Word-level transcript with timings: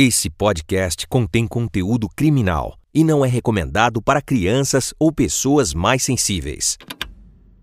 Esse 0.00 0.30
podcast 0.30 1.08
contém 1.08 1.44
conteúdo 1.44 2.08
criminal 2.14 2.76
e 2.94 3.02
não 3.02 3.24
é 3.24 3.28
recomendado 3.28 4.00
para 4.00 4.22
crianças 4.22 4.94
ou 4.96 5.10
pessoas 5.10 5.74
mais 5.74 6.04
sensíveis. 6.04 6.78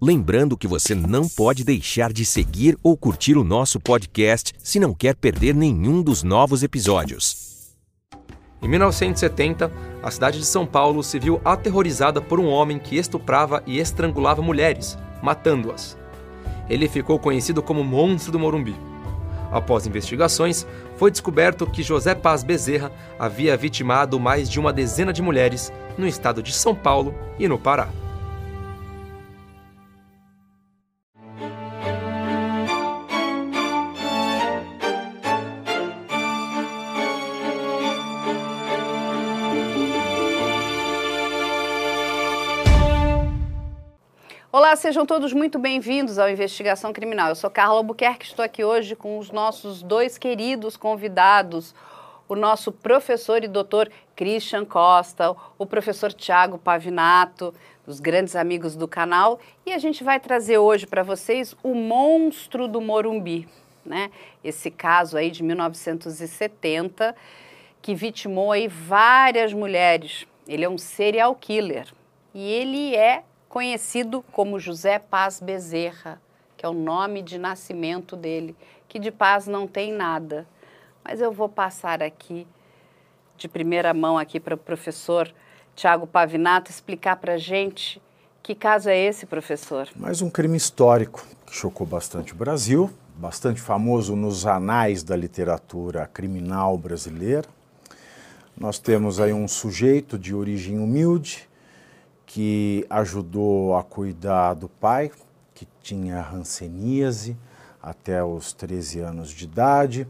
Lembrando 0.01 0.57
que 0.57 0.67
você 0.67 0.93
não 0.93 1.29
pode 1.29 1.63
deixar 1.63 2.11
de 2.11 2.25
seguir 2.25 2.77
ou 2.83 2.97
curtir 2.97 3.37
o 3.37 3.43
nosso 3.45 3.79
podcast 3.79 4.51
se 4.57 4.81
não 4.81 4.93
quer 4.93 5.15
perder 5.15 5.55
nenhum 5.55 6.01
dos 6.01 6.23
novos 6.23 6.61
episódios. 6.61 7.73
Em 8.61 8.67
1970, 8.67 9.71
a 10.03 10.11
cidade 10.11 10.37
de 10.37 10.45
São 10.45 10.65
Paulo 10.65 11.01
se 11.03 11.17
viu 11.17 11.39
aterrorizada 11.45 12.21
por 12.21 12.37
um 12.37 12.49
homem 12.49 12.77
que 12.77 12.97
estuprava 12.97 13.63
e 13.65 13.79
estrangulava 13.79 14.41
mulheres, 14.41 14.97
matando-as. 15.23 15.97
Ele 16.69 16.89
ficou 16.89 17.17
conhecido 17.17 17.63
como 17.63 17.81
Monstro 17.81 18.33
do 18.33 18.39
Morumbi. 18.39 18.75
Após 19.51 19.87
investigações, 19.87 20.67
foi 20.97 21.11
descoberto 21.11 21.67
que 21.67 21.83
José 21.83 22.15
Paz 22.15 22.43
Bezerra 22.43 22.91
havia 23.19 23.57
vitimado 23.57 24.19
mais 24.19 24.49
de 24.49 24.59
uma 24.59 24.71
dezena 24.71 25.11
de 25.11 25.21
mulheres 25.21 25.71
no 25.97 26.07
estado 26.07 26.41
de 26.41 26.53
São 26.53 26.73
Paulo 26.73 27.13
e 27.37 27.47
no 27.47 27.59
Pará. 27.59 27.89
Olá, 44.57 44.73
sejam 44.77 45.05
todos 45.05 45.33
muito 45.33 45.59
bem-vindos 45.59 46.17
ao 46.17 46.29
Investigação 46.29 46.93
Criminal. 46.93 47.27
Eu 47.27 47.35
sou 47.35 47.49
Carla 47.49 47.75
Albuquerque, 47.75 48.25
estou 48.25 48.45
aqui 48.45 48.63
hoje 48.63 48.95
com 48.95 49.19
os 49.19 49.29
nossos 49.29 49.83
dois 49.83 50.17
queridos 50.17 50.77
convidados, 50.77 51.75
o 52.25 52.37
nosso 52.37 52.71
professor 52.71 53.43
e 53.43 53.49
doutor 53.49 53.91
Christian 54.15 54.63
Costa, 54.63 55.35
o 55.57 55.65
professor 55.65 56.13
Tiago 56.13 56.57
Pavinato, 56.57 57.53
dos 57.85 57.99
grandes 57.99 58.33
amigos 58.33 58.77
do 58.77 58.87
canal, 58.87 59.41
e 59.65 59.73
a 59.73 59.77
gente 59.77 60.05
vai 60.05 60.21
trazer 60.21 60.57
hoje 60.57 60.87
para 60.87 61.03
vocês 61.03 61.53
o 61.61 61.75
monstro 61.75 62.65
do 62.65 62.79
Morumbi, 62.79 63.49
né? 63.85 64.09
Esse 64.41 64.71
caso 64.71 65.17
aí 65.17 65.31
de 65.31 65.43
1970 65.43 67.13
que 67.81 67.93
vitimou 67.93 68.53
aí 68.53 68.69
várias 68.69 69.51
mulheres. 69.51 70.25
Ele 70.47 70.63
é 70.63 70.69
um 70.69 70.77
serial 70.77 71.35
killer 71.35 71.93
e 72.33 72.41
ele 72.41 72.95
é 72.95 73.21
conhecido 73.55 74.21
como 74.33 74.59
José 74.59 74.99
Paz 74.99 75.39
Bezerra, 75.39 76.21
que 76.57 76.65
é 76.65 76.67
o 76.67 76.73
nome 76.73 77.21
de 77.21 77.37
nascimento 77.37 78.13
dele, 78.17 78.53
que 78.85 78.99
de 78.99 79.11
paz 79.11 79.47
não 79.47 79.65
tem 79.65 79.93
nada. 79.93 80.45
Mas 81.01 81.21
eu 81.21 81.31
vou 81.31 81.47
passar 81.47 82.03
aqui 82.03 82.45
de 83.37 83.47
primeira 83.47 83.93
mão 83.93 84.17
aqui 84.17 84.41
para 84.41 84.55
o 84.55 84.57
professor 84.57 85.33
Tiago 85.73 86.05
Pavinato 86.05 86.69
explicar 86.69 87.15
para 87.15 87.35
a 87.35 87.37
gente 87.37 88.01
que 88.43 88.53
caso 88.53 88.89
é 88.89 88.99
esse, 88.99 89.25
professor. 89.25 89.87
Mais 89.95 90.21
um 90.21 90.29
crime 90.29 90.57
histórico 90.57 91.25
que 91.45 91.55
chocou 91.55 91.87
bastante 91.87 92.33
o 92.33 92.35
Brasil, 92.35 92.91
bastante 93.15 93.61
famoso 93.61 94.17
nos 94.17 94.45
anais 94.45 95.01
da 95.01 95.15
literatura 95.15 96.05
criminal 96.07 96.77
brasileira. 96.77 97.47
Nós 98.57 98.79
temos 98.79 99.17
aí 99.17 99.31
um 99.31 99.47
sujeito 99.47 100.19
de 100.19 100.35
origem 100.35 100.77
humilde, 100.77 101.47
que 102.25 102.85
ajudou 102.89 103.75
a 103.75 103.83
cuidar 103.83 104.53
do 104.53 104.67
pai, 104.67 105.11
que 105.53 105.67
tinha 105.81 106.27
hanseníase 106.29 107.37
até 107.81 108.23
os 108.23 108.51
13 108.53 108.99
anos 108.99 109.29
de 109.29 109.45
idade. 109.45 110.07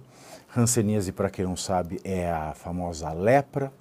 Hanseníase, 0.55 1.11
para 1.11 1.29
quem 1.29 1.45
não 1.45 1.57
sabe, 1.57 1.99
é 2.03 2.31
a 2.31 2.53
famosa 2.53 3.11
lepra, 3.11 3.71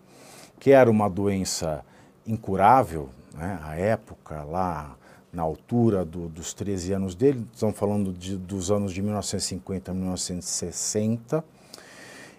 que 0.58 0.72
era 0.72 0.90
uma 0.90 1.08
doença 1.08 1.84
incurável, 2.26 3.08
né, 3.32 3.58
à 3.62 3.76
época, 3.76 4.42
lá 4.42 4.96
na 5.32 5.42
altura 5.42 6.04
do, 6.04 6.28
dos 6.28 6.54
13 6.54 6.92
anos 6.92 7.14
dele, 7.14 7.46
estamos 7.52 7.76
falando 7.76 8.12
de, 8.12 8.36
dos 8.36 8.70
anos 8.70 8.92
de 8.92 9.02
1950 9.02 9.90
a 9.90 9.94
1960. 9.94 11.44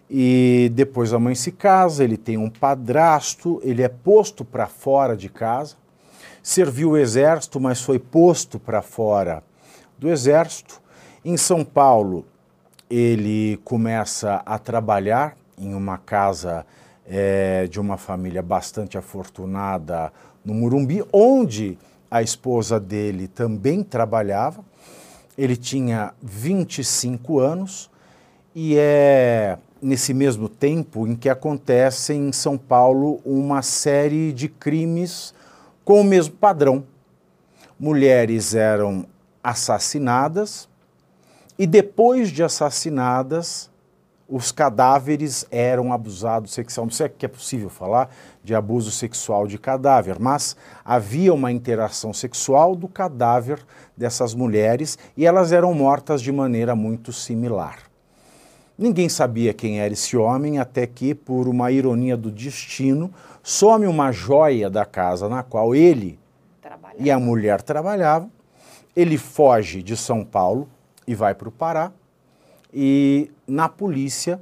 E 0.10 0.72
depois 0.74 1.14
a 1.14 1.20
mãe 1.20 1.36
se 1.36 1.52
casa, 1.52 2.04
ele 2.04 2.16
tem 2.16 2.38
um 2.38 2.50
padrasto, 2.50 3.60
ele 3.64 3.82
é 3.82 3.90
posto 3.90 4.46
para 4.46 4.68
fora 4.68 5.18
de 5.18 5.30
casa, 5.30 5.76
serviu 6.46 6.92
o 6.92 6.98
exército, 6.98 7.60
mas 7.60 7.82
foi 7.82 7.98
posto 7.98 8.60
para 8.60 8.80
fora 8.84 9.42
do 9.98 10.08
exército. 10.08 10.80
Em 11.26 11.36
São 11.38 11.66
Paulo, 11.66 12.24
ele 12.88 13.60
começa 13.64 14.44
a 14.46 14.60
trabalhar 14.60 15.36
em 15.58 15.74
uma 15.74 15.98
casa 15.98 16.64
é, 17.08 17.66
de 17.66 17.80
uma 17.80 17.98
família 17.98 18.44
bastante 18.44 18.96
afortunada 18.96 20.14
no 20.46 20.54
Murumbi, 20.54 21.04
onde 21.12 21.80
a 22.12 22.22
esposa 22.22 22.80
dele 22.80 23.28
também 23.28 23.82
trabalhava. 23.82 24.64
Ele 25.36 25.56
tinha 25.56 26.14
25 26.22 27.40
anos 27.40 27.90
e 28.54 28.78
é 28.78 29.58
nesse 29.82 30.14
mesmo 30.14 30.48
tempo 30.48 31.08
em 31.08 31.16
que 31.16 31.28
acontecem 31.28 32.28
em 32.28 32.32
São 32.32 32.56
Paulo 32.56 33.20
uma 33.26 33.64
série 33.64 34.32
de 34.32 34.48
crimes 34.48 35.34
com 35.86 36.02
o 36.02 36.04
mesmo 36.04 36.36
padrão. 36.36 36.84
Mulheres 37.80 38.56
eram 38.56 39.06
assassinadas 39.44 40.68
e 41.58 41.68
depois 41.68 42.30
de 42.30 42.44
assassinadas, 42.44 43.70
os 44.28 44.52
cadáveres 44.52 45.46
eram 45.52 45.94
abusados 45.94 46.52
sexualmente. 46.52 46.94
Não 46.94 46.98
sei 46.98 47.10
que 47.10 47.26
é 47.26 47.30
possível 47.30 47.70
falar 47.70 48.10
de 48.44 48.56
abuso 48.56 48.90
sexual 48.90 49.46
de 49.46 49.60
cadáver, 49.60 50.18
mas 50.20 50.58
havia 50.84 51.32
uma 51.32 51.52
interação 51.52 52.12
sexual 52.12 52.76
do 52.76 52.88
cadáver 52.88 53.64
dessas 53.96 54.34
mulheres 54.34 54.98
e 55.16 55.26
elas 55.26 55.52
eram 55.52 55.74
mortas 55.74 56.22
de 56.22 56.32
maneira 56.32 56.76
muito 56.76 57.14
similar. 57.14 57.95
Ninguém 58.78 59.08
sabia 59.08 59.54
quem 59.54 59.80
era 59.80 59.94
esse 59.94 60.18
homem 60.18 60.60
até 60.60 60.86
que, 60.86 61.16
por 61.16 61.48
uma 61.48 61.72
ironia 61.72 62.18
do 62.18 62.30
destino, 62.30 63.14
some 63.42 63.88
uma 63.88 64.12
joia 64.12 64.70
da 64.70 64.86
casa 64.86 65.30
na 65.30 65.44
qual 65.44 65.74
ele 65.74 66.20
e 67.00 67.10
a 67.10 67.20
mulher 67.20 67.62
trabalhavam. 67.62 68.30
Ele 68.96 69.18
foge 69.18 69.82
de 69.82 69.96
São 69.96 70.26
Paulo 70.26 70.68
e 71.08 71.16
vai 71.16 71.34
para 71.34 71.48
o 71.48 71.52
Pará. 71.52 71.92
E 72.74 73.32
na 73.48 73.70
polícia, 73.70 74.42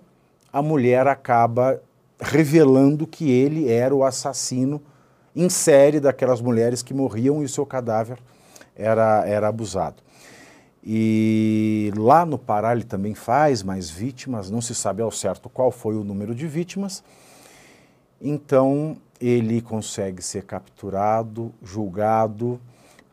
a 0.52 0.62
mulher 0.62 1.08
acaba 1.08 1.80
revelando 2.20 3.06
que 3.06 3.30
ele 3.30 3.70
era 3.72 3.94
o 3.94 4.04
assassino 4.04 4.82
em 5.36 5.50
série 5.50 6.00
daquelas 6.00 6.42
mulheres 6.42 6.82
que 6.82 6.94
morriam 6.94 7.42
e 7.42 7.46
o 7.46 7.50
seu 7.50 7.66
cadáver 7.66 8.18
era, 8.76 9.24
era 9.28 9.48
abusado. 9.48 9.98
E 10.86 11.92
lá 11.96 12.26
no 12.26 12.38
Pará 12.38 12.74
ele 12.74 12.84
também 12.84 13.16
faz 13.16 13.64
mais 13.64 13.90
vítimas, 13.90 14.50
não 14.50 14.62
se 14.62 14.76
sabe 14.76 15.02
ao 15.02 15.12
certo 15.12 15.50
qual 15.50 15.72
foi 15.72 15.96
o 15.96 16.04
número 16.04 16.36
de 16.36 16.46
vítimas, 16.46 17.04
então 18.22 18.98
ele 19.20 19.62
consegue 19.62 20.22
ser 20.22 20.44
capturado, 20.44 21.54
julgado, 21.64 22.60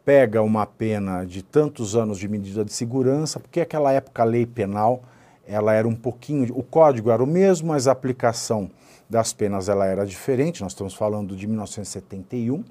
pega 0.04 0.42
uma 0.42 0.66
pena 0.66 1.24
de 1.24 1.42
tantos 1.42 1.94
anos 1.94 2.18
de 2.18 2.26
medida 2.26 2.64
de 2.64 2.72
segurança, 2.72 3.38
porque 3.38 3.60
aquela 3.60 3.92
época 3.92 4.22
a 4.22 4.24
lei 4.24 4.44
penal 4.44 5.04
ela 5.46 5.72
era 5.72 5.86
um 5.86 5.94
pouquinho, 5.94 6.52
o 6.56 6.62
código 6.62 7.10
era 7.10 7.22
o 7.22 7.26
mesmo, 7.26 7.68
mas 7.68 7.86
a 7.86 7.92
aplicação 7.92 8.70
das 9.08 9.32
penas 9.32 9.68
ela 9.68 9.84
era 9.84 10.06
diferente. 10.06 10.62
Nós 10.62 10.72
estamos 10.72 10.94
falando 10.94 11.34
de 11.34 11.46
1971. 11.46 12.64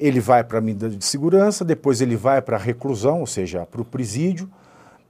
Ele 0.00 0.18
vai 0.18 0.42
para 0.42 0.58
a 0.58 0.60
medida 0.60 0.88
de 0.88 1.04
segurança, 1.04 1.64
depois 1.64 2.00
ele 2.00 2.16
vai 2.16 2.42
para 2.42 2.56
a 2.56 2.60
reclusão, 2.60 3.20
ou 3.20 3.26
seja, 3.26 3.66
para 3.66 3.82
o 3.82 3.84
presídio 3.84 4.50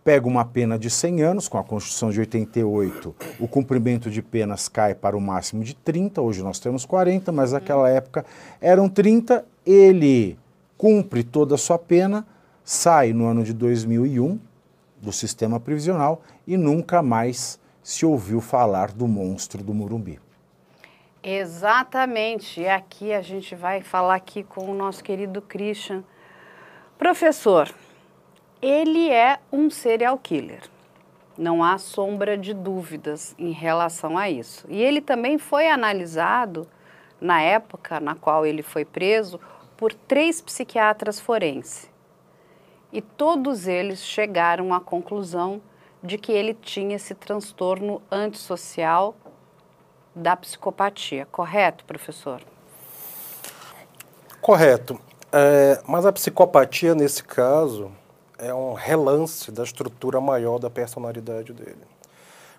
pega 0.03 0.27
uma 0.27 0.45
pena 0.45 0.79
de 0.79 0.89
100 0.89 1.23
anos, 1.23 1.49
com 1.49 1.59
a 1.59 1.63
Constituição 1.63 2.11
de 2.11 2.19
88, 2.21 3.15
o 3.39 3.47
cumprimento 3.47 4.11
de 4.11 4.23
penas 4.23 4.69
cai 4.69 4.95
para 4.95 5.17
o 5.17 5.21
máximo 5.21 5.63
de 5.63 5.75
30, 5.75 6.21
hoje 6.21 6.43
nós 6.43 6.59
temos 6.59 6.85
40, 6.85 7.31
mas 7.31 7.53
naquela 7.53 7.89
época 7.89 8.25
eram 8.61 8.89
30, 8.89 9.45
ele 9.65 10.39
cumpre 10.77 11.23
toda 11.23 11.55
a 11.55 11.59
sua 11.59 11.79
pena, 11.79 12.27
sai 12.65 13.13
no 13.13 13.27
ano 13.27 13.45
de 13.45 13.53
2001 13.53 14.39
do 15.01 15.13
sistema 15.13 15.61
prisional 15.61 16.23
e 16.47 16.57
nunca 16.57 17.03
mais 17.03 17.59
se 17.83 18.05
ouviu 18.07 18.41
falar 18.41 18.93
do 18.93 19.07
monstro 19.07 19.63
do 19.63 19.75
Murumbi. 19.75 20.19
Exatamente, 21.23 22.63
e 22.63 22.69
aqui 22.69 23.13
a 23.13 23.21
gente 23.21 23.55
vai 23.55 23.83
falar 23.83 24.15
aqui 24.15 24.43
com 24.43 24.71
o 24.71 24.75
nosso 24.75 25.05
querido 25.05 25.43
Christian. 25.43 26.03
Professor, 26.97 27.71
ele 28.63 29.11
é 29.11 29.39
um 29.53 29.69
serial 29.69 30.17
killer. 30.17 30.63
Não 31.37 31.63
há 31.63 31.77
sombra 31.77 32.39
de 32.39 32.55
dúvidas 32.55 33.35
em 33.39 33.51
relação 33.51 34.17
a 34.17 34.31
isso. 34.31 34.65
E 34.67 34.83
ele 34.83 35.03
também 35.03 35.37
foi 35.37 35.69
analisado, 35.69 36.67
na 37.21 37.43
época 37.43 38.01
na 38.01 38.15
qual 38.15 38.47
ele 38.47 38.63
foi 38.63 38.87
preso, 38.87 39.39
por 39.77 39.93
três 39.93 40.41
psiquiatras 40.41 41.21
forenses. 41.21 41.91
E 42.91 43.03
todos 43.03 43.67
eles 43.67 44.03
chegaram 44.03 44.73
à 44.73 44.81
conclusão 44.81 45.61
de 46.03 46.17
que 46.17 46.33
ele 46.33 46.55
tinha 46.55 46.97
esse 46.97 47.15
transtorno 47.15 48.01
antissocial 48.11 49.15
da 50.15 50.37
psicopatia, 50.37 51.27
correto, 51.27 51.85
professor? 51.85 52.41
Correto. 54.41 55.01
É, 55.33 55.81
mas 55.87 56.05
a 56.05 56.13
psicopatia, 56.13 56.95
nesse 56.95 57.23
caso, 57.23 57.93
é 58.39 58.53
um 58.53 58.73
relance 58.73 59.53
da 59.53 59.63
estrutura 59.63 60.21
maior 60.21 60.59
da 60.59 60.69
personalidade 60.69 61.53
dele. 61.53 61.83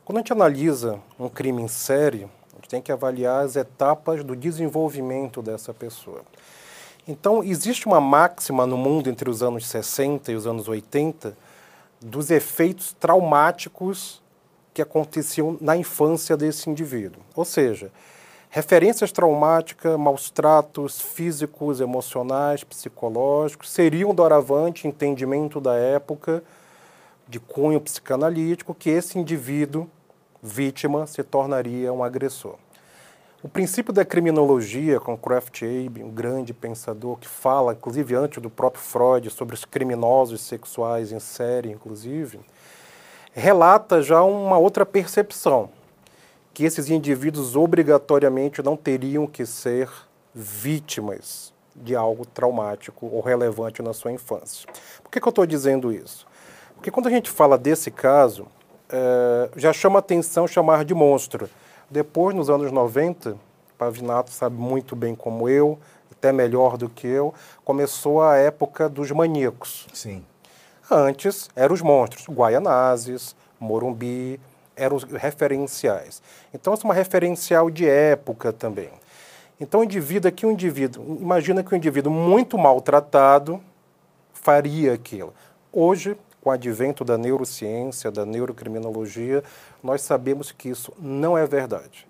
Quando 0.06 0.18
a 0.18 0.22
gente 0.22 0.32
analisa 0.32 1.00
um 1.20 1.28
crime 1.28 1.62
em 1.62 1.68
série, 1.68 2.30
a 2.54 2.56
gente 2.56 2.70
tem 2.70 2.82
que 2.82 2.92
avaliar 2.92 3.44
as 3.44 3.56
etapas 3.56 4.24
do 4.24 4.36
desenvolvimento 4.36 5.42
dessa 5.42 5.74
pessoa. 5.74 6.22
Então, 7.08 7.44
existe 7.44 7.88
uma 7.88 8.00
máxima 8.00 8.66
no 8.66 8.78
mundo 8.78 9.10
entre 9.10 9.30
os 9.30 9.42
anos 9.42 9.68
60 9.68 10.32
e 10.32 10.36
os 10.36 10.46
anos 10.46 10.68
80 10.68 11.36
dos 12.00 12.32
efeitos 12.32 12.94
traumáticos 12.94 14.22
que 14.74 14.82
aconteciam 14.82 15.58
na 15.60 15.76
infância 15.76 16.38
desse 16.38 16.70
indivíduo. 16.70 17.22
Ou 17.36 17.44
seja, 17.46 17.92
referências 18.50 19.12
traumáticas, 19.12 19.98
maus 19.98 20.30
tratos 20.30 21.02
físicos, 21.02 21.82
emocionais, 21.82 22.64
psicológicos, 22.64 23.70
seriam 23.70 24.14
doravante 24.14 24.88
entendimento 24.88 25.60
da 25.60 25.76
época 25.76 26.44
de 27.28 27.40
cunho 27.40 27.80
psicanalítico 27.80 28.76
que 28.76 28.90
esse 28.90 29.18
indivíduo, 29.18 29.90
vítima, 30.44 31.08
se 31.08 31.24
tornaria 31.24 31.94
um 31.94 32.04
agressor. 32.04 32.56
O 33.44 33.50
princípio 33.50 33.92
da 33.92 34.06
criminologia, 34.06 35.00
com 35.00 35.18
Kraft 35.18 35.64
Abe, 35.64 36.04
um 36.04 36.12
grande 36.12 36.54
pensador 36.54 37.18
que 37.18 37.28
fala, 37.28 37.74
inclusive 37.74 38.14
antes 38.14 38.40
do 38.40 38.52
próprio 38.52 38.84
Freud, 38.84 39.30
sobre 39.32 39.56
os 39.56 39.66
criminosos 39.66 40.42
sexuais 40.42 41.12
em 41.12 41.20
série, 41.20 41.72
inclusive, 41.72 42.40
relata 43.34 44.02
já 44.02 44.22
uma 44.24 44.58
outra 44.58 44.86
percepção, 44.86 45.70
que 46.54 46.64
esses 46.64 46.90
indivíduos 46.90 47.56
obrigatoriamente 47.56 48.62
não 48.62 48.76
teriam 48.76 49.26
que 49.26 49.46
ser 49.46 49.90
vítimas 50.34 51.54
de 51.76 51.96
algo 51.96 52.26
traumático 52.26 53.08
ou 53.08 53.22
relevante 53.22 53.82
na 53.82 53.94
sua 53.94 54.12
infância. 54.12 54.68
Por 55.02 55.10
que, 55.10 55.20
que 55.20 55.28
eu 55.28 55.30
estou 55.30 55.46
dizendo 55.46 55.92
isso? 55.92 56.28
Porque 56.76 56.92
quando 56.92 57.08
a 57.08 57.12
gente 57.12 57.30
fala 57.30 57.58
desse 57.58 57.90
caso, 57.90 58.48
é, 58.90 59.50
já 59.56 59.72
chama 59.72 60.00
atenção 60.00 60.48
chamar 60.48 60.84
de 60.84 60.94
monstro 60.94 61.50
depois, 61.92 62.34
nos 62.34 62.50
anos 62.50 62.72
90, 62.72 63.36
Pavinato 63.78 64.32
sabe 64.32 64.56
muito 64.56 64.96
bem 64.96 65.14
como 65.14 65.50
eu, 65.50 65.78
até 66.10 66.32
melhor 66.32 66.78
do 66.78 66.88
que 66.88 67.06
eu, 67.06 67.34
começou 67.66 68.22
a 68.22 68.38
época 68.38 68.88
dos 68.88 69.12
maníacos. 69.12 69.88
Sim. 69.94 70.24
Antes 70.94 71.50
eram 71.56 71.74
os 71.74 71.82
monstros, 71.82 72.28
Guaianazes, 72.28 73.34
Morumbi, 73.58 74.38
eram 74.76 74.98
os 74.98 75.04
referenciais. 75.06 76.22
Então, 76.54 76.74
isso 76.74 76.86
é 76.86 76.90
uma 76.90 76.94
referencial 76.94 77.70
de 77.70 77.88
época 77.88 78.52
também. 78.52 78.90
Então, 79.58 79.86
indivíduo 79.86 80.28
aqui, 80.28 80.46
um 80.46 80.52
indivíduo, 80.52 81.18
imagina 81.22 81.64
que 81.64 81.74
um 81.74 81.78
indivíduo 81.78 82.12
muito 82.12 82.58
maltratado 82.58 83.62
faria 84.34 84.92
aquilo. 84.94 85.34
Hoje, 85.72 86.18
com 86.42 86.50
o 86.50 86.52
advento 86.52 87.06
da 87.06 87.18
neurociência, 87.18 88.12
da 88.12 88.26
neurocriminologia, 88.26 89.42
nós 89.82 90.02
sabemos 90.02 90.52
que 90.52 90.68
isso 90.68 90.92
não 91.00 91.38
é 91.38 91.46
verdade. 91.46 92.06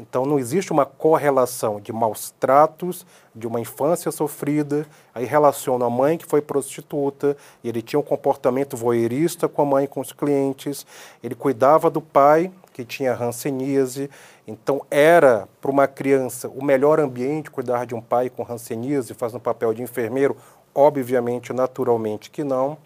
Então, 0.00 0.24
não 0.24 0.38
existe 0.38 0.72
uma 0.72 0.86
correlação 0.86 1.78
de 1.78 1.92
maus 1.92 2.32
tratos, 2.40 3.04
de 3.34 3.46
uma 3.46 3.60
infância 3.60 4.10
sofrida, 4.10 4.86
aí 5.14 5.26
relaciona 5.26 5.84
a 5.84 5.90
mãe 5.90 6.16
que 6.16 6.24
foi 6.24 6.40
prostituta, 6.40 7.36
e 7.62 7.68
ele 7.68 7.82
tinha 7.82 8.00
um 8.00 8.02
comportamento 8.02 8.78
voyeurista 8.78 9.46
com 9.46 9.60
a 9.60 9.64
mãe 9.66 9.86
com 9.86 10.00
os 10.00 10.10
clientes, 10.10 10.86
ele 11.22 11.34
cuidava 11.34 11.90
do 11.90 12.00
pai, 12.00 12.50
que 12.72 12.82
tinha 12.82 13.12
hanseníase, 13.12 14.08
então 14.48 14.80
era 14.90 15.46
para 15.60 15.70
uma 15.70 15.86
criança 15.86 16.48
o 16.48 16.64
melhor 16.64 16.98
ambiente 16.98 17.50
cuidar 17.50 17.84
de 17.84 17.94
um 17.94 18.00
pai 18.00 18.30
com 18.30 18.42
hanseníase, 18.42 19.12
fazendo 19.12 19.40
papel 19.40 19.74
de 19.74 19.82
enfermeiro, 19.82 20.34
obviamente, 20.74 21.52
naturalmente 21.52 22.30
que 22.30 22.42
não. 22.42 22.78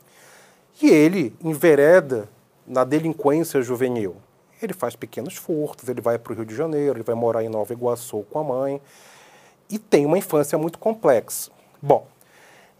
E 0.82 0.90
ele 0.90 1.32
envereda 1.40 2.28
na 2.66 2.82
delinquência 2.82 3.62
juvenil. 3.62 4.16
Ele 4.62 4.72
faz 4.72 4.96
pequenos 4.96 5.36
furtos, 5.36 5.88
ele 5.88 6.00
vai 6.00 6.18
para 6.18 6.32
o 6.32 6.36
Rio 6.36 6.44
de 6.44 6.54
Janeiro, 6.54 6.96
ele 6.96 7.04
vai 7.04 7.14
morar 7.14 7.42
em 7.42 7.48
Nova 7.48 7.72
Iguaçu 7.72 8.24
com 8.30 8.38
a 8.38 8.44
mãe 8.44 8.80
e 9.68 9.78
tem 9.78 10.06
uma 10.06 10.18
infância 10.18 10.56
muito 10.56 10.78
complexa. 10.78 11.50
Bom, 11.80 12.06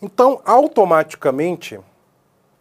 então 0.01 0.41
automaticamente 0.45 1.79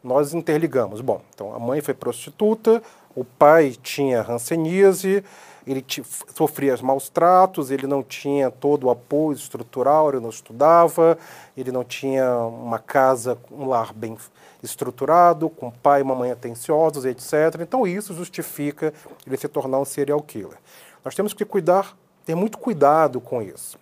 nós 0.04 0.34
interligamos. 0.34 1.02
Bom, 1.02 1.22
então 1.34 1.56
a 1.56 1.60
mãe 1.60 1.82
foi 1.82 1.94
prostituta, 1.94 2.82
o 3.16 3.24
pai 3.24 3.76
tinha 3.82 4.22
ranceníase, 4.22 5.24
ele 5.66 5.86
sofria 6.34 6.76
maus 6.82 7.10
tratos, 7.10 7.72
ele 7.72 7.88
não 7.88 8.04
tinha 8.04 8.52
todo 8.52 8.86
o 8.86 8.90
apoio 8.90 9.36
estrutural, 9.36 10.10
ele 10.10 10.20
não 10.20 10.30
estudava, 10.30 11.18
ele 11.56 11.72
não 11.72 11.84
tinha 11.84 12.38
uma 12.38 12.80
casa, 12.80 13.38
um 13.52 13.66
lar 13.68 13.94
bem 13.94 14.18
estruturado, 14.62 15.50
com 15.50 15.72
pai 15.72 16.02
e 16.02 16.04
mamãe 16.04 16.32
atenciosos, 16.32 17.06
etc. 17.06 17.62
Então 17.62 17.88
isso 17.88 18.14
justifica 18.14 18.94
ele 19.26 19.38
se 19.38 19.48
tornar 19.48 19.80
um 19.80 19.86
serial 19.86 20.22
killer. 20.22 20.58
Nós 21.04 21.16
temos 21.16 21.34
que 21.34 21.46
cuidar, 21.46 21.98
ter 22.26 22.36
muito 22.36 22.58
cuidado 22.58 23.20
com 23.20 23.42
isso, 23.42 23.78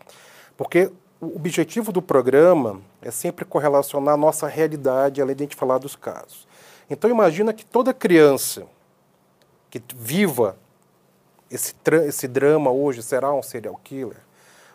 porque 0.58 0.92
o 1.20 1.36
objetivo 1.36 1.92
do 1.92 2.02
programa 2.02 2.82
é 3.02 3.12
sempre 3.12 3.46
correlacionar 3.46 4.16
a 4.16 4.18
nossa 4.18 4.48
realidade, 4.48 5.22
além 5.22 5.36
de 5.36 5.44
a 5.44 5.46
gente 5.46 5.56
falar 5.56 5.78
dos 5.78 5.96
casos. 5.96 6.48
Então 6.90 7.10
imagina 7.10 7.54
que 7.54 7.66
toda 7.66 7.94
criança 7.94 8.66
que 9.70 9.82
viva 9.96 10.58
esse, 11.52 11.76
esse 12.08 12.28
drama 12.28 12.72
hoje 12.72 13.04
será 13.04 13.34
um 13.34 13.44
serial 13.44 13.80
killer, 13.84 14.18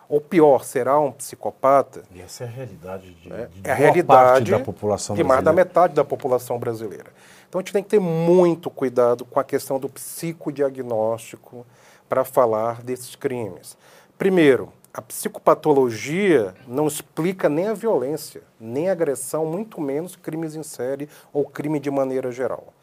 ou 0.07 0.21
pior, 0.21 0.63
será 0.63 0.99
um 0.99 1.11
psicopata. 1.11 2.03
E 2.11 2.21
essa 2.21 2.43
é 2.43 2.47
a 2.47 2.49
realidade 2.49 3.13
de, 3.13 3.33
é, 3.33 3.45
de 3.47 3.61
é 3.63 3.71
a 3.71 3.75
realidade 3.75 4.51
da 4.51 4.59
população 4.59 5.15
de 5.15 5.23
mais 5.23 5.43
da 5.43 5.51
metade 5.51 5.93
da 5.93 6.05
população 6.05 6.57
brasileira. 6.57 7.11
Então 7.49 7.59
a 7.59 7.61
gente 7.61 7.73
tem 7.73 7.83
que 7.83 7.89
ter 7.89 7.99
muito 7.99 8.69
cuidado 8.69 9.25
com 9.25 9.39
a 9.39 9.43
questão 9.43 9.79
do 9.79 9.89
psicodiagnóstico 9.89 11.65
para 12.07 12.23
falar 12.23 12.81
desses 12.81 13.15
crimes. 13.15 13.77
Primeiro, 14.17 14.71
a 14.93 15.01
psicopatologia 15.01 16.55
não 16.67 16.87
explica 16.87 17.47
nem 17.47 17.67
a 17.67 17.73
violência, 17.73 18.41
nem 18.59 18.89
a 18.89 18.93
agressão, 18.93 19.45
muito 19.45 19.79
menos 19.79 20.15
crimes 20.15 20.55
em 20.55 20.63
série 20.63 21.09
ou 21.31 21.45
crime 21.45 21.79
de 21.79 21.91
maneira 21.91 22.31
geral. 22.31 22.73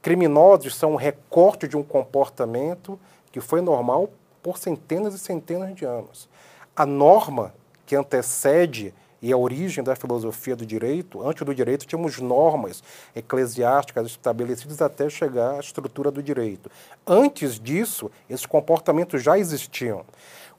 Criminosos 0.00 0.76
são 0.76 0.92
um 0.92 0.96
recorte 0.96 1.66
de 1.66 1.76
um 1.76 1.82
comportamento 1.82 2.98
que 3.30 3.40
foi 3.40 3.60
normal 3.60 4.10
por 4.42 4.58
centenas 4.58 5.14
e 5.14 5.18
centenas 5.18 5.74
de 5.74 5.84
anos. 5.84 6.28
A 6.74 6.86
norma 6.86 7.54
que 7.84 7.96
antecede 7.96 8.94
e 9.20 9.32
a 9.32 9.36
origem 9.36 9.82
da 9.82 9.96
filosofia 9.96 10.54
do 10.54 10.64
direito, 10.64 11.26
antes 11.26 11.44
do 11.44 11.54
direito 11.54 11.86
tínhamos 11.86 12.18
normas 12.20 12.82
eclesiásticas 13.14 14.06
estabelecidas 14.06 14.80
até 14.80 15.10
chegar 15.10 15.56
à 15.56 15.60
estrutura 15.60 16.10
do 16.10 16.22
direito. 16.22 16.70
Antes 17.06 17.58
disso, 17.58 18.10
esses 18.30 18.46
comportamentos 18.46 19.22
já 19.22 19.38
existiam. 19.38 20.04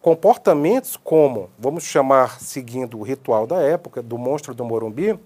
Comportamentos 0.01 0.97
como, 0.97 1.49
vamos 1.57 1.83
chamar, 1.83 2.39
seguindo 2.39 2.99
o 2.99 3.03
ritual 3.03 3.47
da 3.47 3.61
época, 3.61 4.01
do 4.01 4.17
monstro 4.17 4.53
do 4.53 4.65
Morumbi, 4.65 5.17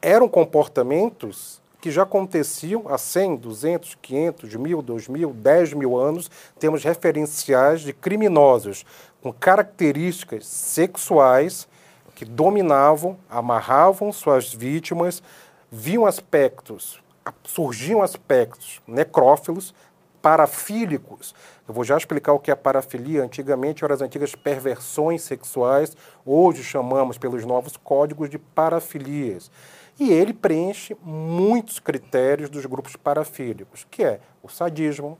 eram 0.00 0.28
comportamentos 0.28 1.60
que 1.86 1.90
já 1.92 2.02
aconteciam 2.02 2.82
há 2.88 2.98
100, 2.98 3.36
200, 3.36 3.94
500, 4.02 4.56
mil, 4.56 4.82
2 4.82 5.06
mil, 5.06 5.32
10 5.32 5.72
mil 5.74 5.96
anos. 5.96 6.28
Temos 6.58 6.82
referenciais 6.82 7.82
de 7.82 7.92
criminosos 7.92 8.84
com 9.22 9.32
características 9.32 10.46
sexuais 10.46 11.68
que 12.12 12.24
dominavam, 12.24 13.16
amarravam 13.30 14.12
suas 14.12 14.52
vítimas, 14.52 15.22
viam 15.70 16.06
aspectos, 16.06 17.00
surgiam 17.44 18.02
aspectos 18.02 18.82
necrófilos, 18.84 19.72
parafílicos. 20.20 21.36
Eu 21.68 21.72
vou 21.72 21.84
já 21.84 21.96
explicar 21.96 22.32
o 22.32 22.40
que 22.40 22.50
é 22.50 22.56
parafilia. 22.56 23.22
Antigamente 23.22 23.84
eram 23.84 23.94
as 23.94 24.00
antigas 24.00 24.34
perversões 24.34 25.22
sexuais, 25.22 25.96
hoje 26.24 26.64
chamamos 26.64 27.16
pelos 27.16 27.44
novos 27.44 27.76
códigos 27.76 28.28
de 28.28 28.40
parafilias. 28.40 29.52
E 29.98 30.12
ele 30.12 30.32
preenche 30.32 30.96
muitos 31.02 31.78
critérios 31.78 32.50
dos 32.50 32.66
grupos 32.66 32.96
parafílicos, 32.96 33.86
que 33.90 34.04
é 34.04 34.20
o 34.42 34.48
sadismo, 34.48 35.18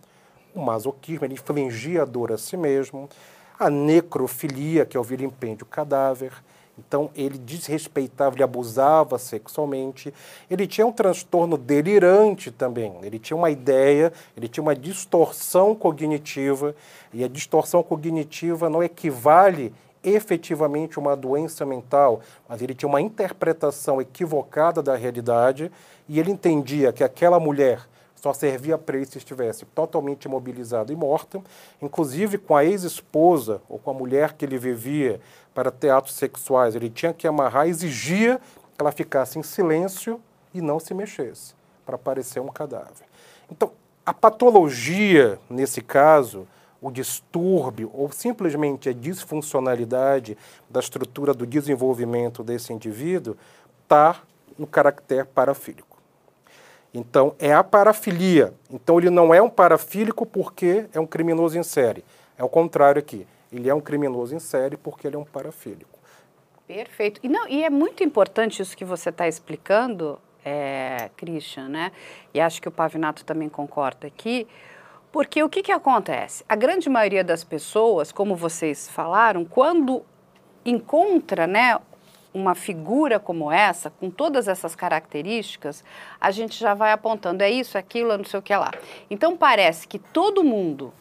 o 0.55 0.61
masoquismo, 0.61 1.25
ele 1.25 1.35
infligia 1.35 2.03
a 2.03 2.05
dor 2.05 2.33
a 2.33 2.39
si 2.39 2.57
mesmo, 2.57 3.09
a 3.59 3.71
necrofilia, 3.71 4.85
que 4.85 4.97
é 4.97 5.01
o 5.01 5.03
vilimpêndio 5.03 5.65
cadáver, 5.65 6.33
então 6.79 7.11
ele 7.15 7.39
desrespeitava, 7.39 8.37
ele 8.37 8.43
abusava 8.43 9.19
sexualmente. 9.19 10.13
Ele 10.51 10.67
tinha 10.67 10.87
um 10.87 10.93
transtorno 10.93 11.57
delirante 11.57 12.51
também. 12.51 12.95
Ele 13.03 13.19
tinha 13.19 13.37
uma 13.37 13.51
ideia, 13.51 14.13
ele 14.37 14.47
tinha 14.47 14.63
uma 14.63 14.77
distorção 14.77 15.75
cognitiva. 15.75 16.75
E 17.13 17.25
a 17.25 17.29
distorção 17.29 17.83
cognitiva 17.83 18.69
não 18.69 18.83
equivale 18.83 19.73
efetivamente 20.09 20.99
uma 20.99 21.17
doença 21.17 21.67
mental, 21.67 22.21
mas 22.49 22.63
ele 22.63 22.75
tinha 22.75 22.89
uma 22.89 23.01
interpretação 23.01 24.01
equivocada 24.01 24.83
da 24.83 24.95
realidade 24.95 25.71
e 26.09 26.21
ele 26.21 26.31
entendia 26.31 26.93
que 26.93 27.03
aquela 27.03 27.41
mulher 27.41 27.87
só 28.15 28.33
servia 28.33 28.79
para 28.79 28.97
ele 28.97 29.07
se 29.07 29.19
estivesse 29.19 29.65
totalmente 29.67 30.25
imobilizado 30.25 30.93
e 30.93 30.97
morta, 30.97 31.43
inclusive 31.83 32.39
com 32.39 32.57
a 32.57 32.65
ex-esposa 32.65 33.61
ou 33.69 33.79
com 33.79 33.91
a 33.91 33.95
mulher 33.95 34.33
que 34.33 34.45
ele 34.45 34.59
vivia 34.59 35.21
para 35.55 35.71
ter 35.71 35.91
atos 35.91 36.15
sexuais. 36.15 36.75
Ele 36.75 36.89
tinha 36.89 37.13
que 37.13 37.27
amarrar, 37.27 37.69
exigia 37.69 38.41
que 38.77 38.81
ela 38.81 38.93
ficasse 38.93 39.39
em 39.39 39.43
silêncio 39.43 40.21
e 40.53 40.61
não 40.61 40.81
se 40.81 40.95
mexesse, 40.95 41.55
para 41.85 41.99
parecer 41.99 42.41
um 42.41 42.49
cadáver. 42.49 43.07
Então, 43.51 43.71
a 44.05 44.15
patologia, 44.15 45.39
nesse 45.51 45.81
caso, 45.81 46.47
o 46.87 46.93
distúrbio 46.93 47.91
ou 47.93 48.11
simplesmente 48.13 48.89
a 48.89 48.93
disfuncionalidade 48.93 50.39
da 50.71 50.81
estrutura 50.81 51.35
do 51.35 51.47
desenvolvimento 51.47 52.45
desse 52.45 52.73
indivíduo 52.73 53.37
está 53.83 54.21
no 54.59 54.67
caractere 54.67 55.27
parafílico. 55.27 55.99
Então, 56.95 57.35
é 57.39 57.53
a 57.53 57.63
parafilia. 57.63 58.55
Então, 58.71 58.99
ele 58.99 59.11
não 59.11 59.35
é 59.35 59.43
um 59.43 59.51
parafílico 59.51 60.25
porque 60.25 60.87
é 60.95 61.01
um 61.01 61.07
criminoso 61.07 61.59
em 61.59 61.63
série. 61.63 62.05
É 62.39 62.45
o 62.45 62.49
contrário 62.49 63.01
aqui. 63.01 63.27
Ele 63.53 63.69
é 63.69 63.75
um 63.75 63.81
criminoso 63.81 64.35
em 64.35 64.39
série 64.39 64.77
porque 64.77 65.07
ele 65.07 65.17
é 65.17 65.19
um 65.19 65.25
parafílico. 65.25 65.99
Perfeito. 66.67 67.21
E, 67.23 67.29
não, 67.29 67.49
e 67.49 67.65
é 67.65 67.71
muito 67.71 68.03
importante 68.03 68.63
isso 68.63 68.77
que 68.77 68.85
você 68.85 69.11
está 69.11 69.29
explicando, 69.29 70.19
é, 70.45 71.11
Christian, 71.17 71.69
né? 71.69 71.93
E 72.33 72.41
acho 72.41 72.63
que 72.63 72.69
o 72.69 72.73
Pavinato 72.73 73.25
também 73.25 73.49
concorda 73.49 74.07
aqui, 74.07 74.47
porque 75.17 75.43
o 75.43 75.49
que, 75.49 75.63
que 75.63 75.73
acontece? 75.73 76.45
A 76.47 76.55
grande 76.55 76.91
maioria 76.91 77.25
das 77.25 77.43
pessoas, 77.43 78.13
como 78.13 78.37
vocês 78.37 78.87
falaram, 78.87 79.47
quando 79.47 80.05
encontra 80.63 81.47
né, 81.47 81.79
uma 82.35 82.55
figura 82.55 83.19
como 83.19 83.51
essa, 83.51 83.89
com 83.89 84.11
todas 84.11 84.47
essas 84.47 84.75
características, 84.75 85.83
a 86.21 86.31
gente 86.31 86.61
já 86.61 86.75
vai 86.75 86.93
apontando, 86.93 87.43
é 87.43 87.51
isso, 87.51 87.79
é 87.79 87.81
aquilo, 87.81 88.13
é 88.13 88.19
não 88.19 88.27
sei 88.27 88.41
o 88.41 88.43
que 88.43 88.55
lá. 88.55 88.71
Então 89.11 89.39
parece 89.39 89.89
que 89.89 89.99
todo 89.99 90.45
mundo 90.45 90.93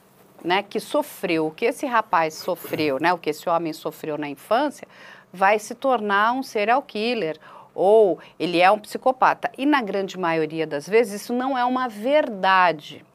né, 0.41 0.63
que 0.63 0.79
sofreu, 0.79 1.47
o 1.47 1.51
que 1.51 1.65
esse 1.65 1.85
rapaz 1.85 2.35
sofreu, 2.35 2.97
né, 3.01 3.11
o 3.11 3.17
que 3.17 3.31
esse 3.31 3.49
homem 3.49 3.73
sofreu 3.73 4.17
na 4.17 4.29
infância, 4.29 4.87
vai 5.33 5.59
se 5.59 5.75
tornar 5.75 6.31
um 6.31 6.41
serial 6.41 6.81
killer 6.81 7.37
ou 7.73 8.17
ele 8.39 8.61
é 8.61 8.71
um 8.71 8.79
psicopata. 8.79 9.51
E 9.57 9.65
na 9.65 9.81
grande 9.81 10.17
maioria 10.17 10.65
das 10.65 10.87
vezes 10.87 11.23
isso 11.23 11.33
não 11.33 11.57
é 11.57 11.65
uma 11.65 11.89
verdade. 11.89 13.05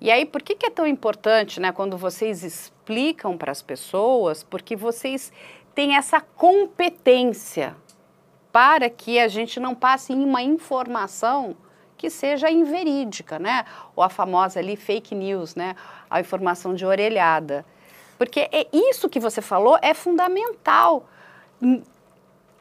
E 0.00 0.10
aí, 0.10 0.24
por 0.24 0.40
que, 0.40 0.54
que 0.54 0.66
é 0.66 0.70
tão 0.70 0.86
importante, 0.86 1.60
né, 1.60 1.72
quando 1.72 1.98
vocês 1.98 2.42
explicam 2.42 3.36
para 3.36 3.52
as 3.52 3.60
pessoas? 3.60 4.42
Porque 4.42 4.74
vocês 4.74 5.30
têm 5.74 5.94
essa 5.94 6.20
competência 6.20 7.76
para 8.50 8.88
que 8.88 9.18
a 9.18 9.28
gente 9.28 9.60
não 9.60 9.74
passe 9.74 10.12
em 10.12 10.24
uma 10.24 10.42
informação 10.42 11.54
que 11.96 12.08
seja 12.08 12.50
inverídica, 12.50 13.38
né? 13.38 13.66
Ou 13.94 14.02
a 14.02 14.08
famosa 14.08 14.58
ali 14.58 14.74
fake 14.74 15.14
news, 15.14 15.54
né? 15.54 15.76
A 16.08 16.18
informação 16.18 16.74
de 16.74 16.86
orelhada. 16.86 17.64
Porque 18.16 18.48
é 18.52 18.66
isso 18.72 19.08
que 19.08 19.20
você 19.20 19.42
falou 19.42 19.78
é 19.82 19.92
fundamental. 19.92 21.06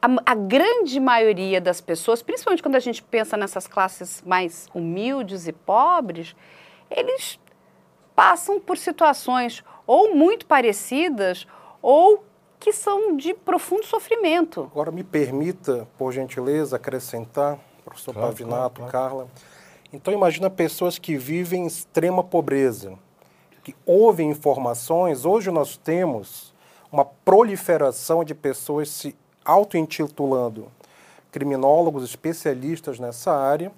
A, 0.01 0.31
a, 0.31 0.35
grande 0.35 0.99
maioria 0.99 1.61
das 1.61 1.79
pessoas, 1.79 2.21
principalmente 2.21 2.61
quando 2.61 2.75
a 2.75 2.81
gente 2.81 3.01
pensa 3.01 3.37
nessas 3.37 3.65
classes 3.65 4.21
mais 4.25 4.67
humildes 4.73 5.47
e 5.47 5.53
pobres, 5.53 6.35
eles 6.89 7.39
passam 8.15 8.59
por 8.59 8.77
situações 8.77 9.63
ou 9.87 10.13
muito 10.15 10.45
parecidas 10.45 11.47
ou 11.81 12.23
que 12.59 12.73
são 12.73 13.15
de 13.15 13.33
profundo 13.33 13.85
sofrimento. 13.85 14.69
Agora 14.71 14.91
me 14.91 15.03
permita, 15.03 15.87
por 15.97 16.11
gentileza, 16.11 16.75
acrescentar, 16.75 17.57
professor 17.85 18.13
claro, 18.13 18.27
Pavinato, 18.29 18.81
claro, 18.81 18.91
claro. 18.91 18.91
Carla. 18.91 19.27
Então 19.93 20.13
imagina 20.13 20.49
pessoas 20.49 20.99
que 20.99 21.17
vivem 21.17 21.63
em 21.63 21.67
extrema 21.67 22.23
pobreza, 22.23 22.93
que 23.63 23.75
ouvem 23.85 24.29
informações. 24.29 25.25
Hoje 25.25 25.49
nós 25.49 25.77
temos 25.77 26.53
uma 26.91 27.05
proliferação 27.05 28.23
de 28.23 28.35
pessoas 28.35 28.89
se 28.89 29.15
auto-intitulando 29.45 30.67
criminólogos, 31.31 32.03
especialistas 32.03 32.99
nessa 32.99 33.31
área, 33.31 33.71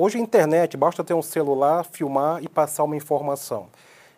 Hoje 0.00 0.16
a 0.16 0.20
internet, 0.20 0.76
basta 0.76 1.02
ter 1.02 1.12
um 1.12 1.20
celular, 1.20 1.84
filmar 1.84 2.40
e 2.40 2.48
passar 2.48 2.84
uma 2.84 2.94
informação. 2.94 3.66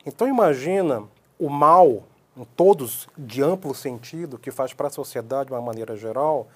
Então 0.04 0.28
imagina 0.28 1.04
o 1.38 1.48
mal, 1.48 2.02
em 2.36 2.44
todos 2.54 3.08
de 3.16 3.42
amplo 3.42 3.74
sentido, 3.74 4.36
que 4.36 4.50
faz 4.50 4.74
para 4.74 4.88
a 4.88 4.90
sociedade 4.90 5.46
de 5.46 5.54
uma 5.54 5.62
maneira 5.62 5.96
geral, 5.96 6.48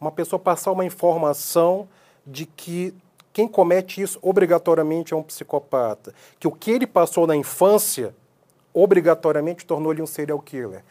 uma 0.00 0.10
pessoa 0.10 0.40
passar 0.40 0.72
uma 0.72 0.82
informação 0.82 1.86
de 2.26 2.46
que 2.46 2.94
quem 3.34 3.46
comete 3.46 4.00
isso 4.00 4.18
obrigatoriamente 4.22 5.12
é 5.12 5.16
um 5.16 5.22
psicopata, 5.22 6.14
que 6.40 6.48
o 6.48 6.50
que 6.50 6.70
ele 6.70 6.86
passou 6.86 7.26
na 7.26 7.36
infância 7.36 8.14
obrigatoriamente 8.72 9.66
tornou-lhe 9.66 10.00
um 10.00 10.06
serial 10.06 10.40
killer. 10.40 10.82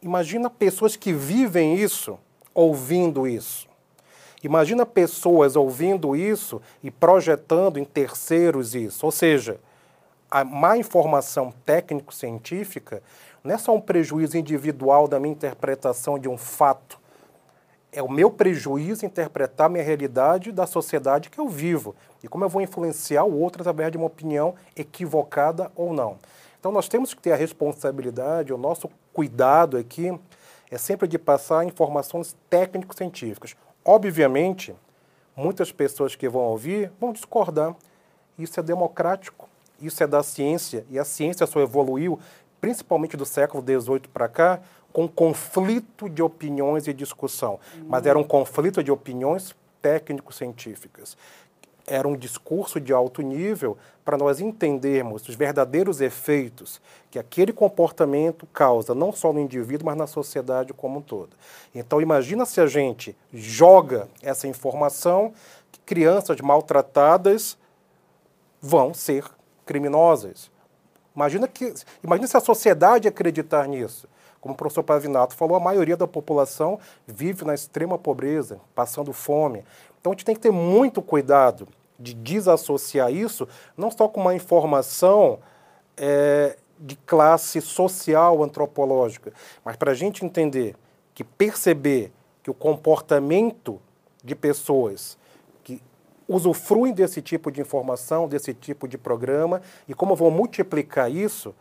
Imagina 0.00 0.48
pessoas 0.48 0.96
que 0.96 1.12
vivem 1.12 1.74
isso, 1.74 2.18
ouvindo 2.54 3.28
isso. 3.28 3.69
Imagina 4.42 4.86
pessoas 4.86 5.54
ouvindo 5.54 6.16
isso 6.16 6.62
e 6.82 6.90
projetando 6.90 7.78
em 7.78 7.84
terceiros 7.84 8.74
isso. 8.74 9.04
Ou 9.04 9.12
seja, 9.12 9.60
a 10.30 10.44
má 10.44 10.78
informação 10.78 11.52
técnico-científica 11.66 13.02
não 13.44 13.54
é 13.54 13.58
só 13.58 13.74
um 13.74 13.80
prejuízo 13.80 14.38
individual 14.38 15.08
da 15.08 15.18
minha 15.18 15.32
interpretação 15.32 16.18
de 16.18 16.28
um 16.28 16.38
fato. 16.38 16.98
É 17.92 18.02
o 18.02 18.08
meu 18.08 18.30
prejuízo 18.30 19.04
interpretar 19.04 19.68
minha 19.68 19.82
realidade 19.82 20.52
da 20.52 20.66
sociedade 20.66 21.28
que 21.28 21.40
eu 21.40 21.48
vivo. 21.48 21.94
E 22.22 22.28
como 22.28 22.44
eu 22.44 22.48
vou 22.48 22.62
influenciar 22.62 23.24
o 23.24 23.38
outro 23.38 23.62
através 23.62 23.90
de 23.90 23.98
uma 23.98 24.06
opinião 24.06 24.54
equivocada 24.76 25.70
ou 25.74 25.92
não. 25.92 26.16
Então 26.58 26.70
nós 26.70 26.88
temos 26.88 27.12
que 27.12 27.20
ter 27.20 27.32
a 27.32 27.36
responsabilidade, 27.36 28.52
o 28.52 28.58
nosso 28.58 28.88
cuidado 29.12 29.76
aqui 29.76 30.16
é 30.70 30.78
sempre 30.78 31.08
de 31.08 31.18
passar 31.18 31.64
informações 31.64 32.36
técnico-científicas. 32.48 33.56
Obviamente, 33.84 34.74
muitas 35.34 35.72
pessoas 35.72 36.14
que 36.14 36.28
vão 36.28 36.42
ouvir 36.42 36.90
vão 37.00 37.12
discordar. 37.12 37.74
Isso 38.38 38.58
é 38.60 38.62
democrático, 38.62 39.48
isso 39.80 40.02
é 40.02 40.06
da 40.06 40.22
ciência, 40.22 40.84
e 40.90 40.98
a 40.98 41.04
ciência 41.04 41.46
só 41.46 41.60
evoluiu, 41.60 42.18
principalmente 42.60 43.16
do 43.16 43.24
século 43.24 43.62
XVIII 43.62 44.08
para 44.12 44.28
cá, 44.28 44.60
com 44.92 45.08
conflito 45.08 46.08
de 46.08 46.22
opiniões 46.22 46.86
e 46.86 46.92
discussão. 46.92 47.58
Mas 47.86 48.04
era 48.06 48.18
um 48.18 48.24
conflito 48.24 48.82
de 48.82 48.90
opiniões 48.90 49.54
técnico-científicas 49.80 51.16
era 51.90 52.06
um 52.06 52.16
discurso 52.16 52.80
de 52.80 52.92
alto 52.92 53.20
nível 53.20 53.76
para 54.04 54.16
nós 54.16 54.40
entendermos 54.40 55.28
os 55.28 55.34
verdadeiros 55.34 56.00
efeitos 56.00 56.80
que 57.10 57.18
aquele 57.18 57.52
comportamento 57.52 58.46
causa, 58.46 58.94
não 58.94 59.12
só 59.12 59.32
no 59.32 59.40
indivíduo, 59.40 59.86
mas 59.86 59.96
na 59.96 60.06
sociedade 60.06 60.72
como 60.72 61.00
um 61.00 61.02
todo. 61.02 61.36
Então, 61.74 62.00
imagina 62.00 62.46
se 62.46 62.60
a 62.60 62.66
gente 62.68 63.16
joga 63.34 64.08
essa 64.22 64.46
informação 64.46 65.32
que 65.72 65.80
crianças 65.80 66.40
maltratadas 66.40 67.58
vão 68.62 68.94
ser 68.94 69.24
criminosas. 69.66 70.48
Imagina, 71.14 71.48
que, 71.48 71.74
imagina 72.04 72.28
se 72.28 72.36
a 72.36 72.40
sociedade 72.40 73.08
acreditar 73.08 73.66
nisso. 73.66 74.08
Como 74.40 74.54
o 74.54 74.56
professor 74.56 74.84
Pavinato 74.84 75.34
falou, 75.34 75.56
a 75.56 75.60
maioria 75.60 75.96
da 75.96 76.06
população 76.06 76.78
vive 77.04 77.44
na 77.44 77.52
extrema 77.52 77.98
pobreza, 77.98 78.60
passando 78.76 79.12
fome. 79.12 79.64
Então 80.00 80.12
a 80.12 80.14
gente 80.14 80.24
tem 80.24 80.34
que 80.34 80.40
ter 80.40 80.52
muito 80.52 81.02
cuidado 81.02 81.68
de 82.00 82.14
desassociar 82.14 83.12
isso, 83.12 83.46
não 83.76 83.90
só 83.90 84.08
com 84.08 84.20
uma 84.20 84.34
informação 84.34 85.38
é, 85.96 86.56
de 86.78 86.96
classe 86.96 87.60
social 87.60 88.42
antropológica, 88.42 89.32
mas 89.62 89.76
para 89.76 89.92
a 89.92 89.94
gente 89.94 90.24
entender 90.24 90.74
que 91.14 91.22
perceber 91.22 92.10
que 92.42 92.50
o 92.50 92.54
comportamento 92.54 93.80
de 94.24 94.34
pessoas 94.34 95.18
que 95.62 95.82
usufruem 96.26 96.94
desse 96.94 97.20
tipo 97.20 97.52
de 97.52 97.60
informação, 97.60 98.26
desse 98.26 98.54
tipo 98.54 98.88
de 98.88 98.96
programa, 98.96 99.60
e 99.86 99.92
como 99.92 100.16
vão 100.16 100.30
multiplicar 100.30 101.10
isso, 101.10 101.54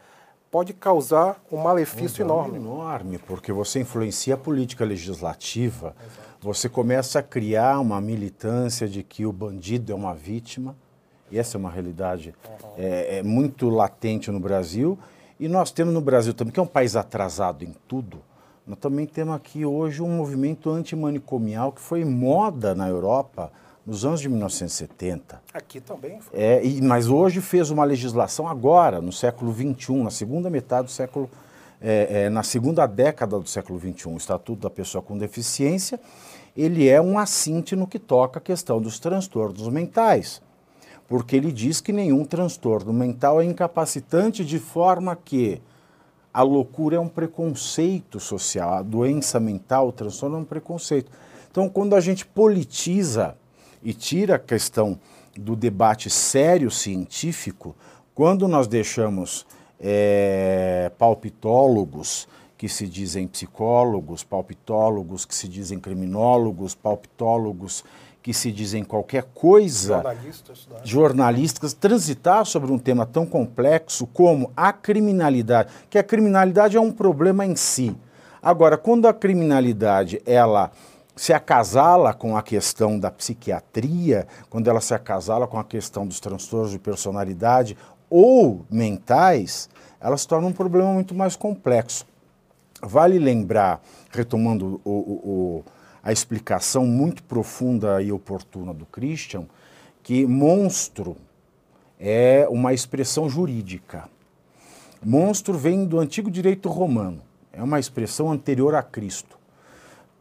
pode 0.51 0.73
causar 0.73 1.41
um 1.51 1.57
malefício 1.57 2.23
um 2.23 2.27
enorme. 2.27 2.57
Enorme, 2.57 3.17
porque 3.19 3.51
você 3.51 3.79
influencia 3.79 4.33
a 4.33 4.37
política 4.37 4.83
legislativa. 4.85 5.95
Exato 5.99 6.29
você 6.41 6.69
começa 6.69 7.19
a 7.19 7.23
criar 7.23 7.79
uma 7.79 7.99
militância 7.99 8.87
de 8.87 9.03
que 9.03 9.25
o 9.25 9.31
bandido 9.31 9.91
é 9.91 9.95
uma 9.95 10.13
vítima, 10.13 10.75
e 11.29 11.37
essa 11.37 11.57
é 11.57 11.59
uma 11.59 11.69
realidade 11.69 12.33
é, 12.77 13.17
é 13.17 13.23
muito 13.23 13.69
latente 13.69 14.31
no 14.31 14.39
Brasil, 14.39 14.97
e 15.37 15.49
nós 15.49 15.69
temos 15.69 15.93
no 15.93 16.01
Brasil 16.01 16.33
também, 16.33 16.53
que 16.53 16.59
é 16.59 16.63
um 16.63 16.67
país 16.67 16.95
atrasado 16.95 17.63
em 17.63 17.75
tudo, 17.87 18.21
nós 18.65 18.79
também 18.79 19.05
temos 19.05 19.35
aqui 19.35 19.65
hoje 19.65 20.01
um 20.01 20.09
movimento 20.09 20.69
antimanicomial 20.69 21.71
que 21.71 21.81
foi 21.81 22.05
moda 22.05 22.73
na 22.73 22.87
Europa 22.87 23.51
nos 23.89 24.05
anos 24.05 24.21
de 24.21 24.29
1970. 24.29 25.41
Aqui 25.53 25.81
também 25.81 26.21
foi. 26.21 26.39
É, 26.39 26.63
e, 26.63 26.81
mas 26.81 27.09
hoje 27.09 27.41
fez 27.41 27.71
uma 27.71 27.83
legislação 27.83 28.47
agora, 28.47 29.01
no 29.01 29.11
século 29.11 29.53
XXI, 29.53 30.03
na 30.03 30.11
segunda 30.11 30.49
metade 30.49 30.85
do 30.85 30.91
século 30.91 31.29
é, 31.81 32.25
é, 32.25 32.29
na 32.29 32.43
segunda 32.43 32.85
década 32.85 33.39
do 33.39 33.47
século 33.47 33.79
XXI, 33.79 34.09
o 34.09 34.17
Estatuto 34.17 34.61
da 34.61 34.69
Pessoa 34.69 35.01
com 35.01 35.17
Deficiência, 35.17 35.99
ele 36.55 36.89
é 36.89 37.01
um 37.01 37.17
assinte 37.17 37.75
no 37.75 37.87
que 37.87 37.97
toca 37.97 38.39
a 38.39 38.41
questão 38.41 38.81
dos 38.81 38.99
transtornos 38.99 39.67
mentais. 39.69 40.41
porque 41.07 41.35
ele 41.35 41.51
diz 41.51 41.81
que 41.81 41.91
nenhum 41.91 42.23
transtorno 42.23 42.93
mental 42.93 43.41
é 43.41 43.45
incapacitante 43.45 44.45
de 44.45 44.59
forma 44.59 45.15
que 45.15 45.59
a 46.31 46.43
loucura 46.43 46.97
é 46.97 46.99
um 46.99 47.07
preconceito 47.07 48.19
social, 48.19 48.73
a 48.73 48.83
doença 48.83 49.39
mental, 49.39 49.87
o 49.87 49.91
transtorno 49.91 50.37
é 50.37 50.39
um 50.41 50.45
preconceito. 50.45 51.11
Então, 51.49 51.67
quando 51.67 51.95
a 51.95 51.99
gente 51.99 52.27
politiza 52.27 53.35
e 53.83 53.93
tira 53.93 54.35
a 54.35 54.39
questão 54.39 54.99
do 55.37 55.55
debate 55.55 56.09
sério 56.09 56.69
científico, 56.69 57.75
quando 58.13 58.47
nós 58.47 58.67
deixamos 58.67 59.45
é, 59.79 60.91
palpitólogos 60.97 62.27
que 62.57 62.67
se 62.67 62.85
dizem 62.85 63.25
psicólogos, 63.25 64.23
palpitólogos 64.23 65.25
que 65.25 65.33
se 65.33 65.47
dizem 65.47 65.79
criminólogos, 65.79 66.75
palpitólogos 66.75 67.85
que 68.21 68.33
se 68.33 68.51
dizem 68.51 68.83
qualquer 68.83 69.23
coisa, 69.33 69.95
jornalistas, 69.95 70.67
né? 70.69 70.79
jornalistas, 70.83 71.73
transitar 71.73 72.45
sobre 72.45 72.69
um 72.69 72.77
tema 72.77 73.05
tão 73.05 73.25
complexo 73.25 74.05
como 74.07 74.51
a 74.57 74.73
criminalidade, 74.73 75.71
que 75.89 75.97
a 75.97 76.03
criminalidade 76.03 76.75
é 76.75 76.81
um 76.81 76.91
problema 76.91 77.45
em 77.45 77.55
si. 77.55 77.95
Agora, 78.41 78.77
quando 78.77 79.07
a 79.07 79.13
criminalidade 79.13 80.21
ela 80.25 80.71
se 81.19 81.33
acasala 81.33 82.13
com 82.13 82.37
a 82.37 82.41
questão 82.41 82.97
da 82.97 83.11
psiquiatria, 83.11 84.25
quando 84.49 84.69
ela 84.69 84.79
se 84.79 84.93
acasala 84.93 85.45
com 85.47 85.59
a 85.59 85.65
questão 85.65 86.07
dos 86.07 86.17
transtornos 86.21 86.71
de 86.71 86.79
personalidade 86.79 87.75
ou 88.09 88.65
mentais, 88.71 89.69
ela 89.99 90.15
se 90.15 90.25
torna 90.25 90.47
um 90.47 90.53
problema 90.53 90.93
muito 90.93 91.13
mais 91.13 91.35
complexo. 91.35 92.05
Vale 92.81 93.19
lembrar, 93.19 93.81
retomando 94.09 94.79
o, 94.85 94.89
o, 94.89 94.93
o, 94.95 95.63
a 96.01 96.13
explicação 96.13 96.85
muito 96.87 97.21
profunda 97.23 98.01
e 98.01 98.13
oportuna 98.13 98.73
do 98.73 98.85
Christian, 98.85 99.43
que 100.01 100.25
monstro 100.25 101.17
é 101.99 102.47
uma 102.49 102.73
expressão 102.73 103.29
jurídica. 103.29 104.07
Monstro 105.03 105.57
vem 105.57 105.83
do 105.83 105.99
antigo 105.99 106.31
direito 106.31 106.69
romano, 106.69 107.21
é 107.51 107.61
uma 107.61 107.77
expressão 107.77 108.31
anterior 108.31 108.73
a 108.73 108.81
Cristo. 108.81 109.38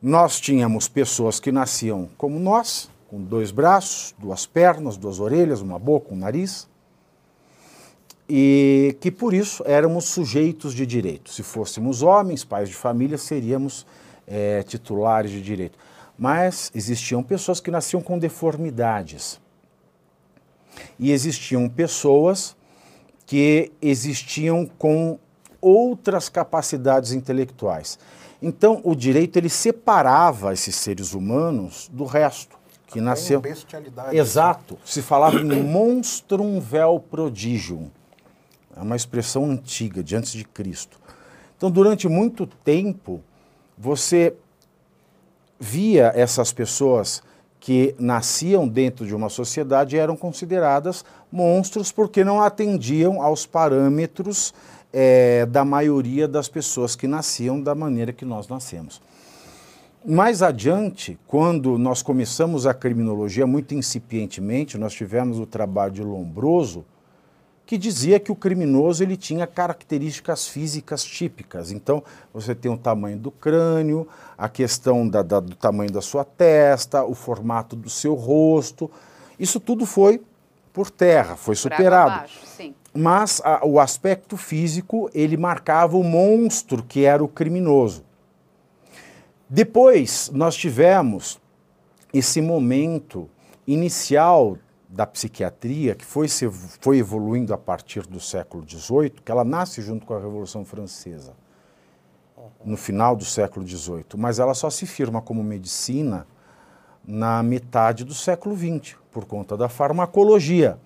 Nós 0.01 0.39
tínhamos 0.39 0.87
pessoas 0.89 1.41
que 1.41 1.51
nasciam 1.51 2.09
como 2.17 2.39
nós, 2.39 2.89
com 3.09 3.21
dois 3.21 3.51
braços, 3.51 4.15
duas 4.17 4.47
pernas, 4.47 4.97
duas 4.97 5.19
orelhas, 5.19 5.61
uma 5.61 5.79
boca, 5.79 6.15
um 6.15 6.17
nariz, 6.17 6.69
e 8.29 8.97
que 9.01 9.11
por 9.11 9.35
isso 9.35 9.65
éramos 9.67 10.05
sujeitos 10.05 10.73
de 10.73 10.87
direito. 10.87 11.33
Se 11.33 11.43
fôssemos 11.43 12.03
homens, 12.03 12.45
pais 12.45 12.69
de 12.69 12.77
família, 12.77 13.19
seríamos 13.19 13.87
é, 14.27 14.63
titulares 14.63 15.33
de 15.33 15.41
direito. 15.41 15.79
Mas 16.17 16.71
existiam 16.75 17.23
pessoas 17.23 17.59
que 17.59 17.71
nasciam 17.71 18.03
com 18.03 18.19
deformidades. 18.19 19.41
E 20.99 21.11
existiam 21.11 21.69
pessoas 21.69 22.57
que 23.27 23.73
existiam 23.81 24.65
com 24.79 25.19
outras 25.61 26.29
capacidades 26.29 27.13
intelectuais. 27.13 27.99
Então, 28.41 28.81
o 28.85 28.95
direito 28.95 29.37
ele 29.37 29.49
separava 29.49 30.53
esses 30.53 30.77
seres 30.77 31.13
humanos 31.13 31.91
do 31.93 32.05
resto, 32.05 32.57
que 32.87 33.01
nasceu. 33.01 33.43
Exato. 34.13 34.79
Se 34.85 35.03
falava 35.03 35.41
em 35.41 35.63
monstrum 35.63 36.61
vel 36.61 37.01
prodigium. 37.01 37.91
É 38.77 38.81
uma 38.81 38.97
expressão 38.97 39.45
antiga, 39.45 40.03
de 40.03 40.15
antes 40.15 40.33
de 40.33 40.45
Cristo. 40.45 41.01
Então, 41.57 41.69
durante 41.71 42.09
muito 42.09 42.47
tempo, 42.47 43.21
você 43.77 44.35
via 45.59 46.13
essas 46.15 46.53
pessoas 46.53 47.21
que 47.59 47.95
nasciam 47.99 48.69
dentro 48.69 49.05
de 49.05 49.15
uma 49.15 49.29
sociedade 49.29 49.97
e 49.97 49.99
eram 49.99 50.17
consideradas 50.17 51.05
monstros 51.31 51.91
porque 51.91 52.23
não 52.23 52.41
atendiam 52.41 53.21
aos 53.21 53.45
parâmetros 53.45 54.55
é, 54.93 55.47
da 55.47 55.65
maioria 55.65 56.27
das 56.27 56.49
pessoas 56.49 56.97
que 56.97 57.07
nasciam 57.07 57.61
da 57.61 57.75
maneira 57.75 58.13
que 58.13 58.25
nós 58.25 58.49
nascemos. 58.49 59.01
Mais 60.05 60.43
adiante, 60.43 61.19
quando 61.27 61.77
nós 61.77 62.03
começamos 62.03 62.67
a 62.67 62.73
criminologia 62.73 63.47
muito 63.47 63.75
incipientemente, 63.75 64.79
nós 64.79 64.95
tivemos 64.95 65.39
o 65.39 65.47
trabalho 65.47 65.93
de 65.93 66.03
Lombroso, 66.03 66.85
que 67.67 67.77
dizia 67.77 68.19
que 68.19 68.33
o 68.33 68.35
criminoso 68.35 69.03
ele 69.03 69.17
tinha 69.17 69.47
características 69.47 70.49
físicas 70.49 71.05
típicas. 71.05 71.71
Então, 71.71 72.03
você 72.33 72.55
tem 72.55 72.73
o 72.73 72.79
tamanho 72.79 73.19
do 73.19 73.31
crânio, 73.31 74.09
a 74.39 74.49
questão 74.49 75.07
da, 75.07 75.21
da, 75.21 75.41
do 75.41 75.55
tamanho 75.55 75.91
da 75.91 76.01
sua 76.01 76.25
testa, 76.25 77.05
o 77.05 77.15
formato 77.15 77.77
do 77.77 77.91
seu 77.91 78.15
rosto. 78.15 78.91
Isso 79.39 79.61
tudo 79.61 79.85
foi 79.85 80.23
por 80.73 80.91
terra, 80.91 81.37
foi 81.37 81.55
superado. 81.57 82.13
Abaixo, 82.13 82.47
Mas 82.95 83.41
a, 83.45 83.65
o 83.65 83.79
aspecto 83.79 84.37
físico, 84.37 85.11
ele 85.15 85.37
marcava 85.37 85.97
o 85.97 86.03
monstro 86.03 86.83
que 86.83 87.05
era 87.05 87.23
o 87.23 87.29
criminoso. 87.29 88.05
Depois, 89.49 90.31
nós 90.33 90.57
tivemos 90.57 91.41
esse 92.13 92.41
momento 92.41 93.29
inicial 93.67 94.59
da 94.89 95.07
psiquiatria, 95.07 95.95
que 95.95 96.05
foi, 96.05 96.29
se, 96.29 96.49
foi 96.81 96.99
evoluindo 96.99 97.53
a 97.53 97.59
partir 97.59 98.07
do 98.07 98.19
século 98.19 98.65
XVIII, 98.67 99.11
que 99.23 99.31
ela 99.31 99.45
nasce 99.45 99.83
junto 99.83 100.07
com 100.07 100.15
a 100.15 100.19
Revolução 100.19 100.65
Francesa, 100.65 101.35
no 102.65 102.77
final 102.77 103.15
do 103.15 103.25
século 103.25 103.67
XVIII, 103.67 104.05
mas 104.17 104.39
ela 104.39 104.55
só 104.55 104.71
se 104.71 104.87
firma 104.87 105.21
como 105.21 105.43
medicina 105.43 106.27
na 107.07 107.43
metade 107.43 108.05
do 108.05 108.15
século 108.15 108.57
XX, 108.57 108.97
por 109.11 109.27
conta 109.27 109.57
da 109.57 109.69
farmacologia. 109.69 110.79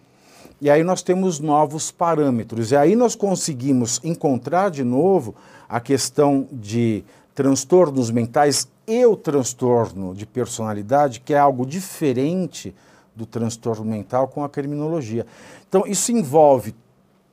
E 0.63 0.71
aí 0.71 0.85
nós 0.85 1.03
temos 1.03 1.41
novos 1.41 1.91
parâmetros. 1.91 2.71
E 2.71 2.77
aí 2.77 2.95
nós 2.95 3.17
conseguimos 3.17 4.01
encontrar 4.05 4.71
de 4.71 4.85
novo 4.85 5.35
a 5.69 5.81
questão 5.81 6.47
de 6.53 7.05
transtornos 7.35 8.13
mentais 8.13 8.69
e 8.87 9.05
o 9.05 9.17
transtorno 9.17 10.15
de 10.15 10.25
personalidade, 10.25 11.19
que 11.19 11.35
é 11.35 11.39
algo 11.39 11.67
diferente 11.67 12.73
do 13.13 13.27
transtorno 13.27 13.85
mental 13.85 14.29
com 14.29 14.45
a 14.45 14.49
criminologia. 14.49 15.27
Então, 15.69 15.83
isso 15.85 16.13
envolve 16.13 16.77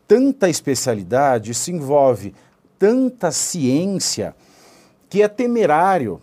tanta 0.07 0.49
especialidade, 0.49 1.51
isso 1.51 1.69
envolve 1.69 2.33
tanta 2.79 3.29
ciência, 3.29 4.35
que 5.07 5.21
é 5.21 5.27
temerário, 5.27 6.19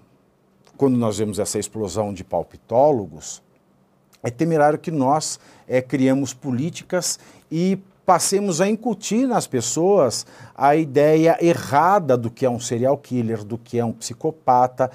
quando 0.77 0.97
nós 0.97 1.19
vemos 1.19 1.39
essa 1.39 1.57
explosão 1.57 2.13
de 2.13 2.25
palpitólogos, 2.25 3.41
é 4.27 4.31
temerário 4.31 4.77
que 4.77 4.91
nós 4.91 5.39
é, 5.69 5.81
criamos 5.81 6.35
políticas 6.35 7.17
e 7.49 7.79
passemos 8.05 8.61
a 8.61 8.69
incutir 8.69 9.25
nas 9.25 9.47
pessoas 9.47 10.27
a 10.53 10.75
ideia 10.75 11.39
errada 11.41 12.17
do 12.17 12.29
que 12.29 12.45
é 12.45 12.51
um 12.51 12.59
serial 12.59 12.99
killer, 12.99 13.45
do 13.45 13.57
que 13.57 13.79
é 13.79 13.85
um 13.85 13.93
psicopata, 13.93 14.91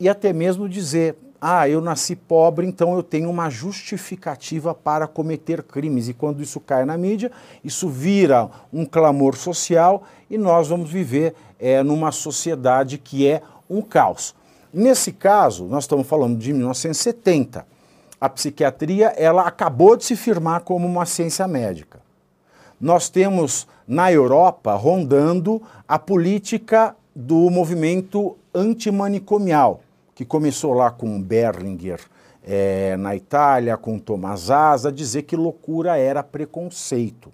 e 0.00 0.08
até 0.08 0.32
mesmo 0.32 0.66
dizer, 0.66 1.14
ah, 1.38 1.68
eu 1.68 1.82
nasci 1.82 2.16
pobre, 2.16 2.66
então 2.66 2.94
eu 2.94 3.02
tenho 3.02 3.28
uma 3.28 3.50
justificativa 3.50 4.74
para 4.74 5.06
cometer 5.06 5.62
crimes. 5.62 6.08
E 6.08 6.14
quando 6.14 6.42
isso 6.42 6.58
cai 6.58 6.86
na 6.86 6.96
mídia, 6.96 7.30
isso 7.62 7.90
vira 7.90 8.48
um 8.72 8.86
clamor 8.86 9.36
social 9.36 10.04
e 10.30 10.38
nós 10.38 10.68
vamos 10.68 10.90
viver 10.90 11.34
é, 11.58 11.82
numa 11.82 12.10
sociedade 12.10 12.96
que 12.96 13.28
é 13.28 13.42
um 13.68 13.82
caos. 13.82 14.34
Nesse 14.72 15.12
caso, 15.12 15.66
nós 15.66 15.84
estamos 15.84 16.06
falando 16.06 16.38
de 16.38 16.50
1970 16.50 17.73
a 18.24 18.28
psiquiatria 18.30 19.08
ela 19.18 19.42
acabou 19.42 19.94
de 19.98 20.04
se 20.06 20.16
firmar 20.16 20.62
como 20.62 20.86
uma 20.86 21.04
ciência 21.04 21.46
médica. 21.46 22.00
Nós 22.80 23.10
temos 23.10 23.68
na 23.86 24.10
Europa 24.10 24.74
rondando 24.74 25.60
a 25.86 25.98
política 25.98 26.96
do 27.14 27.50
movimento 27.50 28.34
antimanicomial, 28.54 29.82
que 30.14 30.24
começou 30.24 30.72
lá 30.72 30.90
com 30.90 31.20
Berlinger 31.20 32.00
é, 32.42 32.96
na 32.96 33.14
Itália, 33.14 33.76
com 33.76 33.98
Thomas 33.98 34.50
Asa, 34.50 34.90
dizer 34.90 35.24
que 35.24 35.36
loucura 35.36 35.98
era 35.98 36.22
preconceito. 36.22 37.30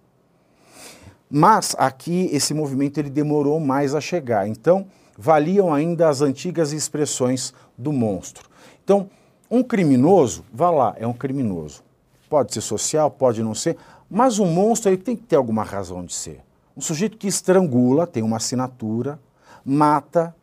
Mas 1.31 1.77
aqui 1.79 2.29
esse 2.33 2.53
movimento 2.53 2.99
ele 2.99 3.11
demorou 3.11 3.61
mais 3.61 3.95
a 3.95 4.01
chegar. 4.01 4.49
Então, 4.49 4.89
valiam 5.17 5.73
ainda 5.73 6.09
as 6.09 6.21
antigas 6.21 6.73
expressões 6.73 7.55
do 7.79 7.93
monstro. 7.93 8.51
Então, 8.83 9.09
um 9.51 9.63
criminoso, 9.63 10.45
vá 10.53 10.71
lá, 10.71 10.95
é 10.97 11.07
um 11.07 11.13
criminoso. 11.13 11.83
Pode 12.29 12.55
ser 12.55 12.61
social, 12.61 13.11
pode 13.11 13.43
não 13.43 13.55
ser, 13.55 13.77
mas 14.09 14.39
um 14.39 14.47
monstro 14.47 14.91
ele 14.91 15.03
tem 15.03 15.17
que 15.17 15.25
ter 15.25 15.37
alguma 15.37 15.65
razão 15.65 16.05
de 16.05 16.15
ser. 16.15 16.41
Um 16.77 16.81
sujeito 16.81 17.17
que 17.17 17.27
estrangula, 17.27 18.07
tem 18.07 18.23
uma 18.23 18.37
assinatura, 18.37 19.19
mata, 19.65 20.35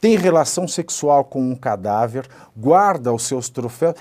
tem 0.00 0.16
relação 0.16 0.66
sexual 0.66 1.24
com 1.24 1.42
um 1.42 1.54
cadáver, 1.54 2.26
guarda 2.56 3.12
os 3.12 3.24
seus 3.24 3.50
troféus. 3.50 3.94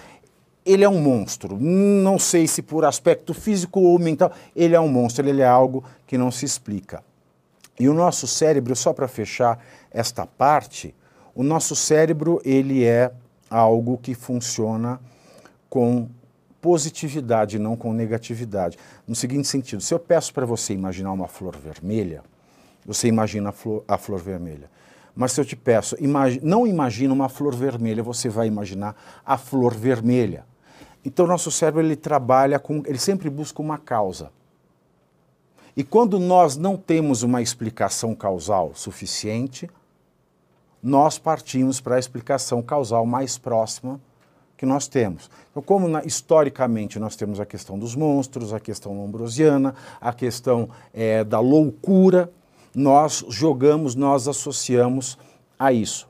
Ele 0.66 0.84
é 0.84 0.90
um 0.90 1.02
monstro. 1.02 1.58
Não 1.60 2.18
sei 2.18 2.48
se 2.48 2.62
por 2.62 2.86
aspecto 2.86 3.34
físico 3.34 3.82
ou 3.82 4.00
mental, 4.00 4.32
ele 4.56 4.76
é 4.76 4.80
um 4.80 4.88
monstro, 4.88 5.28
ele 5.28 5.42
é 5.42 5.48
algo 5.48 5.84
que 6.08 6.18
não 6.18 6.32
se 6.32 6.46
explica. 6.46 7.04
E 7.78 7.90
o 7.90 7.94
nosso 7.94 8.28
cérebro, 8.28 8.76
só 8.76 8.94
para 8.94 9.08
fechar 9.08 9.60
esta 9.92 10.26
parte, 10.26 10.96
o 11.36 11.44
nosso 11.44 11.76
cérebro 11.76 12.42
ele 12.46 12.86
é 12.86 13.12
algo 13.50 13.98
que 13.98 14.14
funciona 14.14 15.00
com 15.70 16.10
positividade, 16.62 17.58
não 17.58 17.76
com 17.76 17.94
negatividade. 17.94 18.78
No 19.08 19.16
seguinte 19.16 19.48
sentido, 19.48 19.82
se 19.82 19.94
eu 19.94 20.00
peço 20.00 20.34
para 20.34 20.46
você 20.46 20.74
imaginar 20.74 21.12
uma 21.12 21.28
flor 21.28 21.56
vermelha, 21.56 22.24
você 22.86 23.08
imagina 23.08 23.50
a 23.50 23.52
flor, 23.52 23.84
a 23.88 23.98
flor 23.98 24.20
vermelha. 24.20 24.70
Mas 25.16 25.32
se 25.32 25.42
eu 25.42 25.46
te 25.46 25.56
peço, 25.56 25.96
imagi 26.00 26.40
não 26.44 26.66
imagina 26.66 27.14
uma 27.14 27.30
flor 27.30 27.56
vermelha, 27.56 28.04
você 28.04 28.30
vai 28.30 28.48
imaginar 28.48 28.96
a 29.26 29.38
flor 29.38 29.74
vermelha. 29.74 30.46
Então 31.04 31.28
nosso 31.28 31.52
cérebro 31.52 31.82
ele 31.82 31.96
trabalha 31.96 32.60
com, 32.60 32.84
ele 32.86 32.98
sempre 32.98 33.30
busca 33.30 33.62
uma 33.62 33.78
causa. 33.78 34.32
E 35.76 35.84
quando 35.84 36.20
nós 36.20 36.58
não 36.58 36.76
temos 36.76 37.24
uma 37.24 37.42
explicação 37.42 38.14
causal 38.14 38.72
suficiente, 38.76 39.70
nós 40.82 41.18
partimos 41.20 41.82
para 41.82 41.96
a 41.96 42.00
explicação 42.00 42.62
causal 42.62 43.06
mais 43.06 43.38
próxima 43.38 44.00
que 44.58 44.66
nós 44.66 44.88
temos. 44.88 45.30
Então, 45.52 45.64
como 45.64 45.88
na, 45.88 46.04
historicamente 46.04 47.00
nós 47.00 47.16
temos 47.16 47.40
a 47.40 47.46
questão 47.46 47.80
dos 47.80 47.96
monstros, 47.96 48.54
a 48.54 48.60
questão 48.60 48.94
lombrosiana, 48.94 49.74
a 50.02 50.12
questão 50.12 50.70
é, 50.94 51.24
da 51.24 51.40
loucura, 51.40 52.32
nós 52.76 53.24
jogamos, 53.30 53.96
nós 53.96 54.28
associamos 54.28 55.18
a 55.58 55.72
isso. 55.72 56.10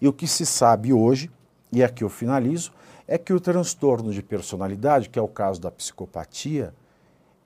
E 0.00 0.06
o 0.06 0.12
que 0.12 0.26
se 0.26 0.46
sabe 0.46 0.92
hoje, 0.92 1.30
e 1.72 1.82
aqui 1.82 2.04
eu 2.04 2.08
finalizo, 2.08 2.72
é 3.06 3.18
que 3.18 3.32
o 3.32 3.40
transtorno 3.40 4.12
de 4.12 4.22
personalidade, 4.22 5.08
que 5.08 5.18
é 5.18 5.22
o 5.22 5.28
caso 5.28 5.60
da 5.60 5.70
psicopatia, 5.70 6.72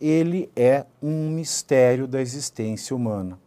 ele 0.00 0.50
é 0.54 0.84
um 1.02 1.30
mistério 1.30 2.06
da 2.06 2.20
existência 2.20 2.94
humana. 2.94 3.38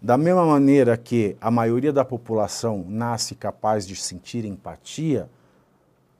Da 0.00 0.16
mesma 0.16 0.44
maneira 0.44 0.96
que 0.96 1.36
a 1.40 1.50
maioria 1.50 1.92
da 1.92 2.04
população 2.04 2.84
nasce 2.88 3.34
capaz 3.34 3.86
de 3.86 3.96
sentir 3.96 4.44
empatia, 4.44 5.28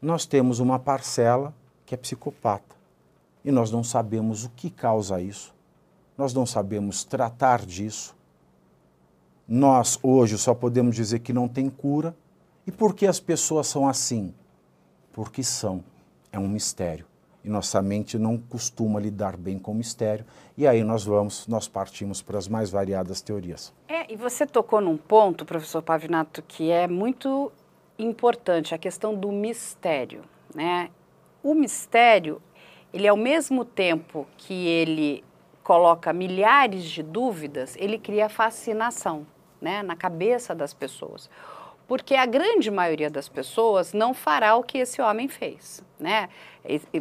nós 0.01 0.27
temos 0.27 0.59
uma 0.59 0.79
parcela 0.79 1.55
que 1.85 1.95
é 1.95 1.99
psicopata. 1.99 2.77
E 3.45 3.51
nós 3.51 3.71
não 3.71 3.83
sabemos 3.83 4.45
o 4.45 4.51
que 4.51 4.71
causa 4.71 5.21
isso, 5.21 5.53
nós 6.17 6.33
não 6.33 6.47
sabemos 6.47 7.05
tratar 7.05 7.65
disso. 7.65 8.15
Nós 9.49 9.99
hoje 10.03 10.39
só 10.39 10.55
podemos 10.55 10.95
dizer 10.95 11.19
que 11.19 11.33
não 11.33 11.49
tem 11.49 11.69
cura. 11.69 12.15
E 12.65 12.71
por 12.71 12.95
que 12.95 13.07
as 13.07 13.19
pessoas 13.19 13.67
são 13.67 13.89
assim? 13.89 14.33
Porque 15.13 15.43
são. 15.43 15.83
É 16.31 16.39
um 16.39 16.49
mistério 16.49 17.05
e 17.45 17.49
nossa 17.49 17.83
mente 17.83 18.19
não 18.19 18.39
costuma 18.39 19.01
lidar 19.01 19.37
bem 19.37 19.59
com 19.59 19.73
o 19.73 19.75
mistério. 19.75 20.25
E 20.57 20.67
aí 20.67 20.85
nós 20.85 21.05
vamos, 21.05 21.47
nós 21.47 21.67
partimos 21.67 22.23
para 22.23 22.39
as 22.39 22.49
mais 22.49 22.71
variadas 22.71 23.21
teorias. 23.21 23.73
É, 23.89 24.13
e 24.13 24.17
você 24.17 24.47
tocou 24.47 24.81
num 24.81 24.97
ponto, 24.97 25.45
professor 25.45 25.83
Pavinato, 25.83 26.43
que 26.43 26.71
é 26.71 26.87
muito 26.87 27.51
importante, 27.99 28.75
a 28.75 28.79
questão 28.79 29.15
do 29.15 29.31
mistério, 29.31 30.23
né? 30.55 30.91
O 31.43 31.55
mistério, 31.55 32.41
ele 32.93 33.09
ao 33.09 33.17
mesmo 33.17 33.65
tempo 33.65 34.27
que 34.37 34.67
ele 34.67 35.25
coloca 35.63 36.13
milhares 36.13 36.85
de 36.85 37.03
dúvidas, 37.03 37.77
ele 37.77 37.99
cria 37.99 38.29
fascinação, 38.29 39.27
né, 39.61 39.81
na 39.83 39.95
cabeça 39.95 40.55
das 40.55 40.75
pessoas 40.75 41.31
porque 41.93 42.15
a 42.15 42.25
grande 42.25 42.71
maioria 42.71 43.11
das 43.11 43.29
pessoas 43.29 43.93
não 43.93 44.15
fará 44.15 44.57
o 44.57 44.63
que 44.63 44.79
esse 44.79 45.03
homem 45.03 45.29
fez, 45.29 45.85
né? 46.01 46.31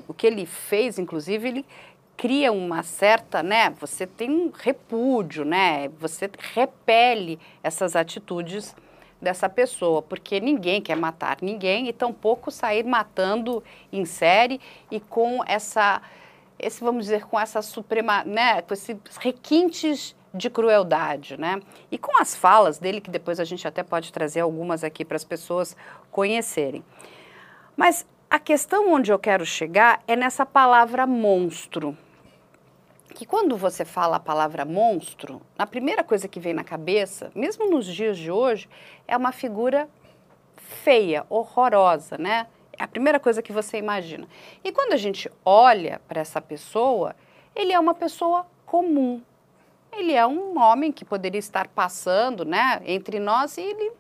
O 0.06 0.14
que 0.14 0.28
ele 0.28 0.46
fez, 0.46 1.00
inclusive, 1.00 1.48
ele 1.48 1.66
cria 2.18 2.52
uma 2.52 2.84
certa, 2.84 3.42
né? 3.42 3.70
Você 3.80 4.06
tem 4.06 4.30
um 4.30 4.52
repúdio, 4.54 5.46
né? 5.46 5.88
Você 5.98 6.30
repele 6.54 7.40
essas 7.64 7.96
atitudes 7.96 8.76
dessa 9.22 9.48
pessoa, 9.48 10.02
porque 10.02 10.42
ninguém 10.42 10.82
quer 10.82 10.98
matar 10.98 11.38
ninguém 11.42 11.88
e 11.88 11.94
tampouco 11.94 12.52
sair 12.52 12.84
matando 12.84 13.64
em 13.94 14.04
série 14.04 14.60
e 14.92 15.00
com 15.00 15.42
essa, 15.48 16.02
esse 16.60 16.84
vamos 16.84 17.06
dizer, 17.06 17.26
com 17.28 17.40
essa 17.40 17.62
suprema, 17.62 18.26
né? 18.26 18.62
Com 18.62 18.74
esses 18.74 18.98
requintes 19.22 20.14
de 20.34 20.50
crueldade, 20.50 21.38
né? 21.38 21.62
E 21.92 21.98
com 21.98 22.20
as 22.20 22.36
falas 22.36 22.78
dele, 22.78 23.02
que 23.02 23.10
depois 23.10 23.40
a 23.40 23.44
gente 23.44 23.68
até 23.68 23.84
pode 23.84 24.12
trazer 24.12 24.42
algumas 24.42 24.84
aqui 24.84 25.04
para 25.04 25.18
as 25.18 25.24
pessoas 25.24 25.76
conhecerem. 26.10 26.84
Mas 27.76 28.06
a 28.30 28.40
questão 28.40 28.94
onde 28.94 29.12
eu 29.12 29.20
quero 29.20 29.46
chegar 29.46 30.02
é 30.08 30.16
nessa 30.16 30.46
palavra 30.46 31.06
monstro. 31.06 31.98
Que 33.14 33.26
quando 33.26 33.58
você 33.58 33.84
fala 33.84 34.16
a 34.16 34.20
palavra 34.22 34.64
monstro, 34.64 35.42
a 35.60 35.68
primeira 35.68 36.04
coisa 36.04 36.28
que 36.28 36.40
vem 36.40 36.54
na 36.54 36.64
cabeça, 36.64 37.30
mesmo 37.36 37.70
nos 37.70 37.86
dias 37.86 38.18
de 38.18 38.32
hoje, 38.32 38.70
é 39.06 39.18
uma 39.18 39.34
figura 39.34 39.90
feia, 40.56 41.26
horrorosa, 41.30 42.18
né? 42.18 42.48
É 42.80 42.84
a 42.84 42.88
primeira 42.88 43.20
coisa 43.20 43.42
que 43.42 43.52
você 43.52 43.78
imagina. 43.78 44.28
E 44.64 44.72
quando 44.72 44.94
a 44.94 44.98
gente 44.98 45.30
olha 45.46 46.00
para 46.08 46.22
essa 46.22 46.40
pessoa, 46.40 47.14
ele 47.54 47.74
é 47.74 47.80
uma 47.80 47.94
pessoa 47.94 48.46
comum, 48.66 49.22
ele 49.92 50.14
é 50.14 50.26
um 50.26 50.58
homem 50.60 50.92
que 50.92 51.04
poderia 51.04 51.40
estar 51.40 51.68
passando, 51.68 52.46
né, 52.46 52.82
entre 52.86 53.20
nós 53.20 53.58
e 53.58 53.62
ele 53.62 53.92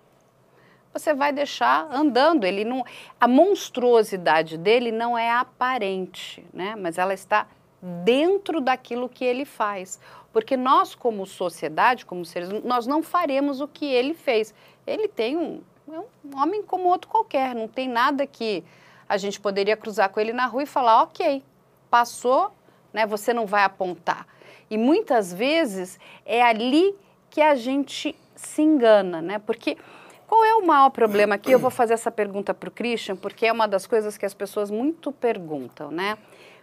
você 0.93 1.13
vai 1.13 1.32
deixar 1.32 1.88
andando. 1.91 2.43
Ele 2.43 2.65
não, 2.65 2.84
a 3.19 3.27
monstruosidade 3.27 4.58
dele 4.58 4.91
não 4.91 5.17
é 5.17 5.32
aparente, 5.32 6.45
né, 6.54 6.75
mas 6.75 6.97
ela 6.97 7.13
está 7.13 7.47
dentro 7.82 8.62
daquilo 8.62 9.10
que 9.10 9.23
ele 9.23 9.45
faz. 9.45 9.99
Porque 10.34 10.56
nós, 10.56 10.95
como 10.95 11.25
sociedade, 11.25 12.06
como 12.06 12.23
seres, 12.23 12.49
nós 12.63 12.88
não 12.88 13.01
faremos 13.04 13.60
o 13.60 13.67
que 13.67 13.86
ele 13.86 14.13
fez. 14.13 14.54
Ele 14.86 15.08
tem 15.08 15.38
um, 15.38 15.62
é 15.91 15.99
um 15.99 16.41
homem 16.41 16.63
como 16.63 16.88
outro 16.88 17.10
qualquer, 17.10 17.54
não 17.54 17.67
tem 17.67 17.88
nada 17.88 18.25
que 18.25 18.63
a 19.08 19.17
gente 19.17 19.39
poderia 19.41 19.75
cruzar 19.75 20.10
com 20.10 20.19
ele 20.19 20.32
na 20.32 20.45
rua 20.45 20.63
e 20.63 20.65
falar, 20.65 21.04
ok, 21.04 21.43
passou, 21.89 22.51
né, 22.93 23.06
você 23.06 23.34
não 23.34 23.45
vai 23.45 23.63
apontar. 23.63 24.25
E 24.71 24.77
muitas 24.77 25.34
vezes 25.34 25.99
é 26.25 26.41
ali 26.41 26.95
que 27.29 27.41
a 27.41 27.55
gente 27.55 28.15
se 28.38 28.62
engana, 28.62 29.21
né? 29.21 29.38
Porque 29.38 29.77
qual 30.25 30.45
é 30.45 30.55
o 30.55 30.65
maior 30.65 30.89
problema 30.89 31.36
aqui? 31.36 31.51
Eu 31.51 31.60
vou 31.60 31.69
fazer 31.69 31.93
essa 31.93 32.10
pergunta 32.10 32.53
para 32.53 32.69
o 32.69 32.71
Christian, 32.71 33.17
porque 33.17 33.45
é 33.45 33.51
uma 33.51 33.67
das 33.67 33.86
coisas 33.86 34.17
que 34.17 34.25
as 34.25 34.34
pessoas 34.34 34.71
muito 34.71 35.12
perguntam, 35.12 35.91
né? 35.91 36.17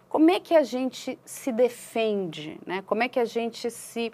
Como 0.08 0.30
é 0.30 0.40
que 0.40 0.56
a 0.56 0.62
gente 0.62 1.18
se 1.22 1.52
defende, 1.52 2.58
né? 2.64 2.82
Como 2.86 3.02
é 3.02 3.08
que 3.08 3.20
a 3.20 3.26
gente 3.26 3.70
se, 3.70 4.10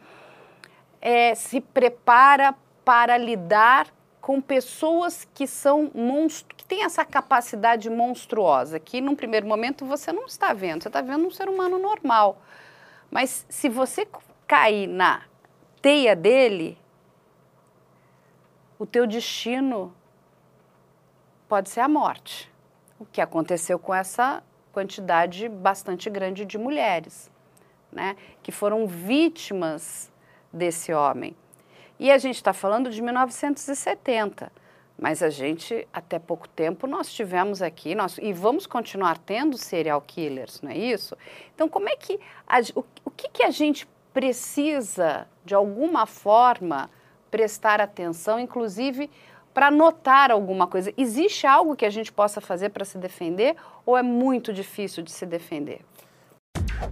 é, 1.00 1.36
se 1.36 1.60
prepara 1.60 2.52
para 2.84 3.16
lidar 3.16 3.86
com 4.20 4.40
pessoas 4.40 5.24
que 5.32 5.46
são 5.46 5.88
monstros, 5.94 6.56
que 6.56 6.64
têm 6.64 6.82
essa 6.82 7.04
capacidade 7.04 7.88
monstruosa, 7.88 8.80
que 8.80 9.00
num 9.00 9.14
primeiro 9.14 9.46
momento 9.46 9.86
você 9.86 10.10
não 10.10 10.26
está 10.26 10.52
vendo, 10.52 10.82
você 10.82 10.88
está 10.88 11.00
vendo 11.00 11.28
um 11.28 11.30
ser 11.30 11.48
humano 11.48 11.78
normal. 11.78 12.42
Mas 13.14 13.46
se 13.48 13.68
você 13.68 14.08
cair 14.44 14.88
na 14.88 15.22
teia 15.80 16.16
dele, 16.16 16.76
o 18.76 18.84
teu 18.84 19.06
destino 19.06 19.94
pode 21.48 21.70
ser 21.70 21.78
a 21.78 21.88
morte. 21.88 22.52
O 22.98 23.06
que 23.06 23.20
aconteceu 23.20 23.78
com 23.78 23.94
essa 23.94 24.42
quantidade 24.72 25.48
bastante 25.48 26.10
grande 26.10 26.44
de 26.44 26.58
mulheres, 26.58 27.30
né, 27.92 28.16
que 28.42 28.50
foram 28.50 28.84
vítimas 28.84 30.10
desse 30.52 30.92
homem. 30.92 31.36
E 32.00 32.10
a 32.10 32.18
gente 32.18 32.34
está 32.34 32.52
falando 32.52 32.90
de 32.90 33.00
1970. 33.00 34.50
Mas 34.96 35.22
a 35.22 35.28
gente, 35.28 35.86
até 35.92 36.18
pouco 36.18 36.48
tempo, 36.48 36.86
nós 36.86 37.12
tivemos 37.12 37.60
aqui, 37.60 37.94
nós, 37.94 38.16
e 38.18 38.32
vamos 38.32 38.66
continuar 38.66 39.18
tendo 39.18 39.58
serial 39.58 40.00
killers, 40.00 40.62
não 40.62 40.70
é 40.70 40.76
isso? 40.76 41.16
Então, 41.54 41.68
como 41.68 41.88
é 41.88 41.96
que, 41.96 42.18
a, 42.46 42.60
o, 42.76 42.84
o 43.04 43.10
que, 43.10 43.28
que 43.28 43.42
a 43.42 43.50
gente 43.50 43.88
precisa, 44.12 45.26
de 45.44 45.54
alguma 45.54 46.06
forma, 46.06 46.88
prestar 47.30 47.80
atenção, 47.80 48.38
inclusive 48.38 49.10
para 49.52 49.70
notar 49.70 50.30
alguma 50.30 50.66
coisa? 50.68 50.94
Existe 50.96 51.46
algo 51.46 51.74
que 51.74 51.84
a 51.84 51.90
gente 51.90 52.12
possa 52.12 52.40
fazer 52.40 52.68
para 52.70 52.84
se 52.84 52.96
defender 52.96 53.56
ou 53.84 53.98
é 53.98 54.02
muito 54.02 54.52
difícil 54.52 55.02
de 55.02 55.10
se 55.10 55.26
defender? 55.26 55.80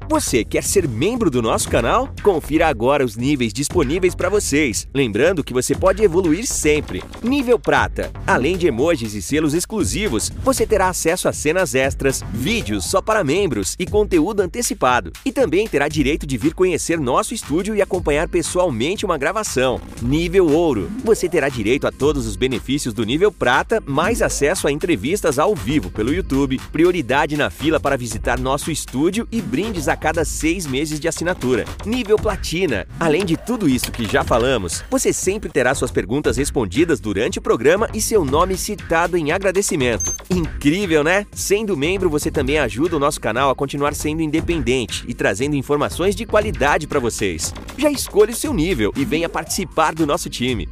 Você 0.09 0.45
quer 0.45 0.62
ser 0.62 0.87
membro 0.87 1.31
do 1.31 1.40
nosso 1.40 1.68
canal? 1.68 2.12
Confira 2.23 2.68
agora 2.68 3.05
os 3.05 3.16
níveis 3.16 3.53
disponíveis 3.53 4.14
para 4.14 4.29
vocês. 4.29 4.87
Lembrando 4.95 5.42
que 5.42 5.53
você 5.53 5.75
pode 5.75 6.03
evoluir 6.03 6.47
sempre. 6.47 7.03
Nível 7.23 7.59
Prata. 7.59 8.11
Além 8.27 8.57
de 8.57 8.66
emojis 8.66 9.14
e 9.14 9.23
selos 9.23 9.55
exclusivos, 9.55 10.31
você 10.42 10.66
terá 10.66 10.88
acesso 10.88 11.29
a 11.29 11.33
cenas 11.33 11.75
extras, 11.75 12.23
vídeos 12.33 12.85
só 12.85 13.01
para 13.01 13.25
membros 13.25 13.75
e 13.79 13.87
conteúdo 13.87 14.40
antecipado. 14.40 15.12
E 15.25 15.33
também 15.33 15.66
terá 15.66 15.88
direito 15.88 16.27
de 16.27 16.37
vir 16.37 16.55
conhecer 16.55 17.01
nosso 17.01 17.33
estúdio 17.33 17.75
e 17.75 17.81
acompanhar 17.81 18.29
pessoalmente 18.29 19.05
uma 19.05 19.16
gravação. 19.16 19.81
Nível 20.03 20.49
Ouro. 20.49 20.90
Você 21.05 21.29
terá 21.29 21.49
direito 21.49 21.87
a 21.87 21.92
todos 21.92 22.27
os 22.27 22.37
benefícios 22.37 22.92
do 22.92 23.05
nível 23.05 23.33
Prata, 23.33 23.83
mais 23.87 24.21
acesso 24.21 24.66
a 24.66 24.73
entrevistas 24.73 25.38
ao 25.38 25.55
vivo 25.55 25.90
pelo 25.90 26.12
YouTube, 26.12 26.61
prioridade 26.71 27.37
na 27.37 27.51
fila 27.51 27.81
para 27.81 27.97
visitar 27.97 28.38
nosso 28.38 28.71
estúdio 28.71 29.27
e 29.33 29.40
brindes 29.72 29.88
a 29.88 29.96
cada 29.96 30.22
seis 30.22 30.66
meses 30.66 31.00
de 31.00 31.08
assinatura. 31.08 31.64
Nível 31.87 32.18
Platina. 32.18 32.87
Além 33.00 33.24
de 33.24 33.38
tudo 33.38 33.66
isso 33.66 33.90
que 33.90 34.04
já 34.04 34.22
falamos, 34.22 34.85
você 34.90 35.14
sempre 35.14 35.48
terá 35.48 35.74
suas 35.74 35.90
perguntas 35.90 36.37
respondidas 36.37 37.00
durante 37.00 37.38
o 37.38 37.42
programa 37.42 37.88
e 37.94 38.00
seu 38.00 38.22
nome 38.22 38.54
citado 38.58 39.16
em 39.16 39.32
agradecimento. 39.32 40.12
Incrível, 40.28 41.02
né? 41.02 41.26
Sendo 41.32 41.74
membro, 41.74 42.11
você 42.11 42.30
também 42.30 42.58
ajuda 42.58 42.96
o 42.96 42.98
nosso 42.98 43.18
canal 43.18 43.48
a 43.48 43.54
continuar 43.54 43.94
sendo 43.94 44.20
independente 44.20 45.06
e 45.08 45.14
trazendo 45.14 45.56
informações 45.56 46.14
de 46.14 46.26
qualidade 46.26 46.87
para 46.87 47.00
vocês. 47.00 47.54
Já 47.78 47.90
escolha 47.90 48.32
o 48.32 48.37
seu 48.37 48.52
nível 48.52 48.92
e 48.94 49.06
venha 49.06 49.28
participar 49.28 49.94
do 49.94 50.06
nosso 50.06 50.28
time. 50.28 50.68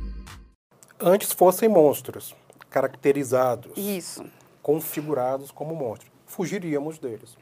Antes 1.01 1.33
fossem 1.33 1.71
monstros, 1.71 2.35
caracterizados. 2.69 3.73
Isso. 3.79 4.23
Configurados 4.63 5.51
como 5.51 5.75
monstros. 5.75 6.11
Fugiríamos 6.27 6.99
deles. 6.99 7.35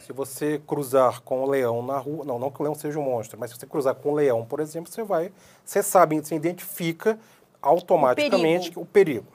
Se 0.00 0.12
você 0.12 0.60
cruzar 0.66 1.20
com 1.22 1.42
o 1.42 1.50
leão 1.50 1.82
na 1.82 1.98
rua, 1.98 2.24
não, 2.24 2.38
não 2.38 2.50
que 2.50 2.60
o 2.60 2.62
leão 2.62 2.74
seja 2.74 2.98
um 2.98 3.02
monstro, 3.02 3.38
mas 3.38 3.50
se 3.50 3.56
você 3.56 3.66
cruzar 3.66 3.94
com 3.94 4.10
o 4.12 4.14
leão, 4.14 4.44
por 4.44 4.60
exemplo, 4.60 4.90
você 4.90 5.02
vai, 5.02 5.32
você 5.64 5.82
sabe, 5.82 6.16
você 6.20 6.34
identifica 6.34 7.18
automaticamente 7.60 8.70
o 8.70 8.72
perigo. 8.72 8.80
O 8.82 8.86
perigo. 8.86 9.26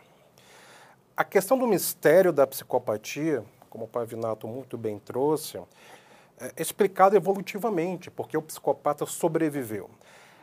A 1.15 1.24
questão 1.24 1.58
do 1.58 1.67
mistério 1.67 2.32
da 2.32 2.47
psicopatia, 2.47 3.43
como 3.69 3.86
o 3.86 3.88
Pavinato 3.88 4.47
muito 4.47 4.78
bem 4.78 4.97
trouxe, 4.97 5.60
é 6.39 6.54
explicado 6.58 7.15
evolutivamente, 7.15 8.10
porque 8.10 8.36
o 8.36 8.41
psicopata 8.41 9.06
sobreviveu. 9.06 9.89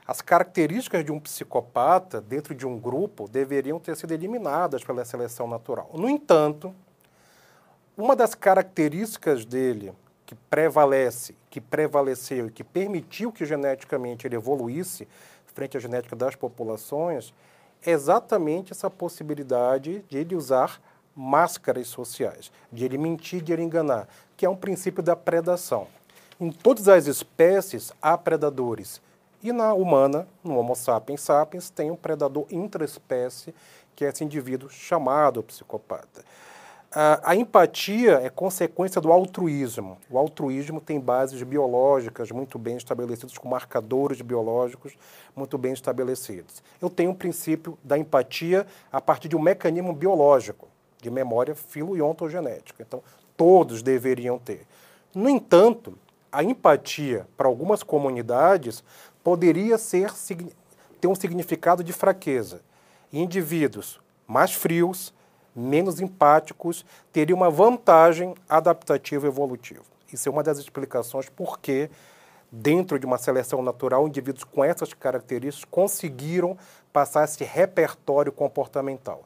As 0.07 0.23
características 0.23 1.05
de 1.05 1.13
um 1.13 1.19
psicopata 1.19 2.21
dentro 2.21 2.55
de 2.55 2.67
um 2.67 2.79
grupo 2.79 3.29
deveriam 3.29 3.79
ter 3.79 3.97
sido 3.97 4.13
eliminadas 4.13 4.85
pela 4.85 5.05
seleção 5.05 5.47
natural. 5.47 5.91
No 5.93 6.09
entanto, 6.09 6.75
uma 7.97 8.15
das 8.15 8.35
características 8.35 9.45
dele 9.45 9.93
que 10.29 10.35
prevalece, 10.35 11.35
que 11.49 11.59
prevaleceu 11.59 12.49
e 12.49 12.51
que 12.51 12.63
permitiu 12.63 13.33
que 13.33 13.47
geneticamente 13.47 14.27
ele 14.27 14.37
evoluísse 14.37 15.09
frente 15.47 15.79
à 15.79 15.81
genética 15.81 16.15
das 16.15 16.37
populações 16.37 17.33
é 17.83 17.93
exatamente 17.93 18.71
essa 18.71 18.91
possibilidade 18.91 20.05
de 20.07 20.19
ele 20.19 20.37
usar 20.37 20.83
máscaras 21.17 21.89
sociais, 21.89 22.53
de 22.71 22.85
ele 22.85 22.99
mentir, 22.99 23.41
de 23.41 23.55
ele 23.55 23.63
enganar, 23.63 24.07
que 24.37 24.45
é 24.45 24.51
um 24.51 24.55
princípio 24.55 25.03
da 25.03 25.17
predação. 25.17 25.87
Em 26.39 26.53
todas 26.53 26.89
as 26.89 27.07
espécies 27.07 27.91
há 28.03 28.19
predadores 28.19 29.01
e 29.43 29.51
na 29.51 29.73
humana, 29.73 30.29
no 30.45 30.59
Homo 30.59 30.77
sapiens 30.77 31.23
sapiens, 31.23 31.71
tem 31.71 31.91
um 31.91 31.97
predador 31.97 32.45
intraespécie, 32.51 33.55
que 33.97 34.05
é 34.05 34.11
esse 34.11 34.23
indivíduo 34.23 34.69
chamado 34.69 35.43
psicopata. 35.43 36.23
A, 36.91 37.37
empatia 37.37 38.15
é 38.23 38.31
consequência 38.31 38.99
do 38.99 39.13
altruísmo. 39.13 39.99
O 40.09 40.17
altruísmo 40.17 40.81
tem 40.81 40.99
bases 40.99 41.43
biológicas 41.43 42.31
muito 42.31 42.59
bem 42.59 42.79
estabelecidas, 42.79 43.37
com 43.37 43.47
marcadores 43.47 44.23
biológicos 44.23 44.97
muito 45.37 45.59
bem 45.59 45.75
estabelecidos. 45.75 46.63
Eu 46.81 46.89
tenho 46.89 47.11
um 47.11 47.15
princípio 47.15 47.79
da 47.85 47.99
empatia 47.99 48.67
a 48.91 49.03
partir 49.03 49.29
de 49.29 49.37
um 49.37 49.41
mecanismo 49.41 49.93
biológico, 49.93 50.67
de 51.03 51.11
memória 51.11 51.55
filo 51.55 51.95
e 51.95 52.01
ontogenética. 52.01 52.83
Então, 52.83 53.03
todos 53.37 53.83
deveriam 53.83 54.39
ter. 54.39 54.67
No 55.15 55.29
entanto, 55.29 55.99
a 56.33 56.43
empatia 56.43 57.29
para 57.37 57.49
algumas 57.49 57.83
comunidades 57.83 58.83
poderia 59.23 59.77
ser, 59.77 60.11
ter 60.99 61.07
um 61.07 61.15
significado 61.15 61.85
de 61.85 61.93
fraqueza. 61.93 62.63
Indivíduos 63.13 64.01
mais 64.27 64.55
frios, 64.55 65.13
menos 65.59 66.01
empáticos, 66.01 66.85
teriam 67.13 67.37
uma 67.37 67.51
vantagem 67.51 68.35
adaptativa 68.49 69.27
e 69.27 69.29
evolutiva. 69.29 69.83
Isso 70.13 70.29
é 70.29 70.33
uma 70.33 70.43
das 70.43 70.59
explicações 70.59 71.29
por 71.29 71.59
que, 71.59 71.91
dentro 72.51 72.99
de 72.99 73.05
uma 73.05 73.19
seleção 73.19 73.61
natural, 73.63 74.07
indivíduos 74.07 74.45
com 74.45 74.65
essas 74.65 74.95
características 74.95 75.69
conseguiram 75.71 76.57
passar 76.93 77.25
esse 77.25 77.45
repertório 77.45 78.33
comportamental. 78.33 79.23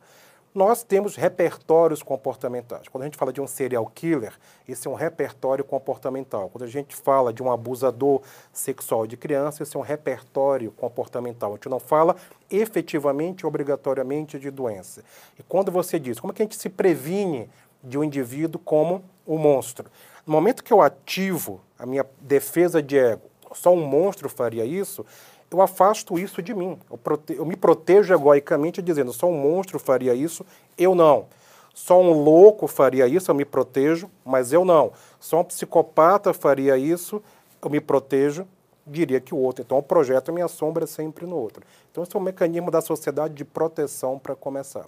Nós 0.55 0.83
temos 0.83 1.17
repertórios 1.17 2.03
comportamentais. 2.03 2.87
Quando 2.87 3.05
a 3.05 3.07
gente 3.07 3.17
fala 3.17 3.33
de 3.33 3.41
um 3.41 3.47
serial 3.47 3.87
killer, 3.87 4.35
esse 4.69 4.87
é 4.87 4.91
um 4.91 4.95
repertório 4.95 5.65
comportamental. 5.65 6.51
Quando 6.51 6.65
a 6.65 6.69
gente 6.69 6.95
fala 6.95 7.33
de 7.33 7.43
um 7.43 7.51
abusador 7.51 8.21
sexual 8.53 9.07
de 9.07 9.17
criança, 9.17 9.63
esse 9.63 9.75
é 9.75 9.81
um 9.81 9.83
repertório 9.83 10.71
comportamental. 10.71 11.53
A 11.53 11.55
gente 11.55 11.71
não 11.71 11.81
fala 11.81 12.17
efetivamente, 12.51 13.47
obrigatoriamente 13.47 14.39
de 14.39 14.51
doença. 14.51 15.03
E 15.39 15.43
quando 15.43 15.73
você 15.73 15.99
diz, 15.99 16.21
como 16.21 16.35
é 16.35 16.37
que 16.37 16.43
a 16.43 16.45
gente 16.45 16.57
se 16.57 16.69
previne 16.69 17.49
de 17.83 17.97
um 17.97 18.05
indivíduo 18.05 18.61
como 18.63 19.03
um 19.27 19.39
monstro? 19.39 19.91
No 20.27 20.35
momento 20.35 20.63
que 20.63 20.73
eu 20.73 20.83
ativo 20.83 21.63
a 21.79 21.87
minha 21.87 22.05
defesa 22.21 22.83
de 22.83 22.99
ego, 22.99 23.23
só 23.55 23.73
um 23.73 23.87
monstro 23.87 24.29
faria 24.29 24.67
isso, 24.67 25.05
eu 25.53 25.61
afasto 25.61 26.19
isso 26.19 26.43
de 26.43 26.55
mim. 26.55 26.79
Eu, 26.91 26.97
prote... 26.97 27.35
eu 27.35 27.45
me 27.45 27.57
protejo 27.57 28.15
egoicamente 28.15 28.81
dizendo, 28.81 29.13
só 29.13 29.29
um 29.29 29.39
monstro 29.39 29.79
faria 29.79 30.15
isso, 30.15 30.45
eu 30.79 30.95
não. 30.95 31.27
Só 31.75 32.01
um 32.01 32.13
louco 32.13 32.67
faria 32.67 33.07
isso, 33.07 33.31
eu 33.31 33.35
me 33.35 33.45
protejo, 33.45 34.11
mas 34.25 34.53
eu 34.53 34.65
não. 34.65 34.93
Só 35.21 35.41
um 35.41 35.45
psicopata 35.45 36.33
faria 36.33 36.77
isso, 36.77 37.23
eu 37.63 37.71
me 37.71 37.81
protejo, 37.81 38.47
diria 38.87 39.21
que 39.21 39.35
o 39.35 39.39
outro. 39.39 39.63
Então, 39.65 39.79
eu 39.79 39.83
projeto 39.83 40.31
a 40.31 40.33
minha 40.33 40.49
sombra 40.49 40.87
sempre 40.87 41.27
no 41.27 41.37
outro. 41.37 41.63
Então, 41.91 42.03
esse 42.03 42.15
é 42.15 42.19
um 42.19 42.23
mecanismo 42.23 42.71
da 42.71 42.81
sociedade 42.81 43.35
de 43.35 43.45
proteção 43.45 44.19
para 44.19 44.35
começar. 44.35 44.87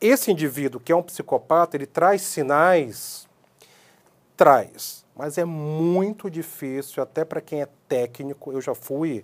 Esse 0.00 0.30
indivíduo 0.32 0.80
que 0.80 0.90
é 0.90 0.96
um 0.96 1.02
psicopata, 1.02 1.76
ele 1.76 1.86
traz 1.86 2.22
sinais, 2.22 3.28
traz, 4.36 5.04
mas 5.14 5.36
é 5.36 5.44
muito 5.44 6.30
difícil, 6.30 7.02
até 7.02 7.24
para 7.24 7.40
quem 7.40 7.60
é 7.60 7.68
técnico. 7.86 8.50
Eu 8.52 8.60
já 8.60 8.74
fui 8.74 9.22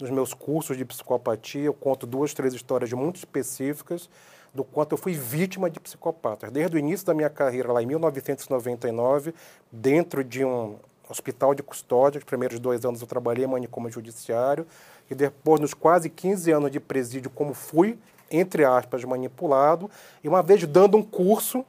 nos 0.00 0.10
meus 0.10 0.34
cursos 0.34 0.76
de 0.76 0.84
psicopatia, 0.84 1.64
eu 1.64 1.74
conto 1.74 2.06
duas, 2.06 2.34
três 2.34 2.54
histórias 2.54 2.92
muito 2.92 3.16
específicas 3.16 4.08
do 4.54 4.64
quanto 4.64 4.92
eu 4.92 4.98
fui 4.98 5.12
vítima 5.12 5.68
de 5.68 5.78
psicopatas. 5.78 6.50
Desde 6.50 6.76
o 6.76 6.78
início 6.78 7.06
da 7.06 7.14
minha 7.14 7.28
carreira, 7.28 7.72
lá 7.72 7.82
em 7.82 7.86
1999, 7.86 9.34
dentro 9.70 10.24
de 10.24 10.44
um 10.44 10.76
hospital 11.08 11.54
de 11.54 11.62
custódia, 11.62 12.18
os 12.18 12.24
primeiros 12.24 12.58
dois 12.58 12.84
anos 12.84 13.00
eu 13.00 13.06
trabalhei 13.06 13.44
em 13.44 13.48
manicômio 13.48 13.90
judiciário, 13.90 14.66
e 15.10 15.14
depois, 15.14 15.60
nos 15.60 15.72
quase 15.72 16.10
15 16.10 16.50
anos 16.50 16.70
de 16.70 16.80
presídio, 16.80 17.30
como 17.30 17.54
fui, 17.54 17.98
entre 18.30 18.64
aspas, 18.64 19.04
manipulado, 19.04 19.90
e 20.24 20.28
uma 20.28 20.42
vez 20.42 20.66
dando 20.66 20.96
um 20.96 21.02
curso 21.02 21.64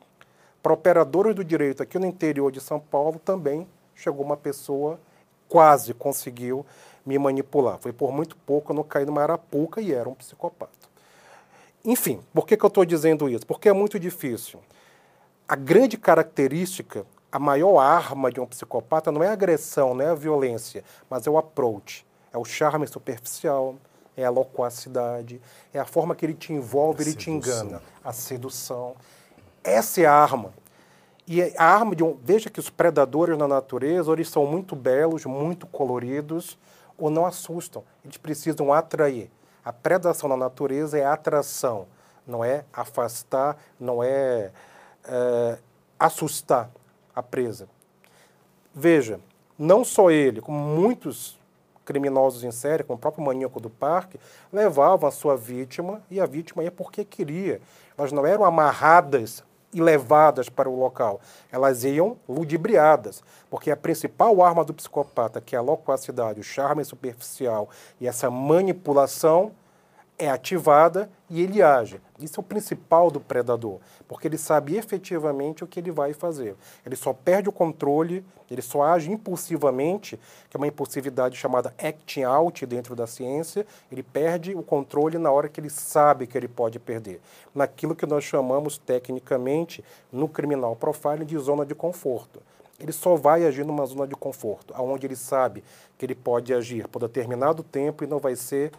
para 0.64 0.74
operadores 0.74 1.36
do 1.36 1.44
direito 1.44 1.84
aqui 1.84 2.00
no 2.00 2.06
interior 2.06 2.52
de 2.52 2.60
São 2.60 2.80
Paulo, 2.80 3.20
também 3.24 3.68
chegou 3.94 4.26
uma 4.26 4.38
pessoa, 4.38 5.00
quase 5.48 5.94
conseguiu 5.94 6.66
me 7.08 7.18
manipular. 7.18 7.80
Foi 7.80 7.94
por 7.94 8.12
muito 8.12 8.36
pouco 8.36 8.72
eu 8.72 8.76
não 8.76 8.84
caí 8.84 9.06
numa 9.06 9.22
arapuca 9.22 9.80
e 9.80 9.94
era 9.94 10.10
um 10.10 10.14
psicopata. 10.14 10.72
Enfim, 11.84 12.20
por 12.34 12.46
que, 12.46 12.58
que 12.58 12.66
eu 12.66 12.68
estou 12.68 12.84
dizendo 12.84 13.30
isso? 13.30 13.48
Porque 13.48 13.70
é 13.70 13.74
muito 13.74 13.98
difícil. 13.98 14.60
A 15.48 15.56
grande 15.56 15.98
característica, 15.98 17.06
a 17.32 17.40
maior 17.40 17.80
arma 17.80 18.30
de 18.30 18.42
um 18.42 18.46
psicopata 18.46 19.10
não 19.10 19.24
é 19.24 19.30
a 19.30 19.32
agressão, 19.32 19.94
não 19.94 20.04
é 20.04 20.10
a 20.10 20.16
violência, 20.16 20.84
mas 21.10 21.26
é 21.26 21.30
o 21.30 21.38
approach. 21.38 22.06
É 22.34 22.38
o 22.38 22.44
charme 22.44 22.86
superficial, 22.86 23.76
é 24.18 24.26
a 24.26 24.30
loquacidade, 24.30 25.40
é 25.74 25.80
a 25.80 25.86
forma 25.86 26.14
que 26.14 26.26
ele 26.26 26.34
te 26.34 26.52
envolve, 26.52 27.00
a 27.00 27.02
ele 27.04 27.12
sedução. 27.12 27.40
te 27.40 27.48
engana. 27.48 27.82
A 28.04 28.12
sedução. 28.12 28.96
Essa 29.64 30.02
é 30.02 30.06
a 30.06 30.14
arma. 30.14 30.54
E 31.26 31.42
a 31.42 31.64
arma 31.64 31.96
de 31.96 32.04
um. 32.04 32.18
Veja 32.22 32.50
que 32.50 32.60
os 32.60 32.70
predadores 32.70 33.38
na 33.38 33.48
natureza, 33.48 34.12
eles 34.12 34.30
são 34.30 34.46
muito 34.46 34.76
belos, 34.76 35.26
muito 35.26 35.66
coloridos, 35.68 36.58
ou 36.98 37.10
não 37.10 37.26
assustam. 37.26 37.84
Eles 38.04 38.18
precisam 38.18 38.74
atrair. 38.74 39.30
A 39.64 39.72
predação 39.74 40.30
na 40.30 40.38
natureza 40.38 40.98
é 40.98 41.06
atração, 41.06 41.88
não 42.26 42.44
é 42.44 42.64
afastar, 42.72 43.58
não 43.80 44.02
é, 44.04 44.52
é 45.06 45.58
assustar 46.00 46.70
a 47.14 47.22
presa. 47.22 47.68
Veja, 48.74 49.20
não 49.58 49.84
só 49.84 50.12
ele, 50.12 50.40
como 50.40 50.58
muitos 50.58 51.38
criminosos 51.84 52.44
em 52.44 52.52
série, 52.52 52.84
como 52.84 52.98
o 52.98 53.00
próprio 53.00 53.26
maníaco 53.26 53.60
do 53.60 53.70
parque, 53.70 54.20
levavam 54.52 55.08
a 55.08 55.12
sua 55.12 55.38
vítima 55.38 56.02
e 56.12 56.20
a 56.20 56.26
vítima 56.26 56.64
ia 56.64 56.72
porque 56.72 57.04
queria. 57.04 57.62
Elas 57.98 58.12
não 58.12 58.26
eram 58.26 58.44
amarradas 58.44 59.44
e 59.78 59.82
levadas 59.82 60.50
para 60.50 60.68
o 60.68 60.76
local. 60.76 61.22
Elas 61.52 61.84
iam 61.84 62.18
ludibriadas, 62.28 63.24
porque 63.48 63.70
a 63.70 63.78
principal 63.78 64.42
arma 64.42 64.66
do 64.66 64.74
psicopata, 64.74 65.40
que 65.40 65.56
é 65.56 65.60
a 65.60 65.62
loquacidade, 65.62 66.40
o 66.40 66.44
charme 66.44 66.84
superficial 66.84 67.70
e 68.02 68.08
essa 68.08 68.30
manipulação, 68.32 69.52
é 70.20 70.30
ativada 70.30 71.10
e 71.30 71.42
ele 71.42 71.62
age. 71.62 72.02
Isso 72.20 72.40
é 72.40 72.42
o 72.42 72.44
principal 72.44 73.12
do 73.12 73.20
predador, 73.20 73.80
porque 74.08 74.28
ele 74.28 74.38
sabe 74.38 74.76
efetivamente 74.76 75.64
o 75.64 75.68
que 75.68 75.80
ele 75.80 75.92
vai 75.92 76.14
fazer. 76.14 76.56
Ele 76.84 76.96
só 76.96 77.14
perde 77.14 77.48
o 77.48 77.52
controle, 77.52 78.26
ele 78.50 78.62
só 78.62 78.82
age 78.82 79.12
impulsivamente, 79.12 80.20
que 80.50 80.58
é 80.58 80.60
uma 80.60 80.68
impulsividade 80.68 81.38
chamada 81.38 81.74
acting 81.78 82.24
out 82.24 82.66
dentro 82.66 82.96
da 82.96 83.06
ciência. 83.06 83.68
Ele 83.92 84.02
perde 84.02 84.56
o 84.56 84.64
controle 84.64 85.20
na 85.20 85.30
hora 85.30 85.48
que 85.48 85.60
ele 85.60 85.70
sabe 85.70 86.26
que 86.26 86.36
ele 86.36 86.48
pode 86.48 86.80
perder. 86.80 87.22
Naquilo 87.54 87.96
que 87.96 88.06
nós 88.08 88.24
chamamos 88.24 88.78
tecnicamente 88.80 89.84
no 90.12 90.28
criminal 90.28 90.76
profiling 90.76 91.26
de 91.26 91.38
zona 91.38 91.66
de 91.66 91.76
conforto. 91.76 92.42
ele 92.80 92.92
só 92.92 93.16
vai 93.16 93.44
agir 93.44 93.66
numa 93.66 93.86
zona 93.88 94.08
de 94.08 94.16
conforto, 94.16 94.72
aonde 94.76 95.08
ele 95.08 95.16
sabe 95.16 95.64
que 95.98 96.06
ele 96.06 96.14
pode 96.14 96.54
agir 96.54 96.88
por 96.88 97.00
determinado 97.00 97.64
tempo 97.64 98.04
e 98.04 98.08
não 98.08 98.20
vai 98.20 98.36
ser 98.36 98.72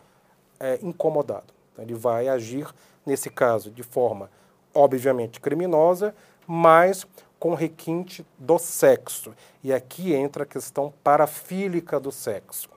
é, 0.60 0.78
incomodado. 0.82 1.52
Então, 1.72 1.84
ele 1.84 1.94
vai 1.94 2.28
agir, 2.28 2.66
nesse 3.04 3.30
caso, 3.30 3.70
de 3.70 3.82
forma 3.82 4.30
obviamente 4.74 5.40
criminosa, 5.40 6.14
mas 6.46 7.06
com 7.38 7.54
requinte 7.54 8.26
do 8.38 8.58
sexo. 8.58 9.32
E 9.62 9.72
aqui 9.72 10.12
entra 10.12 10.42
a 10.42 10.46
questão 10.46 10.92
parafílica 11.02 12.00
do 12.00 12.10
sexo. 12.10 12.68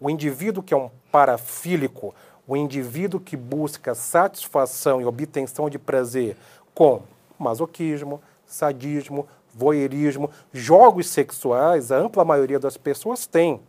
O 0.00 0.10
indivíduo 0.10 0.62
que 0.62 0.74
é 0.74 0.76
um 0.76 0.90
parafílico, 1.10 2.14
o 2.46 2.56
indivíduo 2.56 3.20
que 3.20 3.36
busca 3.36 3.94
satisfação 3.94 5.00
e 5.00 5.04
obtenção 5.04 5.70
de 5.70 5.78
prazer 5.78 6.36
com 6.74 7.02
masoquismo, 7.38 8.20
sadismo, 8.46 9.26
voyeurismo, 9.54 10.30
jogos 10.52 11.08
sexuais, 11.08 11.92
a 11.92 11.96
ampla 11.96 12.24
maioria 12.24 12.58
das 12.58 12.76
pessoas 12.76 13.26
tem. 13.26 13.60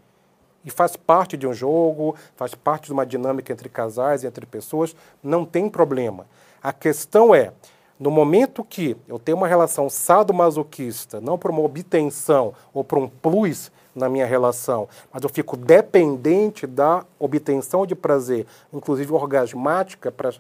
E 0.66 0.70
faz 0.70 0.96
parte 0.96 1.36
de 1.36 1.48
um 1.48 1.54
jogo, 1.54 2.16
faz 2.36 2.56
parte 2.56 2.86
de 2.86 2.94
uma 2.94 3.06
dinâmica 3.06 3.52
entre 3.52 3.70
casais, 3.70 4.24
entre 4.24 4.46
pessoas, 4.46 4.96
não 5.22 5.46
tem 5.46 5.70
problema. 5.70 6.26
A 6.62 6.72
questão 6.72 7.36
é, 7.36 7.52
no 8.00 8.10
momento 8.10 8.64
que 8.64 8.98
eu 9.08 9.20
tenho 9.20 9.38
uma 9.38 9.48
relação 9.48 9.90
sadomasoquista, 9.90 11.22
não 11.22 11.38
por 11.38 11.52
uma 11.52 11.62
obtenção 11.62 12.54
ou 12.74 12.84
por 12.84 12.98
um 12.98 13.08
plus 13.08 13.72
na 13.96 14.10
minha 14.10 14.26
relação, 14.26 14.88
mas 15.12 15.22
eu 15.22 15.30
fico 15.30 15.56
dependente 15.56 16.66
da 16.66 17.06
obtenção 17.20 17.86
de 17.86 17.96
prazer, 17.96 18.48
inclusive 18.74 19.14
orgasmática, 19.14 20.12
para 20.12 20.34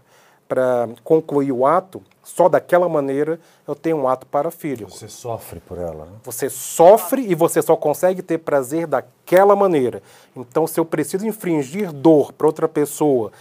para 0.53 0.87
concluir 1.03 1.51
o 1.51 1.65
ato, 1.65 1.99
só 2.21 2.47
daquela 2.47 2.87
maneira 2.87 3.39
eu 3.67 3.73
tenho 3.73 3.97
um 3.97 4.07
ato 4.07 4.27
parafílico. 4.27 4.91
Você 4.91 5.07
sofre 5.07 5.59
por 5.59 5.79
ela, 5.79 6.05
né? 6.05 6.11
Você 6.23 6.47
sofre 6.47 7.23
e 7.23 7.33
você 7.33 7.59
só 7.59 7.75
consegue 7.75 8.21
ter 8.21 8.37
prazer 8.37 8.85
daquela 8.85 9.55
maneira. 9.55 10.03
Então, 10.35 10.67
se 10.67 10.79
eu 10.79 10.85
preciso 10.85 11.25
infringir 11.25 11.91
dor 11.91 12.31
para 12.33 12.45
outra 12.45 12.67
pessoa, 12.67 13.31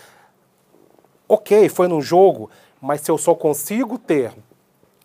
ok, 1.28 1.68
foi 1.68 1.86
num 1.86 2.00
jogo, 2.00 2.48
mas 2.80 3.02
se 3.02 3.10
eu 3.10 3.18
só 3.18 3.34
consigo 3.34 3.98
ter 3.98 4.32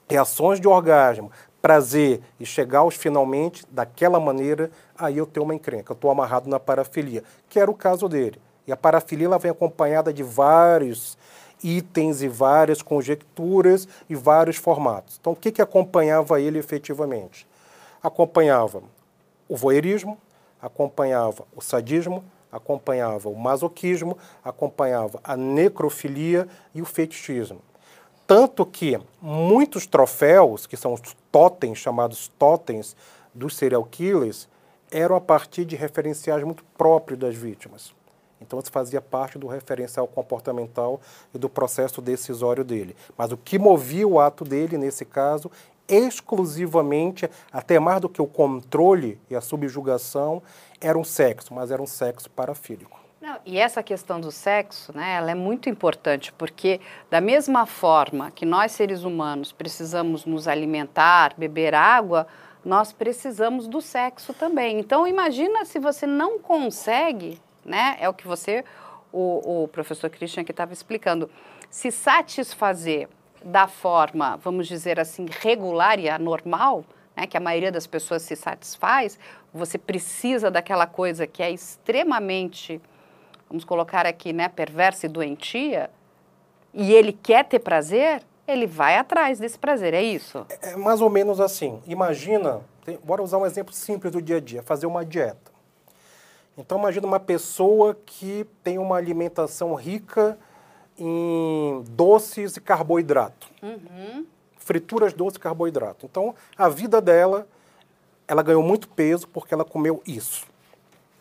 reações 0.09 0.61
de 0.61 0.67
orgasmo, 0.69 1.29
prazer 1.61 2.21
e 2.39 2.45
chegar 2.45 2.79
aos 2.79 2.95
finalmente 2.95 3.65
daquela 3.69 4.17
maneira, 4.17 4.71
aí 4.97 5.17
eu 5.17 5.25
tenho 5.25 5.43
uma 5.43 5.53
encrenca, 5.53 5.91
eu 5.91 5.95
estou 5.95 6.09
amarrado 6.09 6.49
na 6.49 6.57
parafilia, 6.57 7.21
que 7.49 7.59
era 7.59 7.69
o 7.69 7.75
caso 7.75 8.07
dele. 8.07 8.39
E 8.65 8.71
a 8.71 8.77
parafilia 8.77 9.25
ela 9.25 9.37
vem 9.37 9.51
acompanhada 9.51 10.13
de 10.13 10.23
vários 10.23 11.17
itens 11.63 12.21
e 12.21 12.27
várias 12.27 12.81
conjecturas 12.81 13.87
e 14.09 14.15
vários 14.15 14.57
formatos. 14.57 15.17
Então, 15.19 15.33
o 15.33 15.35
que, 15.35 15.51
que 15.51 15.61
acompanhava 15.61 16.39
ele 16.39 16.59
efetivamente? 16.59 17.47
Acompanhava 18.01 18.81
o 19.49 19.55
voyeurismo, 19.55 20.17
acompanhava 20.61 21.45
o 21.55 21.61
sadismo, 21.61 22.23
acompanhava 22.51 23.29
o 23.29 23.35
masoquismo, 23.35 24.17
acompanhava 24.43 25.19
a 25.23 25.35
necrofilia 25.35 26.47
e 26.73 26.81
o 26.81 26.85
fetichismo. 26.85 27.61
Tanto 28.25 28.65
que 28.65 28.99
muitos 29.21 29.87
troféus, 29.87 30.67
que 30.67 30.75
são 30.75 30.93
os 30.93 31.01
totens, 31.31 31.77
chamados 31.77 32.31
totens 32.37 32.95
dos 33.33 33.55
serial 33.55 33.85
killers, 33.85 34.49
eram 34.91 35.15
a 35.15 35.21
partir 35.21 35.65
de 35.65 35.75
referenciais 35.75 36.43
muito 36.43 36.63
próprios 36.77 37.19
das 37.19 37.35
vítimas. 37.35 37.96
Então, 38.41 38.59
isso 38.59 38.71
fazia 38.71 39.01
parte 39.01 39.37
do 39.37 39.47
referencial 39.47 40.07
comportamental 40.07 41.01
e 41.33 41.37
do 41.37 41.49
processo 41.49 42.01
decisório 42.01 42.63
dele. 42.63 42.95
Mas 43.17 43.31
o 43.31 43.37
que 43.37 43.57
movia 43.57 44.07
o 44.07 44.19
ato 44.19 44.43
dele, 44.43 44.77
nesse 44.77 45.05
caso, 45.05 45.51
exclusivamente, 45.87 47.29
até 47.51 47.79
mais 47.79 48.01
do 48.01 48.09
que 48.09 48.21
o 48.21 48.27
controle 48.27 49.19
e 49.29 49.35
a 49.35 49.41
subjugação, 49.41 50.43
era 50.79 50.97
um 50.97 51.03
sexo, 51.03 51.53
mas 51.53 51.71
era 51.71 51.81
um 51.81 51.87
sexo 51.87 52.29
parafílico. 52.29 52.99
Não, 53.19 53.39
e 53.45 53.57
essa 53.57 53.81
questão 53.81 54.21
do 54.21 54.31
sexo, 54.31 54.95
né, 54.95 55.15
ela 55.15 55.31
é 55.31 55.35
muito 55.35 55.69
importante, 55.69 56.31
porque 56.33 56.79
da 57.09 57.19
mesma 57.19 57.65
forma 57.65 58.29
que 58.31 58.45
nós 58.45 58.71
seres 58.71 59.03
humanos 59.03 59.51
precisamos 59.51 60.23
nos 60.25 60.47
alimentar, 60.47 61.33
beber 61.35 61.73
água, 61.73 62.27
nós 62.63 62.93
precisamos 62.93 63.67
do 63.67 63.81
sexo 63.81 64.33
também. 64.33 64.79
Então 64.79 65.07
imagina 65.07 65.65
se 65.65 65.79
você 65.79 66.05
não 66.05 66.37
consegue 66.37 67.41
né? 67.67 67.97
É 67.99 68.07
o 68.09 68.13
que 68.13 68.25
você, 68.25 68.63
o, 69.11 69.63
o 69.63 69.67
professor 69.67 70.09
Christian 70.09 70.43
que 70.43 70.51
estava 70.51 70.73
explicando, 70.73 71.29
se 71.69 71.91
satisfazer 71.91 73.09
da 73.43 73.67
forma, 73.67 74.37
vamos 74.37 74.67
dizer 74.67 74.99
assim, 74.99 75.25
regular 75.41 75.99
e 75.99 76.09
anormal, 76.09 76.83
né, 77.15 77.27
que 77.27 77.37
a 77.37 77.39
maioria 77.39 77.71
das 77.71 77.87
pessoas 77.87 78.21
se 78.21 78.35
satisfaz, 78.35 79.19
você 79.53 79.77
precisa 79.77 80.51
daquela 80.51 80.85
coisa 80.85 81.25
que 81.25 81.41
é 81.41 81.51
extremamente, 81.51 82.81
vamos 83.49 83.63
colocar 83.63 84.05
aqui, 84.05 84.33
né, 84.33 84.49
perversa 84.49 85.05
e 85.05 85.09
doentia, 85.09 85.89
e 86.73 86.93
ele 86.93 87.11
quer 87.11 87.45
ter 87.45 87.59
prazer, 87.59 88.21
ele 88.47 88.67
vai 88.67 88.97
atrás 88.97 89.39
desse 89.39 89.57
prazer, 89.57 89.93
é 89.93 90.01
isso? 90.01 90.45
É, 90.61 90.71
é 90.71 90.75
mais 90.75 91.01
ou 91.01 91.09
menos 91.09 91.39
assim. 91.39 91.81
Imagina, 91.87 92.61
tem, 92.85 92.97
bora 93.03 93.21
usar 93.21 93.37
um 93.37 93.45
exemplo 93.45 93.73
simples 93.73 94.11
do 94.11 94.21
dia 94.21 94.37
a 94.37 94.39
dia, 94.39 94.61
fazer 94.61 94.85
uma 94.85 95.03
dieta. 95.03 95.56
Então 96.57 96.79
imagina 96.79 97.05
uma 97.05 97.19
pessoa 97.19 97.95
que 98.05 98.47
tem 98.63 98.79
uma 98.79 98.95
alimentação 98.95 99.75
rica 99.75 100.37
em 100.97 101.83
doces 101.89 102.57
e 102.57 102.61
carboidrato. 102.61 103.47
Uhum. 103.61 104.25
Frituras, 104.57 105.13
doces 105.13 105.37
e 105.37 105.39
carboidrato. 105.39 106.05
Então 106.05 106.33
a 106.57 106.67
vida 106.67 106.99
dela, 106.99 107.47
ela 108.27 108.41
ganhou 108.41 108.63
muito 108.63 108.89
peso 108.89 109.27
porque 109.27 109.53
ela 109.53 109.63
comeu 109.63 110.01
isso. 110.05 110.45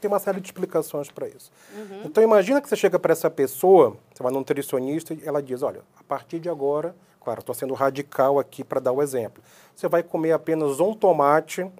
Tem 0.00 0.08
uma 0.10 0.18
série 0.18 0.40
de 0.40 0.48
explicações 0.48 1.10
para 1.10 1.28
isso. 1.28 1.50
Uhum. 1.74 2.02
Então 2.06 2.22
imagina 2.22 2.60
que 2.60 2.68
você 2.68 2.76
chega 2.76 2.98
para 2.98 3.12
essa 3.12 3.30
pessoa, 3.30 3.96
você 4.14 4.22
vai 4.22 4.32
num 4.32 4.38
nutricionista 4.38 5.12
e 5.12 5.22
ela 5.24 5.42
diz, 5.42 5.62
olha, 5.62 5.82
a 5.98 6.04
partir 6.04 6.38
de 6.38 6.48
agora, 6.48 6.94
claro, 7.20 7.40
estou 7.40 7.54
sendo 7.54 7.74
radical 7.74 8.38
aqui 8.38 8.64
para 8.64 8.80
dar 8.80 8.92
o 8.92 9.02
exemplo, 9.02 9.42
você 9.74 9.88
vai 9.88 10.02
comer 10.02 10.32
apenas 10.32 10.80
um 10.80 10.94
tomate 10.94 11.70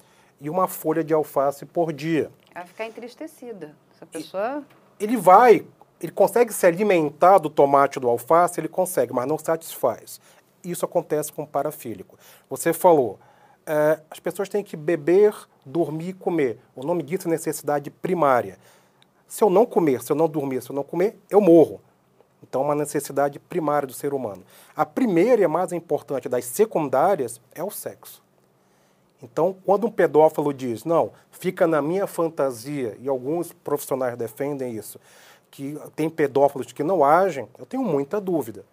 e 0.40 0.50
uma 0.50 0.68
folha 0.68 1.02
de 1.02 1.14
alface 1.14 1.64
por 1.64 1.92
dia. 1.92 2.30
Vai 2.56 2.64
ficar 2.64 2.86
entristecida. 2.86 3.76
Essa 3.94 4.06
pessoa. 4.06 4.64
Ele 4.98 5.18
vai, 5.18 5.66
ele 6.00 6.10
consegue 6.10 6.54
se 6.54 6.66
alimentar 6.66 7.36
do 7.36 7.50
tomate 7.50 8.00
do 8.00 8.08
alface, 8.08 8.58
ele 8.58 8.68
consegue, 8.68 9.12
mas 9.12 9.28
não 9.28 9.36
satisfaz. 9.36 10.18
Isso 10.64 10.82
acontece 10.82 11.30
com 11.30 11.42
o 11.42 11.46
parafílico. 11.46 12.18
Você 12.48 12.72
falou, 12.72 13.18
é, 13.66 14.00
as 14.10 14.18
pessoas 14.18 14.48
têm 14.48 14.64
que 14.64 14.74
beber, 14.74 15.34
dormir 15.66 16.08
e 16.08 16.12
comer. 16.14 16.58
O 16.74 16.82
nome 16.82 17.02
disso 17.02 17.28
é 17.28 17.30
necessidade 17.30 17.90
primária. 17.90 18.56
Se 19.28 19.44
eu 19.44 19.50
não 19.50 19.66
comer, 19.66 20.02
se 20.02 20.10
eu 20.10 20.16
não 20.16 20.26
dormir, 20.26 20.62
se 20.62 20.70
eu 20.70 20.74
não 20.74 20.82
comer, 20.82 21.18
eu 21.28 21.42
morro. 21.42 21.82
Então, 22.42 22.62
é 22.62 22.64
uma 22.64 22.74
necessidade 22.74 23.38
primária 23.38 23.86
do 23.86 23.92
ser 23.92 24.14
humano. 24.14 24.42
A 24.74 24.86
primeira 24.86 25.42
e 25.42 25.44
a 25.44 25.48
mais 25.48 25.72
importante 25.72 26.26
das 26.26 26.46
secundárias 26.46 27.38
é 27.54 27.62
o 27.62 27.70
sexo. 27.70 28.24
Então, 29.22 29.56
quando 29.64 29.86
um 29.86 29.90
pedófilo 29.90 30.52
diz, 30.52 30.84
não, 30.84 31.12
fica 31.30 31.66
na 31.66 31.80
minha 31.80 32.06
fantasia, 32.06 32.96
e 33.00 33.08
alguns 33.08 33.52
profissionais 33.52 34.16
defendem 34.16 34.74
isso, 34.76 35.00
que 35.50 35.78
tem 35.94 36.10
pedófilos 36.10 36.72
que 36.72 36.82
não 36.82 37.02
agem, 37.04 37.48
eu 37.58 37.64
tenho 37.64 37.82
muita 37.82 38.20
dúvida. 38.20 38.64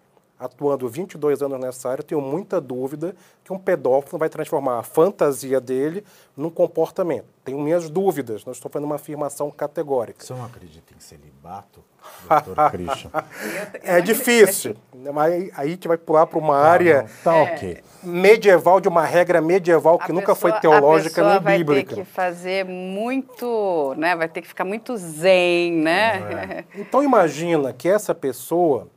Atuando 0.44 0.86
22 0.90 1.40
anos 1.40 1.58
nessa 1.58 1.88
área, 1.88 2.02
eu 2.02 2.06
tenho 2.06 2.20
muita 2.20 2.60
dúvida 2.60 3.16
que 3.42 3.50
um 3.50 3.58
pedófilo 3.58 4.18
vai 4.18 4.28
transformar 4.28 4.78
a 4.78 4.82
fantasia 4.82 5.58
dele 5.58 6.04
num 6.36 6.50
comportamento. 6.50 7.24
Tenho 7.42 7.58
minhas 7.58 7.88
dúvidas, 7.88 8.44
não 8.44 8.52
estou 8.52 8.70
fazendo 8.70 8.84
uma 8.84 8.96
afirmação 8.96 9.50
categórica. 9.50 10.22
Você 10.22 10.34
não 10.34 10.44
acredita 10.44 10.92
em 10.94 11.00
celibato, 11.00 11.82
doutor 12.28 12.70
Christian? 12.72 13.10
é 13.82 14.02
difícil, 14.02 14.76
mas 15.14 15.32
aí 15.32 15.52
a 15.56 15.66
gente 15.66 15.88
vai 15.88 15.96
pular 15.96 16.26
para 16.26 16.38
uma 16.38 16.60
tá, 16.60 16.68
área 16.68 17.06
tá, 17.22 17.42
okay. 17.44 17.78
medieval, 18.02 18.82
de 18.82 18.88
uma 18.88 19.04
regra 19.06 19.40
medieval 19.40 19.98
que 19.98 20.12
a 20.12 20.14
nunca 20.14 20.34
pessoa, 20.34 20.52
foi 20.52 20.60
teológica 20.60 21.26
nem 21.26 21.40
vai 21.40 21.56
bíblica. 21.56 21.94
vai 21.94 22.04
ter 22.04 22.04
que 22.04 22.14
fazer 22.14 22.64
muito, 22.66 23.94
né? 23.96 24.14
vai 24.14 24.28
ter 24.28 24.42
que 24.42 24.48
ficar 24.48 24.66
muito 24.66 24.94
zen, 24.98 25.72
né? 25.72 26.64
É. 26.68 26.80
Então 26.84 27.02
imagina 27.02 27.72
que 27.72 27.88
essa 27.88 28.14
pessoa 28.14 28.88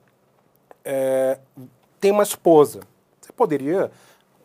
é, 0.87 1.39
tem 1.99 2.11
uma 2.11 2.23
esposa. 2.23 2.79
Você 3.19 3.31
poderia... 3.33 3.91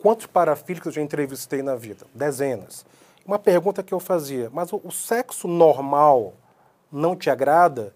Quantos 0.02 0.26
parafílicos 0.26 0.86
eu 0.86 0.92
já 0.94 1.00
entrevistei 1.00 1.62
na 1.62 1.76
vida? 1.76 2.04
Dezenas. 2.12 2.84
Uma 3.24 3.38
pergunta 3.38 3.84
que 3.84 3.94
eu 3.94 4.00
fazia, 4.00 4.50
mas 4.52 4.72
o, 4.72 4.80
o 4.82 4.90
sexo 4.90 5.46
normal 5.46 6.34
não 6.90 7.14
te 7.14 7.30
agrada? 7.30 7.94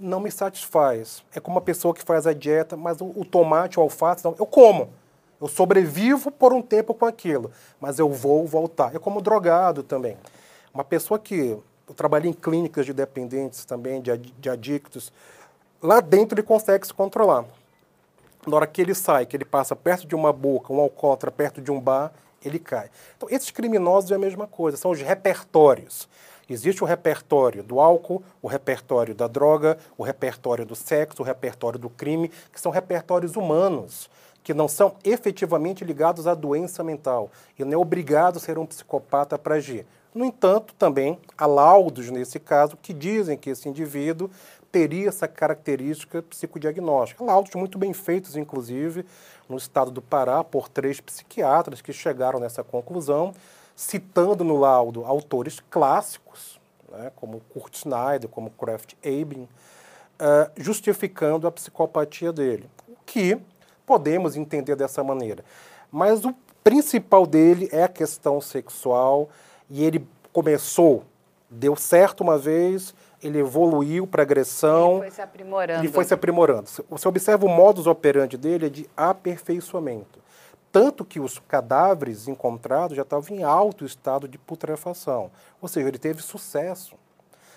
Não 0.00 0.18
me 0.18 0.32
satisfaz. 0.32 1.22
É 1.32 1.38
como 1.38 1.54
uma 1.56 1.62
pessoa 1.62 1.94
que 1.94 2.02
faz 2.02 2.26
a 2.26 2.32
dieta, 2.32 2.76
mas 2.76 3.00
o, 3.00 3.12
o 3.14 3.24
tomate, 3.24 3.78
o 3.78 3.82
alface, 3.82 4.24
não, 4.24 4.34
eu 4.36 4.46
como. 4.46 4.90
Eu 5.40 5.46
sobrevivo 5.46 6.32
por 6.32 6.52
um 6.52 6.60
tempo 6.60 6.92
com 6.92 7.06
aquilo, 7.06 7.52
mas 7.80 8.00
eu 8.00 8.10
vou 8.10 8.44
voltar. 8.44 8.92
É 8.96 8.98
como 8.98 9.20
drogado 9.20 9.84
também. 9.84 10.16
Uma 10.74 10.82
pessoa 10.82 11.20
que 11.20 11.56
eu 11.88 11.94
trabalhei 11.94 12.28
em 12.28 12.34
clínicas 12.34 12.84
de 12.84 12.92
dependentes 12.92 13.64
também, 13.64 14.02
de, 14.02 14.16
de 14.16 14.50
adictos, 14.50 15.12
lá 15.80 16.00
dentro 16.00 16.34
ele 16.34 16.44
consegue 16.44 16.84
se 16.84 16.92
controlar. 16.92 17.44
Na 18.48 18.56
hora 18.56 18.66
que 18.66 18.80
ele 18.80 18.94
sai, 18.94 19.26
que 19.26 19.36
ele 19.36 19.44
passa 19.44 19.76
perto 19.76 20.06
de 20.06 20.14
uma 20.14 20.32
boca, 20.32 20.72
um 20.72 20.80
alcoólatra 20.80 21.30
perto 21.30 21.60
de 21.60 21.70
um 21.70 21.78
bar, 21.78 22.12
ele 22.42 22.58
cai. 22.58 22.90
Então, 23.16 23.28
esses 23.30 23.50
criminosos 23.50 24.10
é 24.10 24.14
a 24.14 24.18
mesma 24.18 24.46
coisa, 24.46 24.76
são 24.76 24.90
os 24.90 25.02
repertórios. 25.02 26.08
Existe 26.48 26.82
o 26.82 26.86
repertório 26.86 27.62
do 27.62 27.78
álcool, 27.78 28.22
o 28.40 28.48
repertório 28.48 29.14
da 29.14 29.26
droga, 29.26 29.76
o 29.98 30.02
repertório 30.02 30.64
do 30.64 30.74
sexo, 30.74 31.20
o 31.20 31.24
repertório 31.24 31.78
do 31.78 31.90
crime, 31.90 32.30
que 32.50 32.60
são 32.60 32.72
repertórios 32.72 33.36
humanos, 33.36 34.08
que 34.42 34.54
não 34.54 34.66
são 34.66 34.96
efetivamente 35.04 35.84
ligados 35.84 36.26
à 36.26 36.34
doença 36.34 36.82
mental. 36.82 37.30
E 37.58 37.64
não 37.64 37.74
é 37.74 37.76
obrigado 37.76 38.38
a 38.38 38.40
ser 38.40 38.58
um 38.58 38.64
psicopata 38.64 39.38
para 39.38 39.56
agir. 39.56 39.84
No 40.14 40.24
entanto, 40.24 40.74
também 40.78 41.18
há 41.36 41.46
laudos 41.46 42.08
nesse 42.10 42.40
caso 42.40 42.78
que 42.80 42.94
dizem 42.94 43.36
que 43.36 43.50
esse 43.50 43.68
indivíduo 43.68 44.30
teria 44.70 45.08
essa 45.08 45.26
característica 45.26 46.22
psicodiagnóstica. 46.22 47.24
Laudos 47.24 47.54
muito 47.54 47.78
bem 47.78 47.92
feitos, 47.92 48.36
inclusive, 48.36 49.04
no 49.48 49.56
estado 49.56 49.90
do 49.90 50.02
Pará, 50.02 50.44
por 50.44 50.68
três 50.68 51.00
psiquiatras 51.00 51.80
que 51.80 51.92
chegaram 51.92 52.38
nessa 52.38 52.62
conclusão, 52.62 53.34
citando 53.74 54.44
no 54.44 54.58
laudo 54.58 55.04
autores 55.04 55.60
clássicos, 55.70 56.60
né, 56.90 57.10
como 57.16 57.40
Kurt 57.52 57.76
Schneider, 57.76 58.28
como 58.28 58.50
Kraft 58.50 58.94
Ebing, 59.02 59.42
uh, 59.42 60.50
justificando 60.56 61.46
a 61.46 61.52
psicopatia 61.52 62.32
dele. 62.32 62.68
O 62.88 62.96
que 63.06 63.38
podemos 63.86 64.36
entender 64.36 64.76
dessa 64.76 65.02
maneira. 65.02 65.42
Mas 65.90 66.24
o 66.24 66.34
principal 66.62 67.26
dele 67.26 67.68
é 67.72 67.84
a 67.84 67.88
questão 67.88 68.40
sexual 68.40 69.30
e 69.70 69.82
ele 69.82 70.06
começou, 70.32 71.04
deu 71.48 71.74
certo 71.74 72.20
uma 72.20 72.36
vez, 72.36 72.94
ele 73.22 73.38
evoluiu 73.38 74.06
para 74.06 74.22
agressão. 74.22 74.92
Ele 74.92 75.00
foi 75.00 75.10
se 75.10 75.22
aprimorando. 75.22 75.80
Ele 75.80 75.92
foi 75.92 76.04
se 76.04 76.14
aprimorando. 76.14 76.70
Você 76.88 77.08
observa 77.08 77.46
o 77.46 77.48
modus 77.48 77.86
operandi 77.86 78.36
dele 78.36 78.66
é 78.66 78.68
de 78.68 78.88
aperfeiçoamento. 78.96 80.20
Tanto 80.70 81.04
que 81.04 81.18
os 81.18 81.38
cadáveres 81.38 82.28
encontrados 82.28 82.96
já 82.96 83.02
estavam 83.02 83.36
em 83.36 83.42
alto 83.42 83.84
estado 83.84 84.28
de 84.28 84.38
putrefação. 84.38 85.30
Ou 85.60 85.68
seja, 85.68 85.88
ele 85.88 85.98
teve 85.98 86.22
sucesso. 86.22 86.94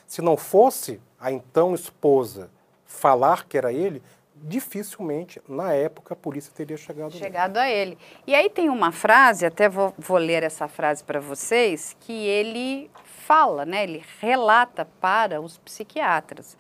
Se 0.08 0.22
não 0.22 0.36
fosse 0.36 1.00
a 1.20 1.32
então 1.32 1.76
esposa 1.76 2.50
falar 2.86 3.46
que 3.46 3.58
era 3.58 3.72
ele, 3.72 4.02
dificilmente, 4.44 5.42
na 5.48 5.74
época, 5.74 6.14
a 6.14 6.18
polícia 6.18 6.52
teria 6.56 6.78
chegado, 6.78 7.12
chegado 7.12 7.58
a 7.58 7.70
ele. 7.70 7.98
E 8.26 8.34
aí 8.34 8.50
tem 8.50 8.70
uma 8.70 8.92
frase, 8.92 9.46
até 9.46 9.70
vou, 9.70 9.94
vou 9.98 10.18
ler 10.18 10.44
essa 10.44 10.68
frase 10.68 11.04
para 11.04 11.20
vocês, 11.20 11.96
que 12.00 12.12
ele 12.12 12.90
fala, 13.32 13.66
né? 13.66 13.84
ele 13.84 14.04
relata 14.20 14.84
para 15.00 15.40
os 15.40 15.58
psiquiatras. 15.58 16.58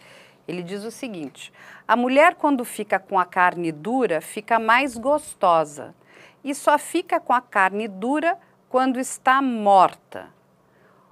Ele 0.47 0.63
diz 0.63 0.85
o 0.85 0.91
seguinte: 0.91 1.51
a 1.85 1.97
mulher, 1.97 2.35
quando 2.35 2.63
fica 2.63 2.97
com 2.97 3.19
a 3.19 3.25
carne 3.25 3.73
dura, 3.73 4.21
fica 4.21 4.57
mais 4.57 4.97
gostosa. 4.97 5.93
E 6.41 6.55
só 6.55 6.77
fica 6.77 7.19
com 7.19 7.33
a 7.33 7.41
carne 7.41 7.89
dura 7.89 8.37
quando 8.69 9.01
está 9.01 9.41
morta. 9.41 10.29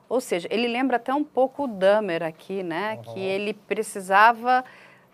Ou 0.08 0.22
seja, 0.22 0.48
ele 0.50 0.66
lembra 0.66 0.96
até 0.96 1.14
um 1.14 1.26
pouco 1.26 1.66
o 1.66 1.68
Dahmer 1.68 2.24
aqui, 2.24 2.64
né? 2.64 2.96
Uhum. 2.96 3.14
Que 3.14 3.20
ele 3.20 3.54
precisava 3.54 4.64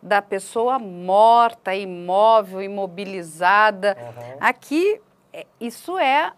da 0.01 0.21
pessoa 0.21 0.77
morta, 0.77 1.73
imóvel, 1.73 2.61
imobilizada. 2.61 3.97
Uhum. 3.99 4.37
Aqui, 4.39 5.01
é, 5.33 5.47
isso 5.59 5.97
é. 5.97 6.31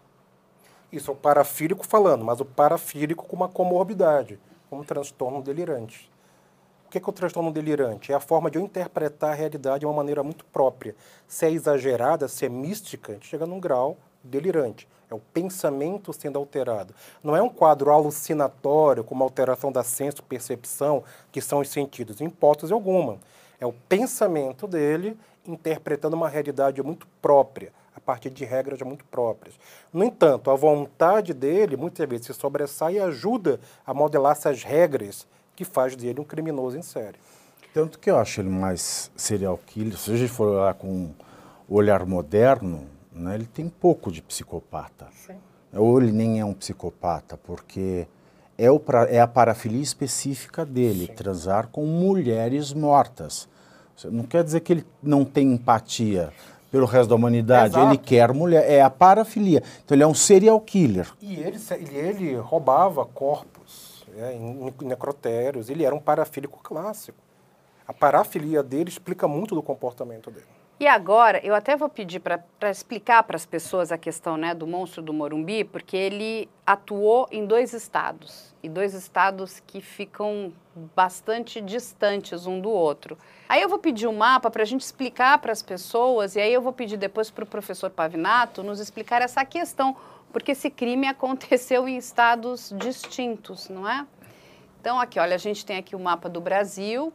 Isso 0.90 1.10
é 1.10 1.14
o 1.14 1.16
parafílico 1.16 1.86
falando, 1.86 2.24
mas 2.24 2.40
o 2.40 2.44
parafílico 2.44 3.26
com 3.26 3.36
uma 3.36 3.48
comorbidade, 3.48 4.38
como 4.70 4.82
um 4.82 4.84
transtorno 4.84 5.42
delirante. 5.42 6.10
O 6.86 6.90
que 6.90 6.96
é, 6.96 7.00
que 7.00 7.06
é 7.06 7.10
o 7.10 7.12
transtorno 7.12 7.52
delirante? 7.52 8.12
É 8.12 8.14
a 8.14 8.20
forma 8.20 8.50
de 8.50 8.56
eu 8.56 8.62
interpretar 8.62 9.32
a 9.32 9.34
realidade 9.34 9.80
de 9.80 9.86
uma 9.86 9.92
maneira 9.92 10.22
muito 10.22 10.46
própria. 10.46 10.96
Se 11.26 11.44
é 11.44 11.50
exagerada, 11.50 12.26
se 12.28 12.46
é 12.46 12.48
mística, 12.48 13.12
a 13.12 13.14
gente 13.16 13.26
chega 13.26 13.44
num 13.44 13.60
grau 13.60 13.98
delirante. 14.24 14.88
É 15.10 15.14
o 15.14 15.18
pensamento 15.18 16.14
sendo 16.14 16.38
alterado. 16.38 16.94
Não 17.22 17.36
é 17.36 17.42
um 17.42 17.50
quadro 17.50 17.90
alucinatório, 17.90 19.04
com 19.04 19.14
uma 19.14 19.24
alteração 19.26 19.70
da 19.70 19.82
senso-percepção, 19.82 21.04
que 21.30 21.42
são 21.42 21.60
os 21.60 21.68
sentidos, 21.68 22.22
em 22.22 22.26
hipótese 22.26 22.72
alguma. 22.72 23.18
É 23.60 23.66
o 23.66 23.72
pensamento 23.72 24.66
dele 24.66 25.18
interpretando 25.46 26.14
uma 26.14 26.28
realidade 26.28 26.82
muito 26.82 27.06
própria, 27.20 27.72
partir 28.08 28.30
de 28.30 28.42
regras 28.42 28.80
muito 28.80 29.04
próprias. 29.04 29.54
No 29.92 30.02
entanto, 30.02 30.50
a 30.50 30.54
vontade 30.54 31.34
dele 31.34 31.76
muitas 31.76 32.08
vezes 32.08 32.24
se 32.24 32.32
sobressai 32.32 32.94
e 32.94 32.98
ajuda 32.98 33.60
a 33.86 33.92
modelar 33.92 34.32
essas 34.32 34.62
regras 34.62 35.26
que 35.54 35.62
faz 35.62 35.94
dele 35.94 36.18
um 36.18 36.24
criminoso 36.24 36.78
em 36.78 36.80
série. 36.80 37.18
Tanto 37.74 37.98
que 37.98 38.10
eu 38.10 38.16
acho 38.16 38.40
ele 38.40 38.48
mais 38.48 39.10
serial 39.14 39.58
killer, 39.58 39.98
se 39.98 40.10
a 40.10 40.16
gente 40.16 40.32
for 40.32 40.48
olhar 40.48 40.72
com 40.72 41.10
o 41.68 41.74
olhar 41.74 42.06
moderno, 42.06 42.86
né, 43.12 43.34
ele 43.34 43.44
tem 43.44 43.68
pouco 43.68 44.10
de 44.10 44.22
psicopata. 44.22 45.08
Sim. 45.12 45.36
Ou 45.74 46.00
ele 46.00 46.10
nem 46.10 46.40
é 46.40 46.44
um 46.46 46.54
psicopata, 46.54 47.36
porque 47.36 48.08
é, 48.56 48.70
o 48.70 48.80
pra, 48.80 49.04
é 49.04 49.20
a 49.20 49.26
parafilia 49.26 49.82
específica 49.82 50.64
dele, 50.64 51.08
Sim. 51.08 51.12
transar 51.12 51.68
com 51.68 51.84
mulheres 51.84 52.72
mortas. 52.72 53.46
Não 54.06 54.24
quer 54.24 54.42
dizer 54.44 54.60
que 54.60 54.72
ele 54.72 54.86
não 55.02 55.26
tem 55.26 55.52
empatia 55.52 56.32
pelo 56.70 56.86
resto 56.86 57.08
da 57.10 57.14
humanidade. 57.14 57.74
Exato. 57.74 57.90
Ele 57.90 57.98
quer 57.98 58.32
mulher, 58.32 58.70
é 58.70 58.82
a 58.82 58.90
parafilia. 58.90 59.62
Então 59.84 59.94
ele 59.94 60.02
é 60.02 60.06
um 60.06 60.14
serial 60.14 60.60
killer. 60.60 61.08
E 61.20 61.36
ele, 61.36 61.58
ele 61.92 62.36
roubava 62.36 63.04
corpos 63.04 64.04
né, 64.14 64.34
em 64.34 64.72
necrotérios, 64.84 65.70
ele 65.70 65.84
era 65.84 65.94
um 65.94 66.00
parafílico 66.00 66.60
clássico. 66.62 67.18
A 67.86 67.92
parafilia 67.92 68.62
dele 68.62 68.90
explica 68.90 69.26
muito 69.26 69.54
do 69.54 69.62
comportamento 69.62 70.30
dele. 70.30 70.57
E 70.80 70.86
agora, 70.86 71.44
eu 71.44 71.56
até 71.56 71.76
vou 71.76 71.88
pedir 71.88 72.20
para 72.20 72.70
explicar 72.70 73.24
para 73.24 73.34
as 73.34 73.44
pessoas 73.44 73.90
a 73.90 73.98
questão 73.98 74.36
né, 74.36 74.54
do 74.54 74.64
monstro 74.64 75.02
do 75.02 75.12
Morumbi, 75.12 75.64
porque 75.64 75.96
ele 75.96 76.48
atuou 76.64 77.26
em 77.32 77.44
dois 77.44 77.72
estados, 77.72 78.54
e 78.62 78.68
dois 78.68 78.94
estados 78.94 79.58
que 79.58 79.80
ficam 79.80 80.52
bastante 80.94 81.60
distantes 81.60 82.46
um 82.46 82.60
do 82.60 82.70
outro. 82.70 83.18
Aí 83.48 83.60
eu 83.60 83.68
vou 83.68 83.80
pedir 83.80 84.06
um 84.06 84.16
mapa 84.16 84.52
para 84.52 84.62
a 84.62 84.66
gente 84.66 84.82
explicar 84.82 85.38
para 85.38 85.50
as 85.50 85.62
pessoas, 85.62 86.36
e 86.36 86.40
aí 86.40 86.52
eu 86.52 86.62
vou 86.62 86.72
pedir 86.72 86.96
depois 86.96 87.28
para 87.28 87.42
o 87.42 87.46
professor 87.46 87.90
Pavinato 87.90 88.62
nos 88.62 88.78
explicar 88.78 89.20
essa 89.20 89.44
questão, 89.44 89.96
porque 90.32 90.52
esse 90.52 90.70
crime 90.70 91.08
aconteceu 91.10 91.88
em 91.88 91.96
estados 91.96 92.72
distintos, 92.76 93.68
não 93.68 93.88
é? 93.88 94.06
Então, 94.80 95.00
aqui, 95.00 95.18
olha, 95.18 95.34
a 95.34 95.38
gente 95.38 95.66
tem 95.66 95.76
aqui 95.76 95.96
o 95.96 95.98
mapa 95.98 96.28
do 96.28 96.40
Brasil, 96.40 97.12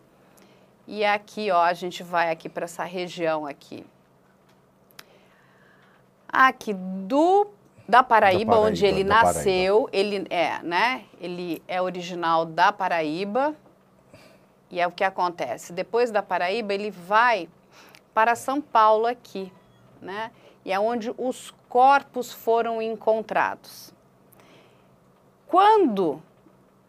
e 0.88 1.06
aqui, 1.06 1.50
ó, 1.52 1.62
a 1.62 1.74
gente 1.74 2.04
vai 2.04 2.30
aqui 2.30 2.50
para 2.50 2.66
essa 2.66 2.84
região 2.84 3.46
aqui. 3.46 3.86
Aqui 6.28 6.74
do 6.74 7.48
da 7.88 8.02
Paraíba, 8.02 8.46
da 8.52 8.56
Paraíba 8.56 8.60
onde 8.60 8.86
ele 8.86 9.04
nasceu, 9.04 9.90
ele 9.92 10.26
é, 10.30 10.62
né? 10.64 11.06
Ele 11.20 11.62
é 11.68 11.82
original 11.82 12.46
da 12.46 12.72
Paraíba. 12.72 13.56
E 14.72 14.80
é 14.80 14.88
o 14.88 14.92
que 14.92 15.04
acontece. 15.04 15.72
Depois 15.72 16.10
da 16.10 16.24
Paraíba, 16.24 16.74
ele 16.74 16.90
vai 16.90 17.48
para 18.14 18.36
São 18.36 18.60
Paulo 18.60 19.06
aqui, 19.06 19.52
né? 20.02 20.32
E 20.66 20.72
é 20.72 20.80
onde 20.80 21.14
os 21.18 21.54
corpos 21.70 22.32
foram 22.32 22.82
encontrados. 22.82 23.94
Quando 25.46 26.22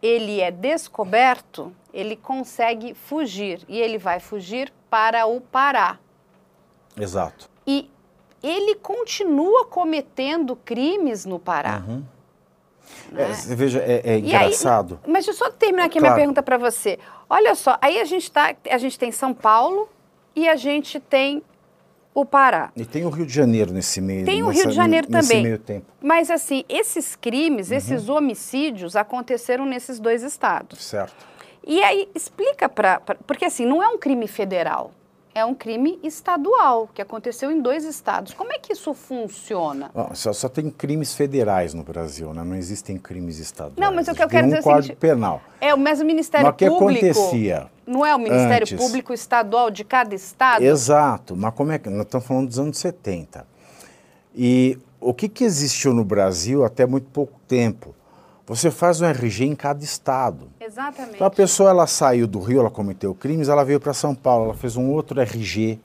ele 0.05 0.39
é 0.39 0.51
descoberto, 0.51 1.73
ele 1.91 2.15
consegue 2.15 2.93
fugir 2.93 3.61
e 3.67 3.79
ele 3.79 3.97
vai 3.97 4.19
fugir 4.19 4.71
para 4.87 5.25
o 5.25 5.41
Pará. 5.41 5.97
Exato. 6.95 7.49
E 7.65 7.89
ele 8.43 8.75
continua 8.75 9.65
cometendo 9.65 10.55
crimes 10.57 11.25
no 11.25 11.39
Pará. 11.39 11.83
Uhum. 11.87 12.03
Né? 13.11 13.31
É, 13.31 13.55
veja, 13.55 13.79
é, 13.79 14.01
é 14.03 14.17
engraçado. 14.19 14.99
Aí, 15.03 15.11
mas 15.11 15.25
deixa 15.25 15.31
eu 15.43 15.47
só 15.47 15.51
terminar 15.51 15.85
aqui 15.85 15.97
a 15.97 16.01
minha 16.01 16.13
pergunta 16.13 16.43
para 16.43 16.59
você. 16.59 16.99
Olha 17.27 17.55
só, 17.55 17.75
aí 17.81 17.99
a 17.99 18.05
gente, 18.05 18.31
tá, 18.31 18.55
a 18.69 18.77
gente 18.77 18.99
tem 18.99 19.11
São 19.11 19.33
Paulo 19.33 19.89
e 20.35 20.47
a 20.47 20.55
gente 20.55 20.99
tem 20.99 21.41
o 22.15 22.25
Pará. 22.25 22.71
E 22.77 22.85
tem 22.85 23.05
o 23.05 23.09
Rio 23.09 23.25
de 23.25 23.33
Janeiro 23.33 23.73
nesse 23.73 23.99
meio 23.99 24.23
Tem 24.25 24.41
o 24.41 24.47
nessa, 24.47 24.59
Rio 24.59 24.69
de 24.69 24.75
Janeiro 24.75 25.07
nesse 25.09 25.27
também. 25.27 25.43
Meio 25.43 25.59
tempo. 25.59 25.85
Mas 26.01 26.31
assim, 26.31 26.63
esses 26.69 27.13
crimes, 27.13 27.69
uhum. 27.69 27.77
esses 27.77 28.07
homicídios 28.07 28.95
aconteceram 28.95 29.65
nesses 29.65 29.99
dois 29.99 30.23
estados. 30.23 30.81
Certo. 30.81 31.13
E 31.67 31.83
aí 31.83 32.07
explica 32.15 32.69
para. 32.69 33.01
Porque 33.27 33.43
assim, 33.43 33.65
não 33.65 33.83
é 33.83 33.89
um 33.89 33.97
crime 33.97 34.27
federal 34.27 34.91
é 35.35 35.43
um 35.43 35.53
crime 35.53 35.99
estadual, 36.01 36.89
que 36.93 37.01
aconteceu 37.01 37.51
em 37.51 37.61
dois 37.61 37.83
estados. 37.83 38.33
Como 38.33 38.53
é 38.53 38.57
que 38.57 38.71
isso 38.71 38.93
funciona? 38.93 39.91
Bom, 39.93 40.15
só, 40.15 40.31
só, 40.31 40.47
tem 40.47 40.69
crimes 40.69 41.13
federais 41.13 41.73
no 41.73 41.83
Brasil, 41.83 42.33
né? 42.33 42.41
não 42.41 42.55
existem 42.55 42.97
crimes 42.97 43.37
estaduais. 43.37 43.77
Não, 43.77 43.93
mas 43.93 44.07
o 44.07 44.15
que 44.15 44.23
eu 44.23 44.29
quero 44.29 44.47
um 44.47 44.49
dizer 44.49 44.59
é 44.59 44.61
o 44.61 44.63
Código 44.63 44.95
Penal. 44.95 45.41
É, 45.59 45.75
mas 45.75 45.99
o 45.99 46.05
Ministério 46.05 46.47
mas 46.47 46.55
Público... 46.55 46.85
o 46.85 46.87
que 46.87 47.09
acontecia 47.09 47.67
Não 47.85 48.05
é 48.05 48.15
o 48.15 48.19
Ministério 48.19 48.63
antes, 48.63 48.77
Público 48.77 49.13
Estadual 49.13 49.69
de 49.69 49.83
cada 49.83 50.15
estado? 50.15 50.63
Exato, 50.63 51.35
mas 51.35 51.53
como 51.53 51.73
é 51.73 51.79
que... 51.79 51.89
Nós 51.89 52.05
estamos 52.05 52.25
falando 52.25 52.47
dos 52.47 52.57
anos 52.57 52.77
70. 52.77 53.45
E 54.33 54.79
o 55.01 55.13
que, 55.13 55.27
que 55.27 55.43
existiu 55.43 55.93
no 55.93 56.05
Brasil 56.05 56.63
até 56.63 56.85
muito 56.85 57.07
pouco 57.11 57.37
tempo? 57.45 57.93
Você 58.47 58.69
faz 58.69 59.01
um 59.01 59.05
RG 59.05 59.45
em 59.45 59.55
cada 59.55 59.83
estado. 59.83 60.49
Exatamente. 60.59 61.15
Então 61.15 61.25
a 61.25 61.31
pessoa 61.31 61.71
ela 61.71 61.87
saiu 61.87 62.27
do 62.27 62.39
Rio, 62.39 62.59
ela 62.59 62.69
cometeu 62.69 63.15
crimes, 63.15 63.49
ela 63.49 63.63
veio 63.63 63.79
para 63.79 63.93
São 63.93 64.13
Paulo, 64.13 64.45
ela 64.45 64.53
fez 64.53 64.75
um 64.75 64.91
outro 64.91 65.19
RG. 65.19 65.79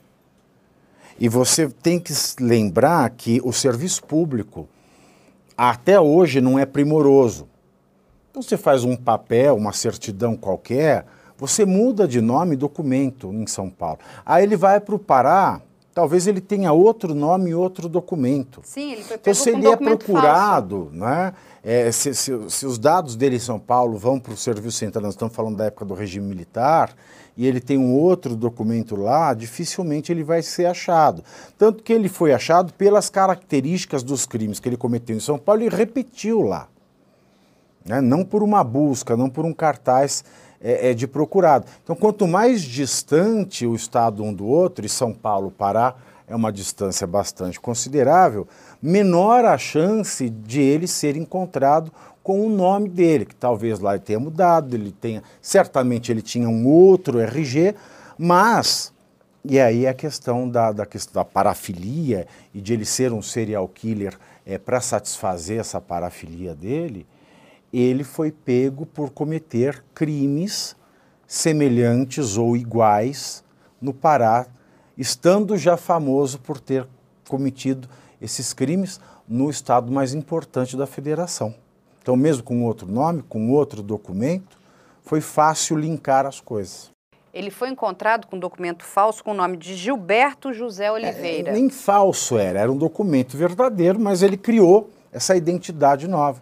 E 1.19 1.27
você 1.27 1.67
tem 1.67 1.99
que 1.99 2.13
lembrar 2.39 3.09
que 3.11 3.41
o 3.43 3.51
serviço 3.51 4.03
público, 4.03 4.67
até 5.57 5.99
hoje 5.99 6.39
não 6.39 6.59
é 6.59 6.65
primoroso. 6.65 7.47
Então 8.29 8.41
você 8.41 8.57
faz 8.57 8.83
um 8.83 8.95
papel, 8.95 9.55
uma 9.55 9.73
certidão 9.73 10.35
qualquer, 10.35 11.05
você 11.37 11.65
muda 11.65 12.07
de 12.07 12.21
nome 12.21 12.53
e 12.53 12.57
documento 12.57 13.33
em 13.33 13.47
São 13.47 13.69
Paulo. 13.69 13.97
Aí 14.23 14.43
ele 14.43 14.55
vai 14.55 14.79
para 14.79 14.93
o 14.93 14.99
Pará, 14.99 15.61
talvez 15.93 16.27
ele 16.27 16.41
tenha 16.41 16.71
outro 16.71 17.13
nome 17.13 17.51
e 17.51 17.55
outro 17.55 17.89
documento. 17.89 18.61
Sim, 18.63 18.93
ele 18.93 19.03
foi 19.03 19.17
Então, 19.17 19.33
se 19.33 19.49
ele 19.49 19.59
é 19.67 19.71
documento 19.71 20.05
procurado, 20.05 20.89
né, 20.91 21.33
é, 21.63 21.91
se, 21.91 22.13
se- 22.13 22.49
se 22.49 22.65
os 22.65 22.77
dados 22.79 23.15
dele 23.15 23.35
em 23.35 23.39
São 23.39 23.59
Paulo 23.59 23.97
vão 23.97 24.19
para 24.19 24.33
o 24.33 24.37
Serviço 24.37 24.77
Central, 24.77 25.03
nós 25.03 25.13
estamos 25.13 25.35
falando 25.35 25.57
da 25.57 25.65
época 25.65 25.85
do 25.85 25.93
regime 25.93 26.27
militar, 26.27 26.95
e 27.35 27.47
ele 27.47 27.59
tem 27.61 27.77
um 27.77 27.93
outro 27.93 28.35
documento 28.35 28.95
lá, 28.95 29.33
dificilmente 29.33 30.11
ele 30.11 30.23
vai 30.23 30.41
ser 30.41 30.65
achado. 30.65 31.23
Tanto 31.57 31.81
que 31.83 31.93
ele 31.93 32.09
foi 32.09 32.33
achado 32.33 32.73
pelas 32.73 33.09
características 33.09 34.03
dos 34.03 34.25
crimes 34.25 34.59
que 34.59 34.67
ele 34.67 34.77
cometeu 34.77 35.15
em 35.15 35.19
São 35.21 35.37
Paulo 35.37 35.63
e 35.63 35.69
repetiu 35.69 36.41
lá 36.41 36.67
né? 37.85 38.01
não 38.01 38.23
por 38.23 38.43
uma 38.43 38.63
busca, 38.63 39.17
não 39.17 39.29
por 39.29 39.45
um 39.45 39.53
cartaz 39.53 40.23
é, 40.63 40.91
é, 40.91 40.93
de 40.93 41.07
procurado. 41.07 41.65
Então, 41.83 41.95
quanto 41.95 42.27
mais 42.27 42.61
distante 42.61 43.65
o 43.65 43.75
estado 43.75 44.23
um 44.23 44.33
do 44.33 44.45
outro, 44.45 44.85
e 44.85 44.89
São 44.89 45.13
Paulo, 45.13 45.51
Pará, 45.51 45.95
é 46.27 46.35
uma 46.35 46.51
distância 46.51 47.05
bastante 47.05 47.59
considerável, 47.59 48.47
menor 48.81 49.43
a 49.43 49.57
chance 49.57 50.29
de 50.29 50.61
ele 50.61 50.87
ser 50.87 51.17
encontrado 51.17 51.91
com 52.23 52.45
o 52.45 52.49
nome 52.49 52.87
dele, 52.87 53.25
que 53.25 53.35
talvez 53.35 53.79
lá 53.79 53.95
ele 53.95 54.03
tenha 54.03 54.19
mudado, 54.19 54.75
ele 54.75 54.91
tenha, 54.91 55.23
certamente 55.41 56.11
ele 56.11 56.21
tinha 56.21 56.47
um 56.47 56.67
outro 56.67 57.19
RG, 57.19 57.75
mas 58.17 58.93
e 59.43 59.59
aí 59.59 59.87
a 59.87 59.93
questão 59.93 60.47
da, 60.47 60.71
da, 60.71 60.87
da 61.11 61.25
parafilia 61.25 62.27
e 62.53 62.61
de 62.61 62.73
ele 62.73 62.85
ser 62.85 63.11
um 63.11 63.23
serial 63.23 63.67
killer 63.67 64.17
é, 64.45 64.57
para 64.57 64.79
satisfazer 64.79 65.59
essa 65.59 65.81
parafilia 65.81 66.53
dele, 66.53 67.07
ele 67.71 68.03
foi 68.03 68.31
pego 68.31 68.85
por 68.85 69.09
cometer 69.09 69.83
crimes 69.93 70.75
semelhantes 71.25 72.35
ou 72.37 72.57
iguais 72.57 73.43
no 73.81 73.93
Pará, 73.93 74.47
estando 74.97 75.57
já 75.57 75.77
famoso 75.77 76.39
por 76.39 76.59
ter 76.59 76.85
cometido 77.27 77.87
esses 78.21 78.53
crimes 78.53 78.99
no 79.27 79.49
estado 79.49 79.91
mais 79.91 80.13
importante 80.13 80.75
da 80.75 80.85
federação. 80.85 81.55
Então, 82.01 82.17
mesmo 82.17 82.43
com 82.43 82.63
outro 82.65 82.91
nome, 82.91 83.23
com 83.23 83.49
outro 83.51 83.81
documento, 83.81 84.59
foi 85.03 85.21
fácil 85.21 85.77
linkar 85.77 86.25
as 86.25 86.41
coisas. 86.41 86.91
Ele 87.33 87.49
foi 87.49 87.69
encontrado 87.69 88.27
com 88.27 88.35
um 88.35 88.39
documento 88.39 88.83
falso 88.83 89.23
com 89.23 89.31
o 89.31 89.33
nome 89.33 89.55
de 89.55 89.73
Gilberto 89.75 90.51
José 90.51 90.91
Oliveira. 90.91 91.51
É, 91.51 91.53
nem 91.53 91.69
falso 91.69 92.37
era, 92.37 92.59
era 92.59 92.71
um 92.71 92.77
documento 92.77 93.37
verdadeiro, 93.37 93.97
mas 93.97 94.21
ele 94.21 94.35
criou 94.35 94.89
essa 95.13 95.35
identidade 95.35 96.07
nova. 96.09 96.41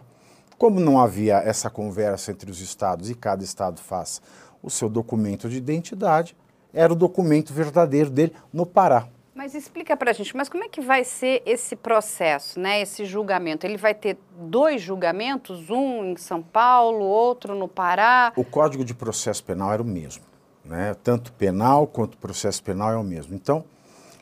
Como 0.60 0.82
não 0.82 1.00
havia 1.00 1.38
essa 1.38 1.70
conversa 1.70 2.32
entre 2.32 2.52
os 2.52 2.60
estados 2.60 3.10
e 3.10 3.16
cada 3.16 3.42
estado 3.46 3.80
faz 3.80 4.22
o 4.62 4.70
seu 4.70 4.90
documento 4.90 5.48
de 5.48 5.56
identidade, 5.56 6.36
era 6.74 6.92
o 6.92 6.96
documento 6.98 7.54
verdadeiro 7.54 8.10
dele 8.10 8.34
no 8.52 8.66
Pará. 8.66 9.08
Mas 9.34 9.56
explica 9.56 9.96
pra 9.96 10.12
gente, 10.12 10.36
mas 10.36 10.50
como 10.50 10.66
é 10.66 10.68
que 10.68 10.82
vai 10.82 11.06
ser 11.06 11.42
esse 11.46 11.78
processo, 11.78 12.60
né? 12.60 12.82
Esse 12.82 13.06
julgamento? 13.06 13.66
Ele 13.66 13.78
vai 13.78 13.94
ter 13.96 14.18
dois 14.38 14.82
julgamentos, 14.82 15.70
um 15.70 16.04
em 16.12 16.18
São 16.18 16.42
Paulo, 16.44 17.06
outro 17.06 17.56
no 17.56 17.70
Pará? 17.70 18.34
O 18.36 18.44
Código 18.44 18.84
de 18.84 18.94
Processo 18.94 19.42
Penal 19.42 19.72
era 19.72 19.82
o 19.82 19.86
mesmo, 19.86 20.26
né? 20.66 20.94
Tanto 21.02 21.32
penal 21.32 21.88
quanto 21.88 22.18
processo 22.18 22.62
penal 22.62 22.92
é 22.92 22.98
o 22.98 23.04
mesmo. 23.04 23.34
Então, 23.34 23.64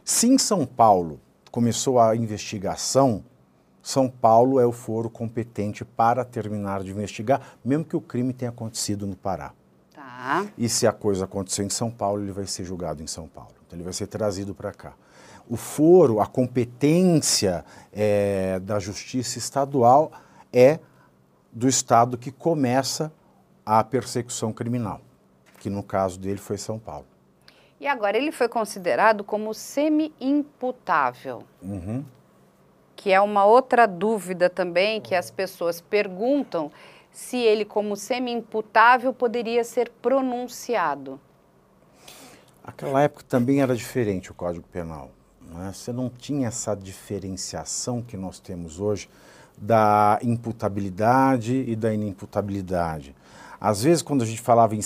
se 0.06 0.28
em 0.28 0.38
São 0.38 0.68
Paulo 0.68 1.20
começou 1.50 2.00
a 2.00 2.16
investigação, 2.16 3.24
São 3.88 4.10
Paulo 4.10 4.60
é 4.60 4.66
o 4.66 4.74
foro 4.74 5.10
competente 5.10 5.86
para 5.86 6.26
terminar 6.26 6.84
de 6.84 6.92
investigar, 6.92 7.54
mesmo 7.64 7.86
que 7.86 7.96
o 7.96 8.02
crime 8.02 8.34
tenha 8.34 8.52
acontecido 8.52 9.08
no 9.08 9.16
Pará. 9.16 9.54
Tá. 9.96 10.46
E 10.58 10.68
se 10.68 10.86
a 10.86 10.92
coisa 10.92 11.24
aconteceu 11.24 11.64
em 11.64 11.70
São 11.70 11.90
Paulo, 11.90 12.22
ele 12.22 12.34
vai 12.34 12.46
ser 12.46 12.66
julgado 12.66 13.02
em 13.02 13.08
São 13.08 13.30
Paulo. 13.30 13.54
Então 13.66 13.78
ele 13.78 13.86
vai 13.86 13.94
ser 13.94 14.08
trazido 14.08 14.54
para 14.54 14.74
cá. 14.74 14.92
O 15.50 15.56
foro, 15.56 16.20
a 16.20 16.28
competência 16.28 17.64
é, 17.94 18.60
da 18.60 18.78
justiça 18.78 19.38
estadual 19.38 20.12
é 20.52 20.82
do 21.50 21.70
estado 21.70 22.18
que 22.18 22.30
começa 22.30 23.10
a 23.66 23.82
persecução 23.86 24.52
criminal, 24.52 25.00
que 25.62 25.70
no 25.70 25.82
caso 25.82 26.20
dele 26.20 26.40
foi 26.40 26.58
São 26.58 26.78
Paulo. 26.78 27.06
E 27.80 27.88
agora 27.88 28.18
ele 28.18 28.34
foi 28.34 28.50
considerado 28.50 29.24
como 29.24 29.54
semi-imputável, 29.54 31.44
Uhum. 31.62 32.04
Que 32.98 33.14
é 33.14 33.22
uma 33.22 33.46
outra 33.46 33.88
dúvida 33.88 34.50
também 34.50 35.00
que 35.00 35.16
as 35.16 35.32
pessoas 35.32 35.80
perguntam 35.80 36.70
se 37.12 37.38
ele, 37.38 37.64
como 37.64 37.96
semi-imputável, 37.96 39.14
poderia 39.14 39.64
ser 39.64 39.90
pronunciado. 40.02 41.20
Aquela 42.64 43.02
época 43.04 43.24
também 43.30 43.62
era 43.62 43.76
diferente 43.76 44.30
o 44.32 44.34
Código 44.34 44.68
Penal. 44.68 45.12
Né? 45.42 45.72
Você 45.74 45.94
não 45.94 46.10
tinha 46.10 46.48
essa 46.48 46.76
diferenciação 46.76 48.02
que 48.02 48.18
nós 48.18 48.40
temos 48.40 48.80
hoje 48.80 49.08
da 49.58 50.20
imputabilidade 50.22 51.64
e 51.68 51.76
da 51.76 51.94
inimputabilidade. 51.94 53.16
Às 53.60 53.84
vezes, 53.84 54.02
quando 54.04 54.24
a 54.24 54.26
gente 54.26 54.42
falava 54.42 54.76
em 54.76 54.82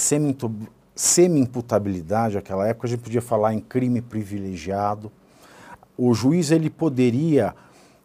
semi-imputabilidade, 0.95 2.35
naquela 2.35 2.67
época, 2.67 2.87
a 2.87 2.89
gente 2.89 3.01
podia 3.01 3.21
falar 3.21 3.53
em 3.53 3.59
crime 3.59 4.01
privilegiado. 4.01 5.11
O 5.97 6.13
juiz 6.13 6.51
ele 6.51 6.69
poderia, 6.69 7.53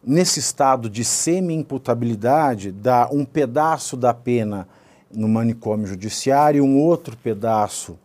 nesse 0.07 0.39
estado 0.39 0.89
de 0.89 1.03
semi-imputabilidade, 1.03 2.71
dar 2.71 3.13
um 3.13 3.25
pedaço 3.25 3.97
da 3.97 4.13
pena 4.13 4.65
no 5.13 5.27
manicômio 5.27 5.85
judiciário 5.85 6.59
e 6.59 6.61
um 6.61 6.79
outro 6.79 7.17
pedaço 7.17 7.99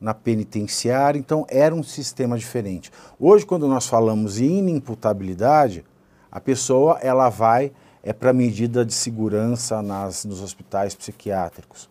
na 0.00 0.14
penitenciária, 0.14 1.18
então 1.18 1.44
era 1.48 1.74
um 1.74 1.82
sistema 1.82 2.38
diferente. 2.38 2.92
Hoje, 3.18 3.44
quando 3.44 3.66
nós 3.66 3.88
falamos 3.88 4.38
em 4.38 4.58
inimputabilidade, 4.58 5.84
a 6.30 6.38
pessoa 6.38 7.00
ela 7.02 7.28
vai 7.28 7.72
é 8.04 8.12
para 8.12 8.32
medida 8.32 8.84
de 8.84 8.94
segurança 8.94 9.82
nas, 9.82 10.24
nos 10.24 10.40
hospitais 10.40 10.94
psiquiátricos, 10.94 11.90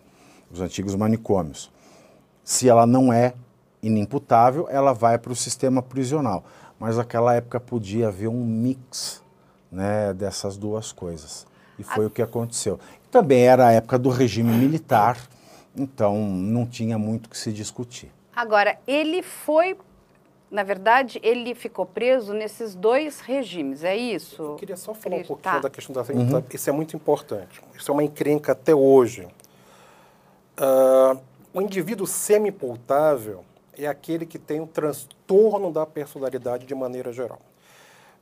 os 0.49 0.61
antigos 0.61 0.95
manicômios. 0.95 1.69
Se 2.41 2.69
ela 2.69 2.87
não 2.87 3.11
é 3.11 3.33
inimputável, 3.83 4.67
ela 4.71 4.93
vai 4.93 5.17
para 5.17 5.33
o 5.33 5.35
sistema 5.35 5.81
prisional. 5.81 6.45
Mas 6.79 6.95
naquela 6.95 7.35
época 7.35 7.59
podia 7.59 8.07
haver 8.07 8.29
um 8.29 8.45
mix 8.45 9.21
né, 9.71 10.13
dessas 10.13 10.57
duas 10.57 10.91
coisas. 10.91 11.45
E 11.79 11.83
foi 11.83 12.05
o 12.05 12.09
que 12.09 12.21
aconteceu. 12.21 12.79
Também 13.11 13.43
era 13.47 13.67
a 13.67 13.71
época 13.71 13.99
do 13.99 14.09
regime 14.09 14.51
militar, 14.51 15.17
então 15.75 16.17
não 16.17 16.65
tinha 16.65 16.97
muito 16.97 17.27
o 17.27 17.29
que 17.29 17.37
se 17.37 17.51
discutir. 17.53 18.11
Agora, 18.35 18.77
ele 18.87 19.21
foi, 19.21 19.77
na 20.49 20.63
verdade, 20.63 21.19
ele 21.23 21.53
ficou 21.55 21.85
preso 21.85 22.33
nesses 22.33 22.73
dois 22.75 23.19
regimes, 23.19 23.83
é 23.83 23.95
isso? 23.95 24.41
Eu 24.41 24.55
queria 24.55 24.77
só 24.77 24.93
falar 24.93 25.17
um 25.17 25.23
pouquinho 25.23 25.53
Tá. 25.55 25.59
da 25.59 25.69
questão 25.69 25.93
da 25.93 26.01
imputa- 26.13 26.55
Isso 26.55 26.69
é 26.69 26.73
muito 26.73 26.95
importante. 26.95 27.61
Isso 27.77 27.91
é 27.91 27.93
uma 27.93 28.03
encrenca 28.03 28.51
até 28.53 28.73
hoje. 28.75 29.27
Ah, 30.57 31.15
o 31.53 31.61
indivíduo 31.61 32.07
semi-imputável 32.07 33.43
é 33.77 33.85
aquele 33.87 34.25
que 34.25 34.39
tem 34.39 34.59
um 34.59 34.65
transtorno 34.67 35.71
da 35.71 35.85
personalidade 35.85 36.65
de 36.65 36.73
maneira 36.73 37.13
geral. 37.13 37.39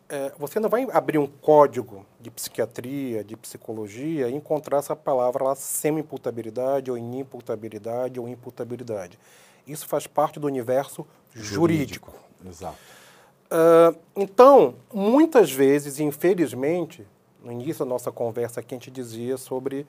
É, 0.08 0.32
você 0.38 0.60
não 0.60 0.70
vai 0.70 0.88
abrir 0.92 1.18
um 1.18 1.26
código 1.28 2.06
de 2.20 2.30
psiquiatria, 2.30 3.24
de 3.24 3.36
psicologia 3.36 4.30
e 4.30 4.36
encontrar 4.36 4.78
essa 4.78 4.96
palavra 4.96 5.44
lá, 5.44 5.56
semi-imputabilidade, 5.56 6.92
ou 6.92 6.98
inimputabilidade, 6.98 8.20
ou 8.20 8.28
imputabilidade. 8.28 9.18
Isso 9.68 9.88
faz 9.88 10.06
parte 10.06 10.40
do 10.40 10.46
universo 10.46 11.06
jurídico. 11.34 12.14
Exato. 12.48 12.78
Ah, 13.50 13.94
então, 14.16 14.76
muitas 14.94 15.52
vezes, 15.52 16.00
infelizmente, 16.00 17.08
no 17.44 17.52
início 17.52 17.86
da 17.86 17.90
nossa 17.90 18.12
conversa 18.12 18.60
aqui, 18.60 18.76
a 18.76 18.78
gente 18.78 18.92
dizia 18.92 19.38
sobre 19.38 19.86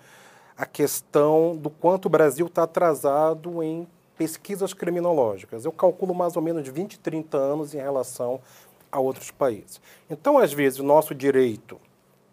a 0.57 0.65
questão 0.65 1.57
do 1.57 1.69
quanto 1.69 2.07
o 2.07 2.09
Brasil 2.09 2.47
está 2.47 2.63
atrasado 2.63 3.63
em 3.63 3.87
pesquisas 4.17 4.73
criminológicas. 4.73 5.65
Eu 5.65 5.73
calculo 5.73 6.15
mais 6.15 6.37
ou 6.37 6.43
menos 6.43 6.67
20, 6.67 6.99
30 6.99 7.37
anos 7.37 7.75
em 7.75 7.79
relação 7.79 8.41
a 8.91 9.01
outros 9.01 9.31
países. 9.31 9.81
Então, 10.09 10.39
às 10.39 10.53
vezes, 10.53 10.79
o 10.79 10.85
nosso 10.85 11.15
direito 11.15 11.81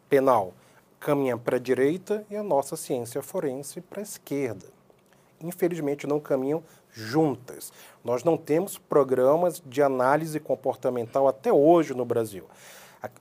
penal 0.10 0.54
caminha 1.00 1.38
para 1.38 1.58
a 1.58 1.60
direita 1.60 2.26
e 2.30 2.36
a 2.36 2.44
nossa 2.44 2.76
ciência 2.76 3.22
forense 3.22 3.82
para 3.82 4.00
a 4.00 4.04
esquerda 4.04 4.74
infelizmente 5.44 6.08
não 6.08 6.20
caminham 6.20 6.64
juntas. 6.92 7.72
Nós 8.04 8.24
não 8.24 8.38
temos 8.38 8.78
programas 8.78 9.62
de 9.66 9.82
análise 9.82 10.40
comportamental 10.40 11.28
até 11.28 11.52
hoje 11.52 11.94
no 11.94 12.06
Brasil. 12.06 12.46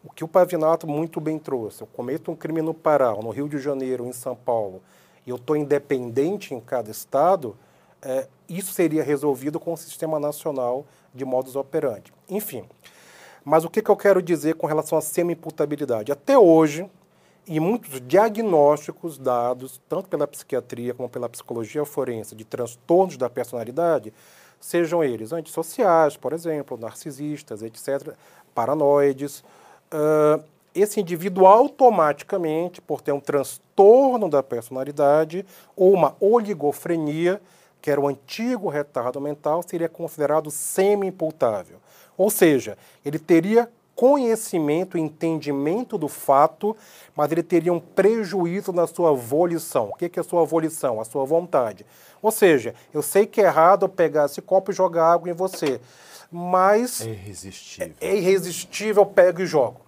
O 0.05 0.13
que 0.13 0.23
o 0.23 0.29
Pavinato 0.29 0.87
muito 0.87 1.21
bem 1.21 1.39
trouxe, 1.39 1.83
eu 1.83 1.89
cometo 1.89 2.31
um 2.31 2.37
crime 2.37 2.63
no 2.63 2.73
Pará, 2.73 3.13
no 3.15 3.31
Rio 3.31 3.49
de 3.49 3.59
Janeiro, 3.59 4.07
em 4.07 4.13
São 4.13 4.37
Paulo, 4.37 4.81
e 5.27 5.31
eu 5.31 5.37
estou 5.37 5.57
independente 5.57 6.55
em 6.55 6.61
cada 6.61 6.91
estado, 6.91 7.57
eh, 8.01 8.29
isso 8.49 8.73
seria 8.73 9.03
resolvido 9.03 9.59
com 9.59 9.73
o 9.73 9.77
Sistema 9.77 10.21
Nacional 10.21 10.87
de 11.13 11.25
Modus 11.25 11.57
Operandi. 11.57 12.13
Enfim, 12.29 12.65
mas 13.45 13.65
o 13.65 13.71
que, 13.71 13.83
que 13.83 13.91
eu 13.91 13.97
quero 13.97 14.23
dizer 14.23 14.55
com 14.55 14.67
relação 14.67 14.97
à 14.97 15.01
semi-imputabilidade? 15.01 16.13
Até 16.13 16.39
hoje, 16.39 16.89
e 17.47 17.59
muitos 17.59 18.01
diagnósticos 18.01 19.19
dados, 19.19 19.81
tanto 19.89 20.09
pela 20.09 20.27
psiquiatria 20.27 20.95
como 20.95 21.09
pela 21.09 21.29
psicologia 21.29 21.85
forense, 21.85 22.35
de 22.35 22.45
transtornos 22.45 23.17
da 23.17 23.29
personalidade, 23.29 24.13
sejam 24.61 25.03
eles 25.03 25.33
antissociais, 25.33 26.17
por 26.17 26.33
exemplo, 26.33 26.79
narcisistas, 26.79 27.63
etc., 27.63 28.15
paranoides. 28.55 29.43
Uh, 29.93 30.43
esse 30.75 31.01
indivíduo 31.01 31.47
automaticamente, 31.47 32.81
por 32.81 33.01
ter 33.01 33.13
um 33.13 33.21
transtorno 33.21 34.29
da 34.29 34.43
personalidade 34.43 35.45
ou 35.77 35.93
uma 35.93 36.17
oligofrenia, 36.21 37.43
que 37.81 37.91
era 37.91 38.01
o 38.01 38.07
antigo 38.07 38.69
retardo 38.69 39.21
mental, 39.21 39.63
seria 39.63 39.89
considerado 39.89 40.51
semi-imputável. 40.51 41.82
Ou 42.23 42.31
seja, 42.31 42.79
ele 43.05 43.19
teria 43.19 43.69
conhecimento, 43.97 44.97
entendimento 44.97 45.99
do 45.99 46.07
fato, 46.07 46.77
mas 47.17 47.33
ele 47.33 47.43
teria 47.43 47.73
um 47.73 47.81
prejuízo 47.81 48.73
na 48.73 48.87
sua 48.87 49.13
volição. 49.13 49.89
O 49.89 49.95
que 49.95 50.05
é 50.17 50.21
a 50.21 50.23
sua 50.23 50.45
volição? 50.45 51.01
A 51.01 51.05
sua 51.05 51.25
vontade. 51.25 51.85
Ou 52.23 52.31
seja, 52.31 52.77
eu 52.95 53.03
sei 53.03 53.27
que 53.27 53.41
é 53.41 53.47
errado 53.47 53.87
eu 53.87 53.89
pegar 53.89 54.27
esse 54.27 54.41
copo 54.41 54.71
e 54.71 54.75
jogar 54.75 55.13
água 55.13 55.31
em 55.31 55.33
você, 55.33 55.81
mas... 56.31 57.01
É 57.01 57.11
irresistível. 57.11 57.95
É, 58.01 58.07
é 58.11 58.17
irresistível, 58.17 59.03
eu 59.03 59.07
pego 59.07 59.43
e 59.43 59.47
jogo. 59.47 59.81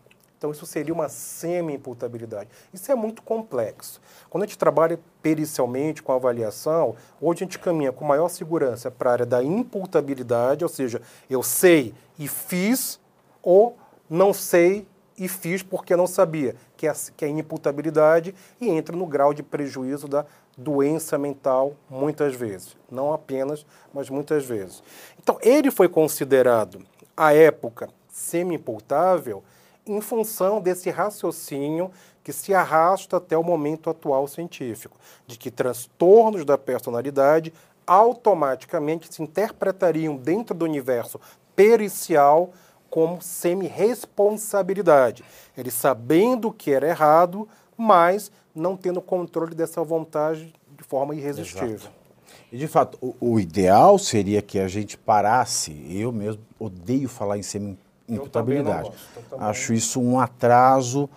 Então, 0.45 0.53
isso 0.53 0.66
seria 0.66 0.92
uma 0.92 1.09
semi-imputabilidade. 1.09 2.51
Isso 2.70 2.92
é 2.92 2.95
muito 2.95 3.22
complexo. 3.22 3.99
Quando 4.28 4.42
a 4.42 4.47
gente 4.47 4.59
trabalha 4.59 5.01
pericialmente 5.22 6.03
com 6.03 6.12
avaliação, 6.12 6.97
hoje 7.18 7.38
a 7.38 7.47
gente 7.47 7.59
caminha 7.59 7.90
com 7.90 8.05
maior 8.05 8.28
segurança 8.28 8.90
para 8.90 9.09
a 9.09 9.12
área 9.14 9.24
da 9.24 9.42
imputabilidade, 9.42 10.62
ou 10.62 10.68
seja, 10.68 11.01
eu 11.30 11.42
sei 11.42 11.95
e 12.18 12.28
fiz, 12.28 13.01
ou 13.42 13.78
não 14.11 14.34
sei 14.34 14.86
e 15.16 15.28
fiz 15.28 15.62
porque 15.62 15.97
não 15.97 16.07
sabia, 16.07 16.55
que 16.76 16.86
é, 16.86 16.92
que 17.16 17.24
é 17.24 17.28
imputabilidade 17.28 18.34
e 18.61 18.68
entra 18.68 18.95
no 18.95 19.07
grau 19.07 19.32
de 19.32 19.42
prejuízo 19.42 20.07
da 20.07 20.26
doença 20.59 21.16
mental 21.16 21.72
muitas 21.88 22.34
vezes. 22.34 22.76
Não 22.90 23.14
apenas, 23.14 23.64
mas 23.95 24.11
muitas 24.11 24.45
vezes. 24.45 24.82
Então, 25.18 25.38
ele 25.40 25.70
foi 25.70 25.88
considerado, 25.88 26.84
à 27.16 27.32
época, 27.32 27.88
semi-imputável 28.11 29.42
em 29.87 30.01
função 30.01 30.61
desse 30.61 30.91
raciocínio 30.91 31.91
que 32.22 32.32
se 32.32 32.55
arrasta 32.55 33.18
até 33.18 33.37
o 33.37 33.43
momento 33.43 33.91
atual 33.91 34.26
científico, 34.26 34.97
de 35.26 35.39
que 35.39 35.51
transtornos 35.51 36.45
da 36.45 36.57
personalidade 36.57 37.53
automaticamente 37.87 39.12
se 39.12 39.22
interpretariam 39.22 40.16
dentro 40.16 40.55
do 40.55 40.64
universo 40.64 41.20
pericial 41.55 42.51
como 42.89 43.20
semi-responsabilidade. 43.20 45.22
Ele 45.57 45.70
sabendo 45.70 46.51
que 46.51 46.70
era 46.70 46.89
errado, 46.89 47.47
mas 47.76 48.32
não 48.55 48.76
tendo 48.76 49.03
controle 49.03 49.55
dessa 49.55 49.82
vontade 49.82 50.55
de 50.76 50.85
forma 50.85 51.14
irresistível. 51.14 51.74
Exato. 51.74 52.05
E 52.53 52.57
de 52.57 52.68
fato, 52.68 52.97
o, 53.01 53.16
o, 53.20 53.41
ideal 53.41 53.99
seria 53.99 54.41
que 54.41 54.61
a 54.61 54.68
gente 54.68 54.97
parasse, 54.97 55.85
eu 55.91 56.12
mesmo 56.12 56.41
odeio 56.59 57.09
falar 57.09 57.37
em 57.37 57.43
semi 57.43 57.76
imputabilidade. 58.09 58.90
Acho 59.38 59.72
isso 59.72 60.00
um 60.00 60.18
atraso 60.18 61.09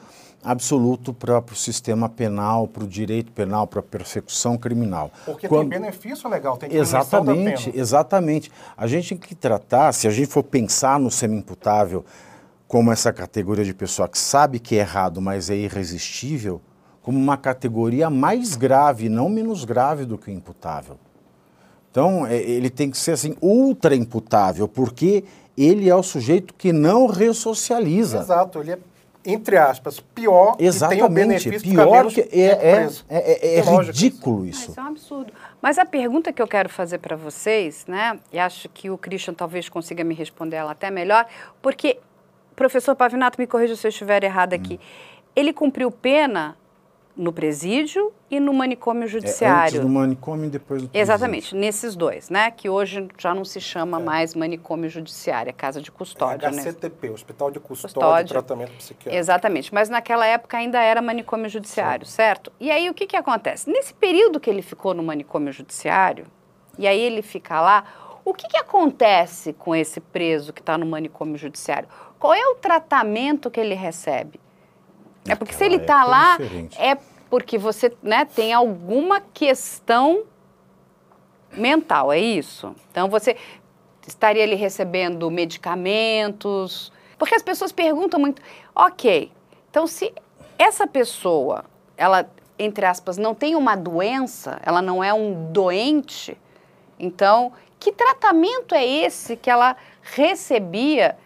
absoluto 0.44 1.14
para 1.14 1.40
o 1.40 1.56
sistema 1.56 2.08
penal, 2.08 2.68
para 2.68 2.84
o 2.84 2.88
direito 2.88 3.32
penal, 3.32 3.68
para 3.68 3.80
a 3.80 3.84
persecução 3.84 4.58
criminal. 4.58 5.12
Porque 5.26 5.48
Quando... 5.48 5.70
tem 5.70 5.82
benefício 5.82 6.30
legal, 6.30 6.58
tem 6.58 6.74
Exatamente, 6.74 7.72
exatamente. 7.76 8.52
A 8.76 8.88
gente 8.88 9.10
tem 9.10 9.18
que 9.18 9.36
tratar, 9.36 9.92
se 9.94 10.08
a 10.08 10.12
gente 10.12 10.28
for 10.28 10.44
pensar 10.44 11.00
no 11.00 11.12
semi-imputável 11.12 12.06
como 12.68 12.92
essa 12.92 13.12
categoria 13.12 13.66
de 13.66 13.74
pessoa 13.74 14.08
que 14.08 14.18
sabe 14.18 14.60
que 14.60 14.76
é 14.76 14.80
errado, 14.80 15.22
mas 15.22 15.50
é 15.50 15.56
irresistível, 15.56 16.62
como 17.02 17.18
uma 17.18 17.38
categoria 17.38 18.10
mais 18.10 18.56
grave, 18.56 19.08
não 19.08 19.30
menos 19.30 19.64
grave 19.64 20.06
do 20.06 20.18
que 20.18 20.30
o 20.30 20.34
imputável. 20.34 20.98
Então, 21.90 22.28
é, 22.28 22.36
ele 22.38 22.70
tem 22.70 22.92
que 22.92 22.98
ser 22.98 23.12
assim 23.12 23.36
ultra 23.42 23.96
imputável, 23.96 24.68
porque 24.68 25.24
ele 25.58 25.90
é 25.90 25.96
o 25.96 26.04
sujeito 26.04 26.54
que 26.54 26.72
não 26.72 27.08
ressocializa. 27.08 28.20
Exato, 28.20 28.60
ele 28.60 28.74
é, 28.74 28.80
entre 29.26 29.58
aspas, 29.58 30.00
pior 30.00 30.56
Exatamente, 30.60 31.00
tem 31.00 31.06
o 31.06 31.10
benefício 31.10 31.62
pior 31.62 32.08
que 32.08 32.22
é, 32.22 32.26
é, 32.32 32.90
é, 33.10 33.56
é, 33.56 33.60
é 33.60 33.62
ridículo 33.62 34.46
isso. 34.46 34.70
Mas 34.70 34.78
é 34.78 34.82
um 34.82 34.88
absurdo. 34.88 35.34
Mas 35.62 35.78
a 35.78 35.86
pergunta 35.86 36.32
que 36.32 36.42
eu 36.42 36.48
quero 36.48 36.70
fazer 36.70 37.00
para 37.00 37.16
vocês, 37.16 37.86
né, 37.88 38.20
e 38.32 38.40
acho 38.40 38.70
que 38.70 38.90
o 38.90 38.98
Christian 38.98 39.34
talvez 39.34 39.68
consiga 39.68 40.04
me 40.04 40.14
responder 40.14 40.58
ela 40.58 40.72
até 40.72 40.92
melhor, 40.92 41.26
porque, 41.62 42.00
professor 42.56 42.96
Pavinato, 42.96 43.40
me 43.40 43.48
corrija 43.48 43.76
se 43.76 43.88
eu 43.88 43.90
estiver 43.90 44.24
errado 44.24 44.54
aqui, 44.54 44.76
hum. 44.76 45.20
ele 45.36 45.52
cumpriu 45.52 45.92
pena 45.92 46.56
no 47.18 47.34
presídio 47.34 48.14
e 48.30 48.40
no 48.40 48.54
manicômio 48.54 49.08
judiciário. 49.08 49.78
É, 49.78 49.80
antes 49.80 49.80
no 49.80 49.90
manicômio 49.90 50.46
e 50.46 50.50
depois 50.50 50.84
no 50.84 50.90
presídio. 50.90 51.02
Exatamente, 51.02 51.56
nesses 51.56 51.96
dois, 51.96 52.30
né? 52.30 52.52
Que 52.52 52.70
hoje 52.70 53.08
já 53.18 53.34
não 53.34 53.44
se 53.44 53.60
chama 53.60 54.00
é. 54.00 54.04
mais 54.04 54.36
manicômio 54.36 54.88
judiciário, 54.88 55.50
é 55.50 55.54
casa 55.54 55.82
de 55.82 55.92
custódia. 55.92 56.46
É 56.46 56.50
HCTP, 56.50 57.08
né? 57.08 57.14
Hospital 57.14 57.50
de 57.50 57.60
Custódia, 57.60 57.94
custódia 57.96 58.28
Tratamento 58.28 58.74
Psiquiátrico. 58.74 59.18
Exatamente, 59.18 59.74
mas 59.74 59.90
naquela 59.90 60.28
época 60.28 60.58
ainda 60.58 60.80
era 60.80 61.02
manicômio 61.02 61.50
judiciário, 61.50 62.06
Sim. 62.06 62.14
certo? 62.14 62.52
E 62.60 62.70
aí 62.70 62.90
o 62.90 62.94
que, 62.94 63.08
que 63.08 63.16
acontece? 63.16 63.70
Nesse 63.70 63.94
período 63.94 64.40
que 64.40 64.50
ele 64.50 64.62
ficou 64.62 64.94
no 64.94 65.02
manicômio 65.02 65.52
judiciário, 65.52 66.28
e 66.78 66.86
aí 66.86 67.00
ele 67.00 67.24
fica 67.24 67.60
lá, 67.60 67.84
o 68.24 68.34
que, 68.34 68.48
que 68.48 68.58
acontece 68.58 69.54
com 69.54 69.76
esse 69.76 70.00
preso 70.00 70.54
que 70.54 70.62
está 70.62 70.78
no 70.78 70.86
manicômio 70.86 71.38
judiciário? 71.38 71.90
Qual 72.20 72.34
é 72.34 72.46
o 72.48 72.56
tratamento 72.56 73.50
que 73.50 73.60
ele 73.60 73.74
recebe? 73.74 74.40
É 75.28 75.36
porque 75.36 75.54
se 75.54 75.64
ele 75.64 75.78
está 75.78 76.04
lá, 76.04 76.38
é, 76.78 76.92
é 76.92 76.98
porque 77.30 77.58
você 77.58 77.96
né, 78.02 78.26
tem 78.26 78.54
alguma 78.54 79.20
questão 79.20 80.24
mental, 81.52 82.12
é 82.12 82.20
isso? 82.20 82.76
Então 82.92 83.10
você 83.10 83.36
estaria 84.08 84.44
ali 84.44 84.56
recebendo 84.56 85.30
medicamentos. 85.30 86.92
Porque 87.18 87.36
as 87.36 87.42
pessoas 87.42 87.72
perguntam 87.72 88.20
muito, 88.20 88.42
ok, 88.76 89.32
então 89.70 89.88
se 89.88 90.14
essa 90.58 90.86
pessoa, 90.86 91.66
ela, 91.96 92.30
entre 92.60 92.86
aspas, 92.86 93.18
não 93.18 93.34
tem 93.34 93.56
uma 93.56 93.76
doença, 93.76 94.60
ela 94.64 94.82
não 94.82 95.04
é 95.04 95.12
um 95.14 95.52
doente, 95.52 96.38
então 97.00 97.52
que 97.80 97.92
tratamento 97.92 98.74
é 98.74 98.86
esse 98.86 99.36
que 99.36 99.50
ela 99.50 99.76
recebia 100.02 101.18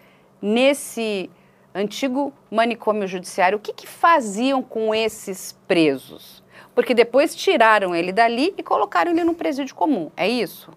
nesse 0.42 1.30
antigo 1.74 2.34
manicômio 2.50 3.08
judiciário, 3.08 3.58
o 3.58 3.62
que, 3.62 3.74
que 3.74 3.88
faziam 3.88 4.62
com 4.62 4.94
esses 4.94 5.56
presos? 5.68 6.44
Porque 6.74 6.94
depois 6.94 7.36
tiraram 7.36 7.96
ele 7.96 8.12
dali 8.12 8.54
e 8.58 8.64
colocaram 8.64 9.12
ele 9.12 9.24
num 9.24 9.34
presídio 9.34 9.76
comum, 9.76 10.12
é 10.16 10.28
isso? 10.28 10.72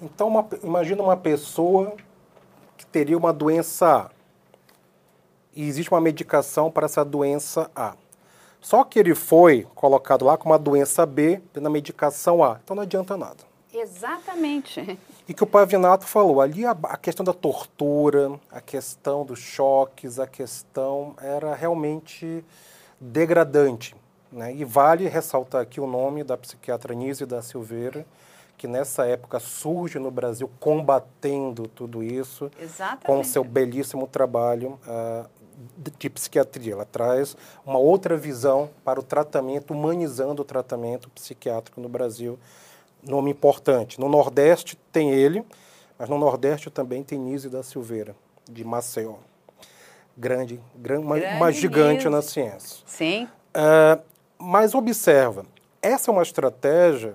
Então, 0.00 0.28
uma, 0.28 0.46
imagina 0.62 1.02
uma 1.02 1.16
pessoa 1.16 1.94
que 2.76 2.86
teria 2.86 3.16
uma 3.16 3.32
doença 3.32 3.86
A 3.86 4.10
e 5.54 5.66
existe 5.66 5.90
uma 5.90 6.00
medicação 6.00 6.70
para 6.70 6.84
essa 6.84 7.02
doença 7.02 7.70
A. 7.74 7.94
Só 8.60 8.84
que 8.84 8.98
ele 8.98 9.14
foi 9.14 9.66
colocado 9.74 10.24
lá 10.24 10.36
com 10.36 10.50
uma 10.50 10.58
doença 10.58 11.06
B 11.06 11.40
na 11.54 11.70
medicação 11.70 12.44
A, 12.44 12.60
então 12.62 12.76
não 12.76 12.82
adianta 12.82 13.16
nada. 13.16 13.44
Exatamente. 13.72 14.98
E 15.28 15.34
que 15.34 15.42
o 15.42 15.46
Pavinato 15.46 16.04
falou, 16.04 16.40
ali 16.40 16.64
a, 16.64 16.70
a, 16.70 16.96
questão 16.96 17.24
da 17.24 17.32
tortura, 17.32 18.38
a 18.50 18.60
questão 18.60 19.24
dos 19.24 19.40
choques, 19.40 20.20
a 20.20 20.26
questão 20.26 21.14
era 21.20 21.54
realmente 21.54 22.44
degradante. 23.00 23.96
Né? 24.30 24.54
E 24.54 24.64
vale 24.64 25.08
ressaltar 25.08 25.62
aqui 25.62 25.80
o 25.80 25.86
nome 25.86 26.22
da 26.22 26.36
psiquiatra 26.36 26.94
Nise 26.94 27.26
da 27.26 27.42
Silveira, 27.42 28.06
que 28.56 28.68
nessa 28.68 29.04
época 29.04 29.40
surge 29.40 29.98
no 29.98 30.10
Brasil 30.10 30.48
combatendo 30.60 31.66
tudo 31.68 32.02
isso, 32.02 32.50
Exatamente. 32.58 33.04
com 33.04 33.24
seu 33.24 33.42
belíssimo 33.42 34.06
trabalho 34.06 34.78
uh, 34.86 35.28
de 35.76 36.08
psiquiatria. 36.08 36.74
Ela 36.74 36.84
traz 36.84 37.36
uma 37.64 37.78
outra 37.78 38.16
visão 38.16 38.70
para 38.84 39.00
o 39.00 39.02
tratamento, 39.02 39.74
humanizando 39.74 40.42
o 40.42 40.44
tratamento 40.44 41.10
psiquiátrico 41.10 41.80
no 41.80 41.88
Brasil 41.88 42.38
nome 43.06 43.30
importante. 43.30 44.00
No 44.00 44.08
Nordeste 44.08 44.76
tem 44.92 45.10
ele, 45.10 45.44
mas 45.98 46.08
no 46.08 46.18
Nordeste 46.18 46.70
também 46.70 47.02
tem 47.02 47.18
Nise 47.18 47.48
da 47.48 47.62
Silveira, 47.62 48.14
de 48.48 48.64
Maceió. 48.64 49.14
Grande, 50.16 50.60
grande, 50.74 51.04
uma, 51.04 51.16
uma 51.16 51.52
gigante 51.52 52.08
na 52.08 52.22
ciência. 52.22 52.82
Sim. 52.86 53.28
Uh, 53.54 54.02
mas 54.38 54.74
observa, 54.74 55.44
essa 55.80 56.10
é 56.10 56.12
uma 56.12 56.22
estratégia, 56.22 57.14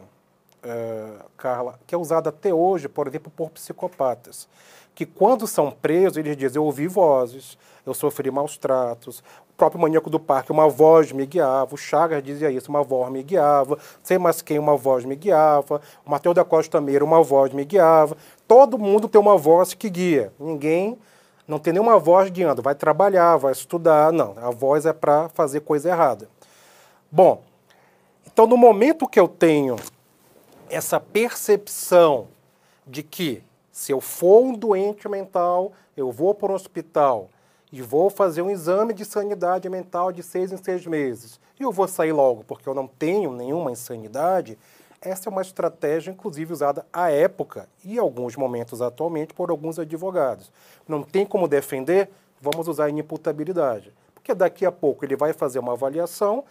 uh, 0.63 1.25
Carla, 1.37 1.79
que 1.85 1.95
é 1.95 1.97
usada 1.97 2.29
até 2.29 2.53
hoje, 2.53 2.87
por 2.87 3.07
exemplo, 3.07 3.31
por 3.35 3.49
psicopatas, 3.49 4.47
que 4.93 5.05
quando 5.05 5.47
são 5.47 5.71
presos, 5.71 6.17
eles 6.17 6.37
dizem, 6.37 6.57
eu 6.57 6.65
ouvi 6.65 6.87
vozes, 6.87 7.57
eu 7.85 7.93
sofri 7.93 8.29
maus 8.29 8.57
tratos, 8.57 9.23
próprio 9.61 9.79
maníaco 9.79 10.09
do 10.09 10.19
parque, 10.19 10.51
uma 10.51 10.67
voz 10.67 11.11
me 11.11 11.23
guiava, 11.23 11.75
o 11.75 11.77
Chagas 11.77 12.23
dizia 12.23 12.49
isso, 12.49 12.67
uma 12.71 12.81
voz 12.81 13.11
me 13.11 13.21
guiava, 13.21 13.77
sei 14.01 14.17
mais 14.17 14.41
quem, 14.41 14.57
uma 14.57 14.75
voz 14.75 15.05
me 15.05 15.15
guiava, 15.15 15.79
o 16.03 16.09
Mateus 16.09 16.33
da 16.33 16.43
Costa 16.43 16.81
Meira, 16.81 17.05
uma 17.05 17.21
voz 17.21 17.53
me 17.53 17.63
guiava. 17.63 18.17
Todo 18.47 18.75
mundo 18.79 19.07
tem 19.07 19.21
uma 19.21 19.37
voz 19.37 19.75
que 19.75 19.87
guia, 19.87 20.33
ninguém 20.39 20.97
Não 21.47 21.59
tem 21.59 21.73
nenhuma 21.73 21.99
voz 21.99 22.31
guiando, 22.31 22.59
vai 22.63 22.73
trabalhar, 22.73 23.37
vai 23.37 23.51
estudar. 23.51 24.11
Não, 24.11 24.33
a 24.37 24.49
voz 24.49 24.87
é 24.87 24.93
para 24.93 25.29
fazer 25.29 25.59
coisa 25.59 25.89
errada. 25.89 26.27
Bom, 27.11 27.43
então 28.25 28.47
no 28.47 28.57
momento 28.57 29.07
que 29.07 29.19
eu 29.19 29.27
tenho 29.27 29.75
essa 30.71 30.99
percepção 30.99 32.29
de 32.87 33.03
que 33.03 33.43
se 33.71 33.91
eu 33.91 34.01
for 34.01 34.41
um 34.41 34.53
doente 34.53 35.07
mental, 35.07 35.71
eu 35.95 36.11
vou 36.11 36.33
para 36.33 36.51
um 36.51 36.55
hospital 36.55 37.29
e 37.71 37.81
vou 37.81 38.09
fazer 38.09 38.41
um 38.41 38.49
exame 38.49 38.93
de 38.93 39.05
sanidade 39.05 39.69
mental 39.69 40.11
de 40.11 40.21
seis 40.21 40.51
em 40.51 40.57
seis 40.57 40.85
meses 40.85 41.39
e 41.61 41.63
eu 41.63 41.71
vou 41.71 41.87
sair 41.87 42.11
logo 42.11 42.43
porque 42.43 42.67
eu 42.67 42.73
não 42.73 42.87
tenho 42.87 43.31
nenhuma 43.31 43.71
insanidade, 43.71 44.57
essa 44.99 45.29
é 45.29 45.31
uma 45.31 45.43
estratégia, 45.43 46.11
inclusive, 46.11 46.51
usada 46.51 46.85
à 46.91 47.11
época 47.11 47.69
e 47.85 47.99
alguns 47.99 48.35
momentos 48.35 48.81
atualmente 48.81 49.33
por 49.33 49.51
alguns 49.51 49.77
advogados. 49.77 50.51
Não 50.87 51.03
tem 51.03 51.25
como 51.25 51.47
defender, 51.47 52.09
vamos 52.41 52.67
usar 52.67 52.85
a 52.85 52.89
inimputabilidade. 52.89 53.93
Porque 54.13 54.33
daqui 54.33 54.65
a 54.65 54.71
pouco 54.71 55.05
ele 55.05 55.15
vai 55.15 55.33
fazer 55.33 55.59
uma 55.59 55.73
avaliação 55.73 56.43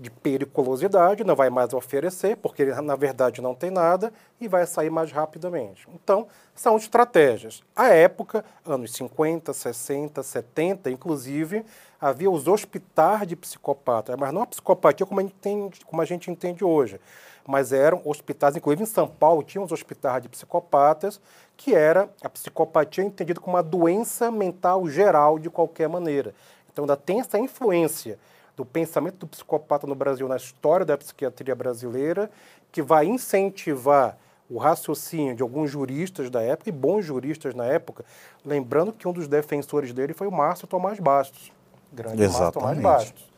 de 0.00 0.10
periculosidade, 0.10 1.24
não 1.24 1.34
vai 1.34 1.50
mais 1.50 1.72
oferecer, 1.72 2.36
porque 2.36 2.62
ele, 2.62 2.74
na 2.80 2.96
verdade, 2.96 3.40
não 3.40 3.54
tem 3.54 3.70
nada, 3.70 4.12
e 4.40 4.46
vai 4.46 4.66
sair 4.66 4.90
mais 4.90 5.10
rapidamente. 5.10 5.86
Então, 5.92 6.26
são 6.54 6.76
estratégias. 6.76 7.62
À 7.74 7.88
época, 7.88 8.44
anos 8.64 8.92
50, 8.92 9.52
60, 9.52 10.22
70, 10.22 10.90
inclusive, 10.90 11.64
havia 12.00 12.30
os 12.30 12.46
hospitais 12.46 13.26
de 13.26 13.36
psicopatas, 13.36 14.16
mas 14.16 14.32
não 14.32 14.42
a 14.42 14.46
psicopatia 14.46 15.06
como 15.06 15.20
a 15.20 15.22
gente 15.22 15.34
entende, 15.34 15.84
como 15.84 16.02
a 16.02 16.04
gente 16.04 16.30
entende 16.30 16.64
hoje, 16.64 17.00
mas 17.46 17.72
eram 17.72 18.02
hospitais, 18.04 18.56
inclusive 18.56 18.82
em 18.82 18.86
São 18.86 19.08
Paulo, 19.08 19.42
tinha 19.42 19.62
os 19.62 19.72
hospitais 19.72 20.22
de 20.22 20.28
psicopatas, 20.28 21.20
que 21.56 21.74
era 21.74 22.08
a 22.22 22.28
psicopatia 22.28 23.02
entendida 23.02 23.40
como 23.40 23.56
uma 23.56 23.62
doença 23.62 24.30
mental 24.30 24.88
geral 24.88 25.38
de 25.38 25.50
qualquer 25.50 25.88
maneira. 25.88 26.34
Então, 26.70 26.84
ainda 26.84 26.96
tem 26.96 27.20
essa 27.20 27.38
influência 27.38 28.18
do 28.58 28.64
pensamento 28.64 29.18
do 29.18 29.26
psicopata 29.28 29.86
no 29.86 29.94
Brasil, 29.94 30.26
na 30.26 30.36
história 30.36 30.84
da 30.84 30.98
psiquiatria 30.98 31.54
brasileira, 31.54 32.28
que 32.72 32.82
vai 32.82 33.06
incentivar 33.06 34.18
o 34.50 34.58
raciocínio 34.58 35.36
de 35.36 35.42
alguns 35.42 35.70
juristas 35.70 36.28
da 36.28 36.42
época, 36.42 36.68
e 36.68 36.72
bons 36.72 37.04
juristas 37.04 37.54
na 37.54 37.64
época, 37.64 38.04
lembrando 38.44 38.92
que 38.92 39.06
um 39.06 39.12
dos 39.12 39.28
defensores 39.28 39.92
dele 39.92 40.12
foi 40.12 40.26
o 40.26 40.32
Márcio 40.32 40.66
Tomás 40.66 40.98
Bastos, 40.98 41.52
grande 41.92 42.20
Exatamente. 42.20 42.58
Márcio 42.58 42.60
Tomás 42.60 42.80
Bastos. 42.80 43.28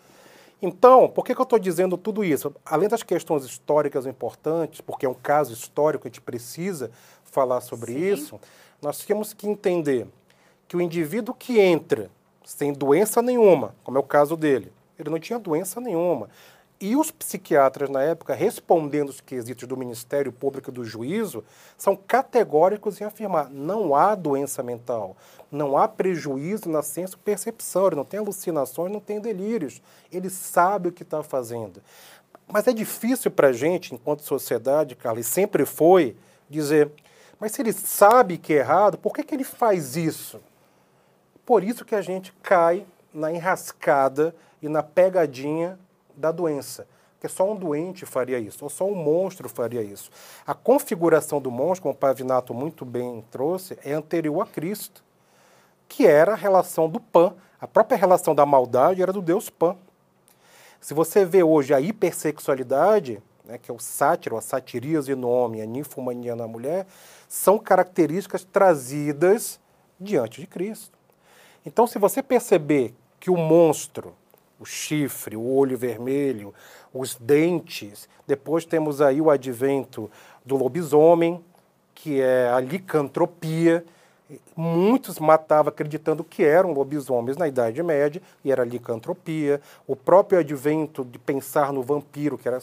Então, 0.63 1.09
por 1.09 1.25
que, 1.25 1.35
que 1.35 1.41
eu 1.41 1.45
estou 1.45 1.59
dizendo 1.59 1.99
tudo 1.99 2.25
isso? 2.25 2.55
Além 2.65 2.89
das 2.89 3.03
questões 3.03 3.45
históricas 3.45 4.07
importantes, 4.07 4.81
porque 4.81 5.05
é 5.05 5.09
um 5.09 5.15
caso 5.15 5.53
histórico, 5.53 6.07
a 6.07 6.09
gente 6.09 6.21
precisa 6.21 6.91
falar 7.25 7.61
sobre 7.61 7.93
Sim. 7.93 8.13
isso, 8.13 8.41
nós 8.81 9.05
temos 9.05 9.35
que 9.35 9.47
entender 9.47 10.07
que 10.67 10.77
o 10.77 10.81
indivíduo 10.81 11.35
que 11.35 11.61
entra 11.61 12.11
sem 12.43 12.73
doença 12.73 13.21
nenhuma, 13.21 13.75
como 13.85 13.99
é 13.99 14.01
o 14.01 14.05
caso 14.05 14.35
dele, 14.37 14.73
ele 15.03 15.11
não 15.11 15.19
tinha 15.19 15.39
doença 15.39 15.81
nenhuma. 15.81 16.29
E 16.81 16.97
os 16.97 17.11
psiquiatras, 17.11 17.91
na 17.91 18.03
época, 18.03 18.33
respondendo 18.33 19.11
os 19.11 19.21
quesitos 19.21 19.69
do 19.69 19.77
Ministério 19.77 20.33
Público 20.33 20.73
do 20.73 20.83
Juízo, 20.83 21.45
são 21.77 21.95
categóricos 21.95 22.99
em 23.01 23.05
afirmar: 23.05 23.51
não 23.51 23.95
há 23.95 24.15
doença 24.15 24.63
mental, 24.63 25.15
não 25.53 25.77
há 25.77 25.87
prejuízo 25.87 26.71
na 26.71 26.81
senso-percepção, 26.81 27.89
ele 27.89 27.97
não 27.97 28.05
tem 28.05 28.19
alucinações, 28.19 28.91
não 28.91 29.01
tem 29.01 29.21
delírios. 29.21 29.83
Ele 30.11 30.31
sabe 30.31 30.89
o 30.89 30.93
que 30.93 31.03
está 31.03 31.23
fazendo. 31.23 31.83
Mas 32.49 32.67
é 32.67 32.73
difícil 32.73 33.31
para 33.31 33.49
a 33.49 33.53
gente, 33.53 33.95
enquanto 33.95 34.23
sociedade, 34.23 34.97
Carlos, 34.97 35.27
e 35.27 35.29
sempre 35.29 35.67
foi, 35.67 36.17
dizer: 36.49 36.91
mas 37.39 37.53
se 37.53 37.63
ele 37.63 37.73
sabe 37.73 38.39
que 38.39 38.55
é 38.55 38.57
errado, 38.57 38.97
por 38.97 39.15
que, 39.15 39.23
que 39.23 39.35
ele 39.35 39.45
faz 39.45 39.97
isso? 39.97 40.41
Por 41.45 41.63
isso 41.63 41.85
que 41.85 41.95
a 41.95 42.03
gente 42.03 42.33
cai 42.43 42.87
na 43.13 43.33
enrascada 43.33 44.35
e 44.63 44.69
na 44.69 44.83
pegadinha 44.83 45.79
da 46.17 46.31
doença. 46.31 46.87
Porque 47.15 47.29
só 47.29 47.51
um 47.51 47.55
doente 47.55 48.07
faria 48.07 48.39
isso, 48.39 48.65
ou 48.65 48.71
só 48.71 48.87
um 48.87 48.95
monstro 48.95 49.49
faria 49.49 49.83
isso. 49.83 50.11
A 50.47 50.55
configuração 50.55 51.39
do 51.39 51.51
monstro, 51.51 51.83
como 51.83 51.95
o 51.95 51.99
Pavinato 51.99 52.55
muito 52.55 52.85
bem 52.85 53.23
trouxe, 53.31 53.79
é 53.85 53.93
anterior 53.93 54.41
a 54.41 54.47
Cristo, 54.47 55.05
que 55.87 56.07
era 56.07 56.33
a 56.33 56.37
relação 56.37 56.89
do 56.89 56.99
Pan. 56.99 57.35
A 57.61 57.67
própria 57.67 57.99
relação 57.99 58.35
da 58.35 58.47
maldade 58.47 59.03
era 59.03 59.13
do 59.13 59.21
Deus 59.21 59.51
Pan. 59.51 59.77
Se 60.81 60.95
você 60.95 61.27
vê 61.27 61.43
hoje 61.43 61.75
a 61.75 61.81
hipersexualidade, 61.81 63.23
né, 63.45 63.59
que 63.59 63.71
é 63.71 63.75
o 63.75 63.79
sátiro, 63.79 64.39
a 64.39 64.41
satiríase 64.41 65.15
no 65.15 65.29
homem, 65.29 65.61
a 65.61 65.67
ninfomania 65.67 66.35
na 66.35 66.49
mulher, 66.49 66.87
são 67.29 67.59
características 67.59 68.45
trazidas 68.45 69.61
diante 70.01 70.41
de 70.41 70.47
Cristo. 70.47 70.99
Então, 71.67 71.87
se 71.87 71.99
você 71.99 72.23
perceber 72.23 72.95
que 73.19 73.31
o 73.31 73.37
monstro 73.37 74.15
o 74.61 74.65
chifre, 74.67 75.37
o 75.37 75.43
olho 75.43 75.77
vermelho, 75.77 76.53
os 76.93 77.17
dentes. 77.17 78.07
Depois 78.27 78.67
temos 78.67 79.01
aí 79.01 79.21
o 79.21 79.31
advento 79.31 80.11
do 80.45 80.57
lobisomem, 80.57 81.43
que 81.95 82.21
é 82.21 82.51
a 82.51 82.61
licantropia. 82.61 83.85
Muitos 84.55 85.19
matavam 85.19 85.71
acreditando 85.71 86.23
que 86.23 86.45
eram 86.45 86.73
lobisomens 86.73 87.39
na 87.39 87.49
Idade 87.49 87.83
Média, 87.83 88.23
e 88.45 88.53
era 88.53 88.63
licantropia. 88.63 89.61
O 89.87 89.97
próprio 89.97 90.39
advento 90.39 91.05
de 91.05 91.19
pensar 91.19 91.73
no 91.73 91.83
vampiro, 91.83 92.37
que 92.37 92.47
era 92.47 92.61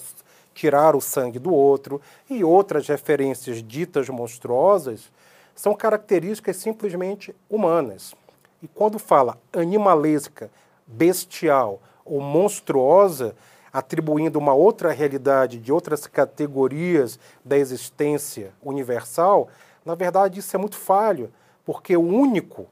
tirar 0.53 0.95
o 0.95 1.01
sangue 1.01 1.39
do 1.39 1.53
outro, 1.53 1.99
e 2.29 2.43
outras 2.43 2.87
referências 2.87 3.61
ditas 3.61 4.07
monstruosas, 4.07 5.11
são 5.55 5.73
características 5.73 6.57
simplesmente 6.57 7.35
humanas. 7.49 8.13
E 8.61 8.67
quando 8.67 8.97
fala 8.99 9.37
animalesca, 9.51 10.49
bestial 10.87 11.81
ou 12.05 12.21
monstruosa, 12.21 13.35
atribuindo 13.71 14.39
uma 14.39 14.53
outra 14.53 14.91
realidade 14.91 15.59
de 15.59 15.71
outras 15.71 16.07
categorias 16.07 17.19
da 17.43 17.57
existência 17.57 18.53
universal, 18.63 19.49
na 19.85 19.93
verdade 19.93 20.39
isso 20.39 20.55
é 20.55 20.59
muito 20.59 20.77
falho, 20.77 21.31
porque 21.65 21.95
o 21.97 22.01
único, 22.01 22.65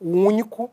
o 0.00 0.10
único 0.10 0.70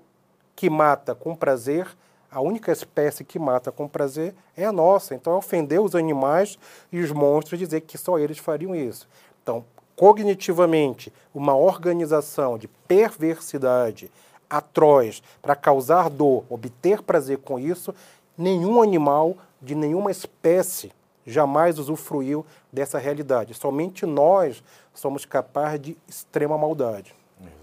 que 0.56 0.70
mata 0.70 1.14
com 1.14 1.36
prazer, 1.36 1.88
a 2.32 2.42
única 2.42 2.72
espécie 2.72 3.24
que 3.24 3.40
mata 3.40 3.72
com 3.72 3.88
prazer 3.88 4.36
é 4.58 4.66
a 4.66 4.72
nossa. 4.72 5.16
Então 5.16 5.34
é 5.34 5.38
ofender 5.38 5.80
os 5.80 5.96
animais 5.96 6.60
e 6.92 7.00
os 7.00 7.12
monstros 7.12 7.60
dizer 7.60 7.82
que 7.82 7.98
só 7.98 8.20
eles 8.20 8.38
fariam 8.38 8.76
isso. 8.76 9.08
Então, 9.42 9.64
cognitivamente, 9.96 11.14
uma 11.34 11.56
organização 11.56 12.58
de 12.58 12.68
perversidade 12.68 14.12
atroz 14.50 15.22
para 15.42 15.56
causar 15.56 16.10
dor, 16.10 16.44
obter 16.50 17.02
prazer 17.02 17.40
com 17.40 17.60
isso, 17.60 17.94
nenhum 18.38 18.82
animal 18.82 19.38
de 19.62 19.76
nenhuma 19.76 20.12
espécie 20.12 20.92
jamais 21.26 21.80
usufruiu 21.80 22.46
dessa 22.72 23.00
realidade. 23.00 23.54
Somente 23.54 24.06
nós 24.06 24.64
somos 24.94 25.26
capazes 25.26 25.82
de 25.82 25.98
extrema 26.08 26.58
maldade. 26.58 27.16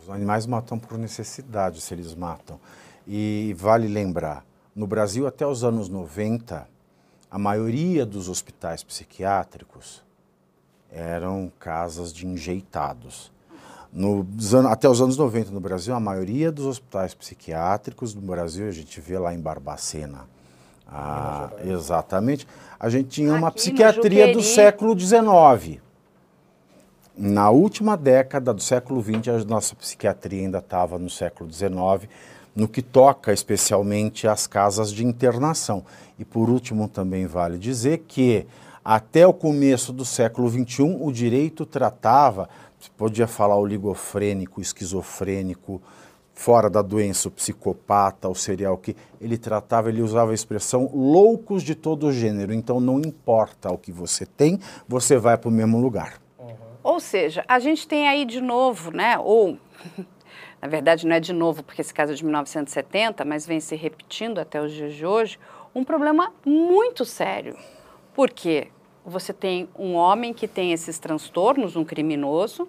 Os 0.03 0.11
animais 0.11 0.47
matam 0.47 0.79
por 0.79 0.99
necessidade, 0.99 1.81
se 1.81 1.95
eles 1.95 2.15
matam. 2.15 2.59
E 3.07 3.55
vale 3.57 3.89
lembrar, 3.89 4.45
no 4.75 4.87
Brasil 4.87 5.27
até 5.27 5.47
os 5.47 5.65
anos 5.65 5.89
90, 5.89 6.69
a 7.31 7.39
maioria 7.39 8.05
dos 8.05 8.29
hospitais 8.29 8.83
psiquiátricos 8.83 10.03
eram 10.91 11.51
casas 11.59 12.13
de 12.13 12.27
enjeitados. 12.27 13.33
No, 13.93 14.27
até 14.71 14.89
os 14.89 15.03
anos 15.03 15.19
90 15.19 15.51
no 15.51 15.61
Brasil, 15.61 15.95
a 15.95 16.01
maioria 16.01 16.51
dos 16.51 16.65
hospitais 16.65 17.13
psiquiátricos 17.13 18.15
no 18.15 18.23
Brasil, 18.23 18.67
a 18.67 18.71
gente 18.71 18.99
vê 19.03 19.19
lá 19.19 19.35
em 19.35 19.39
Barbacena, 19.39 20.27
ah, 20.89 21.51
exatamente, 21.63 22.47
a 22.81 22.89
gente 22.89 23.09
tinha 23.09 23.35
uma 23.35 23.49
Aqui 23.49 23.59
psiquiatria 23.59 24.33
do 24.33 24.43
século 24.43 24.99
XIX. 24.99 25.81
Na 27.17 27.51
última 27.51 27.95
década 27.95 28.55
do 28.55 28.63
século 28.63 29.03
XX, 29.03 29.29
a 29.29 29.45
nossa 29.45 29.75
psiquiatria 29.75 30.41
ainda 30.43 30.59
estava 30.59 30.99
no 30.99 31.11
século 31.11 31.53
XIX, 31.53 32.09
no 32.57 32.67
que 32.67 32.81
toca 32.81 33.33
especialmente 33.33 34.27
às 34.27 34.47
casas 34.47 34.91
de 34.91 35.05
internação. 35.05 35.85
E 36.19 36.25
por 36.25 36.49
último, 36.49 36.89
também 36.89 37.27
vale 37.27 37.59
dizer 37.59 38.05
que 38.09 38.47
até 38.85 39.27
o 39.27 39.33
começo 39.33 39.93
do 39.93 40.05
século 40.05 40.49
XXI, 40.49 40.83
o 41.01 41.13
direito 41.13 41.65
tratava 41.65 42.49
você 42.83 42.91
podia 42.97 43.29
falar 43.29 43.57
oligofrênico, 43.57 44.61
esquizofrênico, 44.61 45.81
fora 46.35 46.69
da 46.69 46.83
doença, 46.83 47.29
o 47.29 47.31
psicopata, 47.31 48.29
o 48.29 48.35
serial 48.35 48.77
que 48.77 48.97
ele 49.21 49.39
tratava, 49.39 49.89
ele 49.89 50.03
usava 50.03 50.33
a 50.33 50.35
expressão 50.35 50.91
loucos 50.93 51.63
de 51.63 51.77
todo 51.77 52.11
gênero. 52.11 52.53
Então 52.53 52.81
não 52.81 52.99
importa 52.99 53.71
o 53.71 53.79
que 53.79 53.93
você 53.93 54.27
tem, 54.27 54.59
você 54.89 55.17
vai 55.17 55.39
para 55.39 55.49
o 55.49 55.53
mesmo 55.53 55.81
lugar. 55.81 56.21
Uhum. 56.41 56.57
Ou 56.83 56.99
seja, 56.99 57.45
a 57.47 57.61
gente 57.61 57.87
tem 57.87 58.09
aí 58.09 58.25
de 58.25 58.41
novo, 58.41 58.91
né? 58.91 59.17
Ou 59.17 59.57
na 60.61 60.67
verdade 60.67 61.07
não 61.07 61.15
é 61.15 61.21
de 61.21 61.33
novo 61.33 61.63
porque 61.63 61.83
esse 61.83 61.95
caso 61.95 62.11
é 62.11 62.17
de 62.17 62.25
1970, 62.25 63.25
mas 63.25 63.47
vem 63.47 63.61
se 63.61 63.77
repetindo 63.77 64.41
até 64.41 64.61
os 64.61 64.73
dias 64.73 64.93
de 64.95 65.07
hoje, 65.07 65.39
um 65.73 65.85
problema 65.85 66.33
muito 66.45 67.05
sério. 67.05 67.57
Por 68.13 68.29
quê? 68.29 68.73
Você 69.05 69.33
tem 69.33 69.69
um 69.77 69.95
homem 69.95 70.33
que 70.33 70.47
tem 70.47 70.73
esses 70.73 70.99
transtornos, 70.99 71.77
um 71.77 71.85
criminoso. 71.85 72.69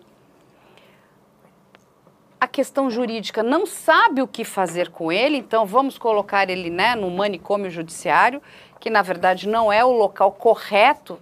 a 2.40 2.48
questão 2.48 2.92
jurídica 2.92 3.42
não 3.42 3.66
sabe 3.66 4.22
o 4.22 4.28
que 4.28 4.44
fazer 4.44 4.90
com 4.90 5.10
ele, 5.10 5.38
então 5.38 5.66
vamos 5.66 5.98
colocar 5.98 6.50
ele 6.50 6.70
né, 6.70 6.94
no 6.94 7.10
manicômio 7.10 7.72
judiciário, 7.72 8.42
que 8.82 8.90
na 8.90 9.02
verdade 9.02 9.48
não 9.48 9.72
é 9.72 9.86
o 9.86 9.92
local 9.92 10.34
correto 10.34 11.18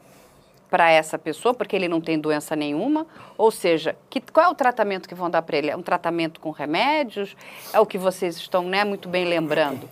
para 0.72 0.90
essa 0.90 1.20
pessoa, 1.20 1.54
porque 1.54 1.76
ele 1.76 1.90
não 1.90 2.00
tem 2.00 2.18
doença 2.18 2.56
nenhuma. 2.56 3.06
Ou 3.38 3.52
seja, 3.52 3.96
que, 4.10 4.22
qual 4.22 4.48
é 4.48 4.50
o 4.50 4.56
tratamento 4.56 5.08
que 5.08 5.14
vão 5.14 5.30
dar 5.30 5.42
para 5.42 5.58
ele? 5.58 5.70
É 5.70 5.76
um 5.76 5.82
tratamento 5.82 6.40
com 6.40 6.50
remédios? 6.50 7.36
É 7.74 7.80
o 7.80 7.86
que 7.86 7.98
vocês 7.98 8.38
estão 8.38 8.64
né, 8.64 8.86
muito 8.86 9.10
bem 9.10 9.26
lembrando? 9.26 9.88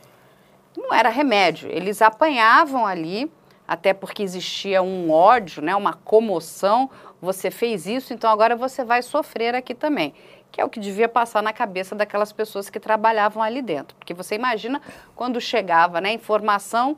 Não 0.76 0.93
era 0.93 1.09
remédio, 1.09 1.70
eles 1.70 2.01
apanhavam 2.01 2.86
ali, 2.86 3.30
até 3.70 3.93
porque 3.93 4.24
existia 4.24 4.82
um 4.82 5.11
ódio, 5.11 5.61
né, 5.61 5.76
uma 5.76 5.93
comoção. 5.93 6.89
Você 7.22 7.51
fez 7.51 7.86
isso, 7.86 8.15
então 8.15 8.28
agora 8.28 8.55
você 8.55 8.84
vai 8.84 9.03
sofrer 9.03 9.53
aqui 9.53 9.76
também 9.76 10.15
que 10.51 10.59
é 10.59 10.65
o 10.65 10.70
que 10.70 10.80
devia 10.80 11.07
passar 11.07 11.43
na 11.43 11.53
cabeça 11.53 11.93
daquelas 11.93 12.34
pessoas 12.34 12.72
que 12.72 12.80
trabalhavam 12.80 13.43
ali 13.43 13.61
dentro. 13.61 13.95
Porque 13.97 14.15
você 14.15 14.34
imagina 14.34 14.82
quando 15.15 15.39
chegava 15.39 16.01
né, 16.01 16.11
informação 16.11 16.97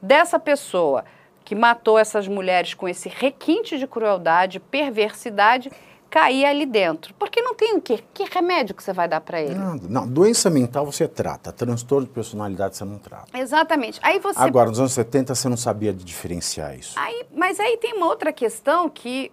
dessa 0.00 0.38
pessoa 0.38 1.04
que 1.44 1.54
matou 1.54 1.98
essas 1.98 2.26
mulheres 2.26 2.72
com 2.72 2.88
esse 2.88 3.06
requinte 3.06 3.76
de 3.76 3.86
crueldade, 3.86 4.58
perversidade, 4.58 5.70
cair 6.10 6.44
ali 6.44 6.66
dentro. 6.66 7.14
Porque 7.14 7.40
não 7.40 7.54
tem 7.54 7.76
o 7.76 7.80
quê? 7.80 8.00
Que 8.12 8.24
remédio 8.24 8.74
que 8.74 8.82
você 8.82 8.92
vai 8.92 9.08
dar 9.08 9.20
para 9.20 9.40
ele? 9.40 9.54
Não, 9.54 9.76
não, 9.76 10.08
doença 10.08 10.50
mental 10.50 10.84
você 10.84 11.06
trata, 11.06 11.52
transtorno 11.52 12.06
de 12.06 12.12
personalidade 12.12 12.76
você 12.76 12.84
não 12.84 12.98
trata. 12.98 13.38
Exatamente. 13.38 14.00
Aí 14.02 14.18
você 14.18 14.38
Agora, 14.38 14.68
nos 14.68 14.80
anos 14.80 14.92
70 14.92 15.34
você 15.34 15.48
não 15.48 15.56
sabia 15.56 15.92
de 15.92 16.04
diferenciar 16.04 16.76
isso. 16.76 16.98
Aí, 16.98 17.24
mas 17.32 17.60
aí 17.60 17.76
tem 17.76 17.94
uma 17.94 18.06
outra 18.06 18.32
questão 18.32 18.88
que 18.88 19.30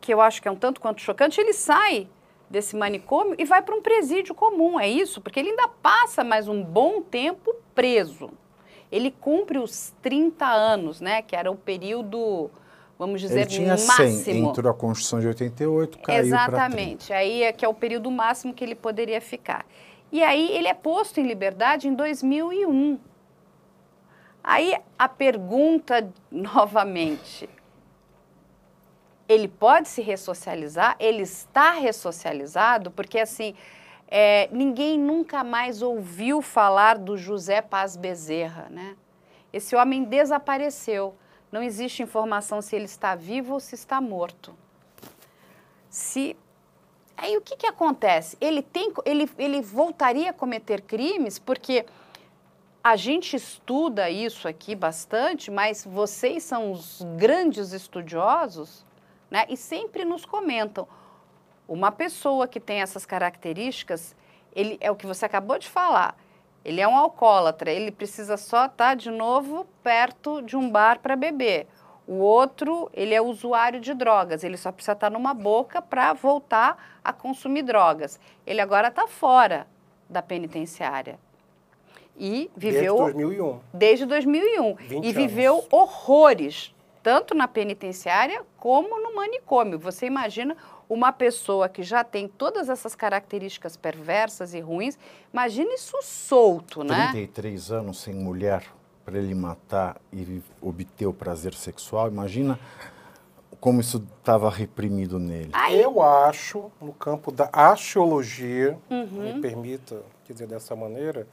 que 0.00 0.12
eu 0.12 0.20
acho 0.20 0.40
que 0.40 0.48
é 0.48 0.50
um 0.50 0.56
tanto 0.56 0.80
quanto 0.80 1.00
chocante, 1.00 1.40
ele 1.40 1.52
sai 1.52 2.08
desse 2.48 2.74
manicômio 2.74 3.36
e 3.38 3.44
vai 3.44 3.62
para 3.62 3.74
um 3.74 3.82
presídio 3.82 4.34
comum, 4.34 4.80
é 4.80 4.88
isso? 4.88 5.20
Porque 5.20 5.38
ele 5.38 5.50
ainda 5.50 5.68
passa 5.68 6.24
mais 6.24 6.48
um 6.48 6.64
bom 6.64 7.02
tempo 7.02 7.54
preso. 7.74 8.30
Ele 8.90 9.10
cumpre 9.10 9.58
os 9.58 9.92
30 10.02 10.44
anos, 10.46 11.00
né? 11.00 11.22
Que 11.22 11.36
era 11.36 11.50
o 11.50 11.56
período, 11.56 12.50
vamos 13.00 13.18
dizer, 13.22 13.40
ele 13.40 13.46
tinha 13.46 13.70
máximo. 13.70 14.10
100, 14.10 14.44
entrou 14.44 14.70
a 14.70 14.74
Constituição 14.74 15.20
de 15.20 15.28
88, 15.28 15.98
caiu 16.00 16.20
Exatamente. 16.20 17.14
Aí 17.14 17.42
é 17.42 17.50
que 17.50 17.64
é 17.64 17.68
o 17.68 17.72
período 17.72 18.10
máximo 18.10 18.52
que 18.52 18.62
ele 18.62 18.74
poderia 18.74 19.22
ficar. 19.22 19.64
E 20.12 20.22
aí 20.22 20.50
ele 20.54 20.68
é 20.68 20.74
posto 20.74 21.18
em 21.18 21.26
liberdade 21.26 21.88
em 21.88 21.94
2001. 21.94 22.98
Aí 24.44 24.76
a 24.98 25.08
pergunta 25.08 26.12
novamente, 26.30 27.48
ele 29.26 29.48
pode 29.48 29.88
se 29.88 30.02
ressocializar, 30.02 30.94
ele 31.00 31.22
está 31.22 31.70
ressocializado, 31.70 32.90
porque 32.90 33.18
assim, 33.18 33.54
é, 34.08 34.46
ninguém 34.52 34.98
nunca 34.98 35.42
mais 35.42 35.80
ouviu 35.80 36.42
falar 36.42 36.98
do 36.98 37.16
José 37.16 37.62
Paz 37.62 37.96
Bezerra, 37.96 38.68
né? 38.68 38.94
Esse 39.50 39.74
homem 39.74 40.04
desapareceu. 40.04 41.14
Não 41.50 41.62
existe 41.62 42.02
informação 42.02 42.62
se 42.62 42.76
ele 42.76 42.84
está 42.84 43.14
vivo 43.14 43.54
ou 43.54 43.60
se 43.60 43.74
está 43.74 44.00
morto. 44.00 44.54
Se 45.88 46.36
aí 47.16 47.36
o 47.36 47.40
que, 47.40 47.56
que 47.56 47.66
acontece? 47.66 48.36
Ele 48.40 48.62
tem, 48.62 48.92
ele, 49.04 49.30
ele 49.36 49.60
voltaria 49.60 50.30
a 50.30 50.32
cometer 50.32 50.80
crimes 50.82 51.38
porque 51.38 51.84
a 52.82 52.96
gente 52.96 53.36
estuda 53.36 54.08
isso 54.08 54.48
aqui 54.48 54.74
bastante, 54.74 55.50
mas 55.50 55.84
vocês 55.84 56.42
são 56.42 56.72
os 56.72 57.02
grandes 57.16 57.72
estudiosos 57.72 58.84
né? 59.30 59.46
E 59.48 59.56
sempre 59.56 60.04
nos 60.04 60.24
comentam. 60.26 60.88
Uma 61.68 61.92
pessoa 61.92 62.48
que 62.48 62.58
tem 62.58 62.80
essas 62.80 63.06
características, 63.06 64.16
ele 64.52 64.76
é 64.80 64.90
o 64.90 64.96
que 64.96 65.06
você 65.06 65.24
acabou 65.24 65.58
de 65.58 65.68
falar. 65.68 66.16
Ele 66.64 66.80
é 66.80 66.86
um 66.86 66.96
alcoólatra, 66.96 67.70
ele 67.70 67.90
precisa 67.90 68.36
só 68.36 68.66
estar 68.66 68.88
tá, 68.88 68.94
de 68.94 69.10
novo 69.10 69.66
perto 69.82 70.42
de 70.42 70.56
um 70.56 70.70
bar 70.70 70.98
para 71.00 71.16
beber. 71.16 71.66
O 72.06 72.14
outro, 72.14 72.90
ele 72.92 73.14
é 73.14 73.20
usuário 73.20 73.80
de 73.80 73.94
drogas, 73.94 74.42
ele 74.42 74.56
só 74.56 74.72
precisa 74.72 74.92
estar 74.92 75.08
tá 75.08 75.10
numa 75.10 75.32
boca 75.32 75.80
para 75.80 76.12
voltar 76.12 76.98
a 77.04 77.12
consumir 77.12 77.62
drogas. 77.62 78.18
Ele 78.46 78.60
agora 78.60 78.88
está 78.88 79.06
fora 79.06 79.66
da 80.08 80.20
penitenciária. 80.20 81.18
E 82.18 82.50
viveu. 82.54 82.96
Desde 82.96 83.16
2001. 83.16 83.60
Desde 83.72 84.06
2001. 84.06 84.76
E 85.02 85.12
viveu 85.12 85.54
anos. 85.54 85.68
horrores 85.70 86.74
tanto 87.02 87.34
na 87.34 87.48
penitenciária 87.48 88.42
como 88.58 89.00
no 89.00 89.14
manicômio. 89.14 89.78
Você 89.78 90.06
imagina 90.06 90.56
uma 90.90 91.12
pessoa 91.12 91.68
que 91.68 91.84
já 91.84 92.02
tem 92.02 92.26
todas 92.26 92.68
essas 92.68 92.96
características 92.96 93.76
perversas 93.76 94.52
e 94.54 94.60
ruins, 94.60 94.98
imagine 95.32 95.72
isso 95.74 95.96
solto, 96.02 96.82
né? 96.82 97.10
33 97.12 97.70
anos 97.70 98.00
sem 98.00 98.12
mulher 98.12 98.64
para 99.04 99.16
ele 99.16 99.32
matar 99.32 100.00
e 100.12 100.42
obter 100.60 101.06
o 101.06 101.12
prazer 101.12 101.54
sexual, 101.54 102.08
imagina 102.08 102.58
como 103.60 103.80
isso 103.80 104.04
estava 104.18 104.50
reprimido 104.50 105.18
nele. 105.18 105.50
Ai. 105.52 105.84
Eu 105.84 106.02
acho, 106.02 106.72
no 106.80 106.92
campo 106.92 107.30
da 107.30 107.48
axiologia, 107.52 108.76
uhum. 108.90 109.34
me 109.34 109.40
permita 109.40 110.02
dizer 110.26 110.48
dessa 110.48 110.74
maneira, 110.74 111.26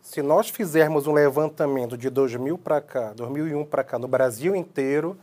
se 0.00 0.22
nós 0.22 0.48
fizermos 0.48 1.06
um 1.06 1.12
levantamento 1.12 1.96
de 1.96 2.10
2000 2.10 2.58
para 2.58 2.80
cá, 2.80 3.12
2001 3.14 3.64
para 3.64 3.84
cá, 3.84 3.98
no 3.98 4.08
Brasil 4.08 4.56
inteiro, 4.56 5.16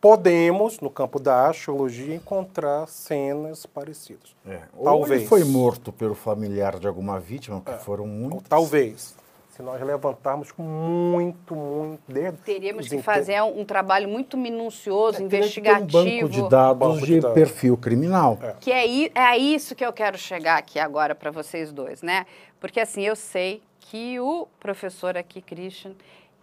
podemos, 0.00 0.80
no 0.80 0.90
campo 0.90 1.20
da 1.20 1.48
astrologia, 1.48 2.14
encontrar 2.14 2.86
cenas 2.86 3.66
parecidas. 3.66 4.34
É. 4.46 4.60
Talvez. 4.82 5.10
Ou 5.10 5.16
ele 5.16 5.26
foi 5.26 5.44
morto 5.44 5.92
pelo 5.92 6.14
familiar 6.14 6.78
de 6.78 6.88
alguma 6.88 7.20
vítima, 7.20 7.60
que 7.60 7.70
é. 7.70 7.78
foram 7.78 8.06
muitos. 8.06 8.48
Talvez. 8.48 9.14
Se 9.50 9.62
nós 9.62 9.80
levantarmos 9.82 10.48
muito, 10.56 11.54
muito... 11.54 12.00
Desde 12.08 12.38
Teríamos 12.38 12.88
que 12.88 13.02
fazer 13.02 13.42
um, 13.42 13.60
um, 13.60 13.64
trabalho 13.64 14.08
muito 14.08 14.38
minucioso, 14.38 15.20
é, 15.20 15.22
investigativo. 15.22 15.98
um 15.98 16.04
banco 16.04 16.28
de 16.30 16.48
dados 16.48 16.78
banco 16.78 17.06
de, 17.06 17.14
de 17.14 17.20
dados. 17.20 17.34
perfil 17.34 17.76
criminal. 17.76 18.38
É. 18.40 18.54
Que 18.58 18.72
é, 18.72 19.10
é 19.14 19.36
isso 19.36 19.74
que 19.74 19.84
eu 19.84 19.92
quero 19.92 20.16
chegar 20.16 20.56
aqui 20.56 20.78
agora 20.78 21.14
para 21.14 21.30
vocês 21.30 21.72
dois, 21.72 22.00
né? 22.00 22.24
Porque 22.58 22.80
assim, 22.80 23.02
eu 23.02 23.14
sei 23.14 23.60
que 23.80 24.18
o 24.18 24.46
professor 24.58 25.18
aqui, 25.18 25.42
Christian, 25.42 25.92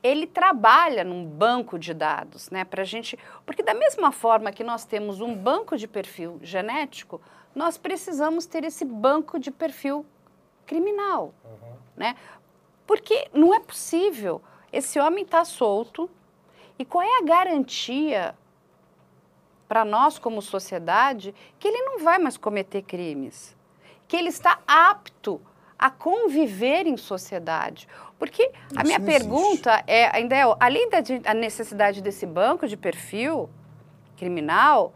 ele 0.04 0.28
trabalha 0.28 1.04
num 1.04 1.26
banco 1.26 1.78
de 1.78 1.94
dados, 1.94 2.50
né, 2.50 2.64
para 2.64 2.84
gente, 2.84 3.18
porque 3.46 3.64
da 3.64 3.74
mesma 3.74 4.12
forma 4.12 4.52
que 4.52 4.64
nós 4.64 4.86
temos 4.86 5.22
um 5.22 5.36
banco 5.36 5.76
de 5.76 5.88
perfil 5.88 6.40
genético, 6.42 7.22
nós 7.56 7.78
precisamos 7.78 8.46
ter 8.46 8.64
esse 8.64 8.86
banco 8.86 9.40
de 9.40 9.50
perfil 9.52 10.06
criminal, 10.66 11.34
uhum. 11.44 11.74
né? 11.96 12.16
Porque 12.86 13.28
não 13.34 13.54
é 13.54 13.60
possível. 13.60 14.42
Esse 14.72 15.00
homem 15.00 15.24
está 15.24 15.44
solto 15.44 16.10
e 16.78 16.86
qual 16.86 17.04
é 17.04 17.20
a 17.20 17.24
garantia 17.24 18.36
para 19.68 19.84
nós 19.84 20.20
como 20.20 20.42
sociedade 20.42 21.34
que 21.60 21.68
ele 21.68 21.82
não 21.82 22.00
vai 22.00 22.20
mais 22.20 22.38
cometer 22.38 22.84
crimes, 22.84 23.56
que 24.08 24.16
ele 24.16 24.30
está 24.30 24.60
apto 24.68 25.42
a 25.78 25.90
conviver 25.90 26.88
em 26.88 26.98
sociedade. 26.98 27.88
Porque 28.20 28.52
a 28.76 28.84
minha 28.84 29.00
pergunta 29.00 29.84
é, 29.86 30.16
ainda 30.16 30.36
é, 30.36 30.44
além 30.60 30.90
da 30.90 31.02
de, 31.02 31.20
necessidade 31.36 32.02
desse 32.02 32.26
banco 32.26 32.68
de 32.68 32.76
perfil 32.76 33.50
criminal, 34.16 34.94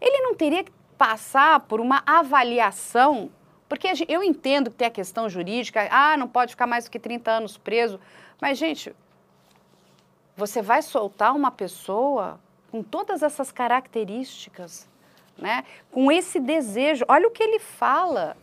ele 0.00 0.22
não 0.22 0.34
teria 0.34 0.62
que 0.62 0.72
passar 0.98 1.60
por 1.60 1.80
uma 1.80 2.02
avaliação, 2.04 3.30
porque 3.66 3.88
eu 4.06 4.22
entendo 4.22 4.70
que 4.70 4.76
tem 4.76 4.88
a 4.88 4.90
questão 4.90 5.28
jurídica, 5.28 5.88
ah, 5.90 6.16
não 6.16 6.28
pode 6.28 6.52
ficar 6.52 6.66
mais 6.66 6.84
do 6.84 6.90
que 6.90 6.98
30 6.98 7.30
anos 7.30 7.56
preso, 7.56 7.98
mas, 8.40 8.58
gente, 8.58 8.94
você 10.36 10.60
vai 10.60 10.82
soltar 10.82 11.34
uma 11.34 11.50
pessoa 11.50 12.38
com 12.70 12.82
todas 12.82 13.22
essas 13.22 13.50
características, 13.50 14.88
né? 15.36 15.64
com 15.90 16.12
esse 16.12 16.38
desejo, 16.38 17.04
olha 17.08 17.26
o 17.26 17.30
que 17.30 17.42
ele 17.42 17.58
fala, 17.58 18.36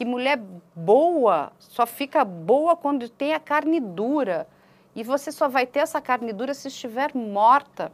que 0.00 0.04
mulher 0.06 0.40
boa 0.74 1.52
só 1.58 1.84
fica 1.84 2.24
boa 2.24 2.74
quando 2.74 3.06
tem 3.06 3.34
a 3.34 3.38
carne 3.38 3.78
dura. 3.78 4.48
E 4.96 5.04
você 5.04 5.30
só 5.30 5.46
vai 5.46 5.66
ter 5.66 5.80
essa 5.80 6.00
carne 6.00 6.32
dura 6.32 6.54
se 6.54 6.68
estiver 6.68 7.14
morta. 7.14 7.92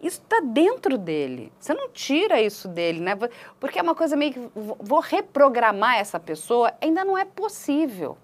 Isso 0.00 0.22
está 0.22 0.38
dentro 0.38 0.96
dele. 0.96 1.52
Você 1.58 1.74
não 1.74 1.88
tira 1.88 2.40
isso 2.40 2.68
dele, 2.68 3.00
né? 3.00 3.18
Porque 3.58 3.80
é 3.80 3.82
uma 3.82 3.96
coisa 3.96 4.14
meio 4.14 4.32
que 4.32 4.50
vou 4.54 5.00
reprogramar 5.00 5.96
essa 5.96 6.20
pessoa, 6.20 6.72
ainda 6.80 7.04
não 7.04 7.18
é 7.18 7.24
possível. 7.24 8.16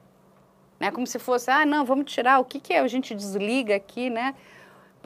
Né? 0.79 0.93
Como 0.93 1.05
se 1.05 1.19
fosse, 1.19 1.51
ah, 1.51 1.67
não, 1.67 1.85
vamos 1.85 2.13
tirar, 2.13 2.39
o 2.39 2.45
que, 2.45 2.61
que 2.61 2.73
é? 2.73 2.79
A 2.79 2.87
gente 2.87 3.13
desliga 3.13 3.75
aqui, 3.75 4.09
né? 4.09 4.37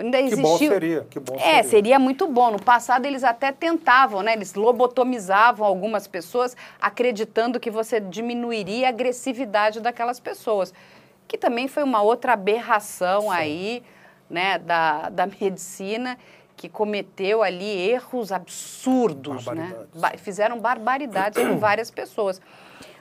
Ainda 0.03 0.21
existiu... 0.21 0.43
Que 0.43 0.43
bom 0.43 0.59
seria, 0.59 1.07
que 1.09 1.21
bom 1.21 1.35
é, 1.37 1.39
seria. 1.39 1.65
seria 1.65 1.99
muito 1.99 2.27
bom. 2.27 2.51
No 2.51 2.61
passado 2.61 3.07
eles 3.07 3.23
até 3.23 3.53
tentavam, 3.53 4.23
né? 4.23 4.33
Eles 4.33 4.55
lobotomizavam 4.55 5.67
algumas 5.67 6.09
pessoas, 6.09 6.57
acreditando 6.81 7.61
que 7.61 7.71
você 7.71 8.01
diminuiria 8.01 8.87
a 8.87 8.91
agressividade 8.91 9.81
daquelas 9.81 10.19
pessoas. 10.19 10.75
Que 11.29 11.39
também 11.39 11.69
foi 11.69 11.85
uma 11.85 12.03
outra 12.03 12.33
aberração 12.33 13.23
Sim. 13.23 13.31
aí, 13.31 13.83
né, 14.29 14.59
da, 14.59 15.09
da 15.09 15.27
medicina, 15.27 16.19
que 16.57 16.69
cometeu 16.69 17.43
ali 17.43 17.91
erros 17.91 18.33
absurdos, 18.33 19.47
né? 19.47 19.75
Ba 19.95 20.13
fizeram 20.17 20.59
barbaridades 20.59 21.41
com 21.41 21.59
várias 21.61 21.91
pessoas. 21.91 22.41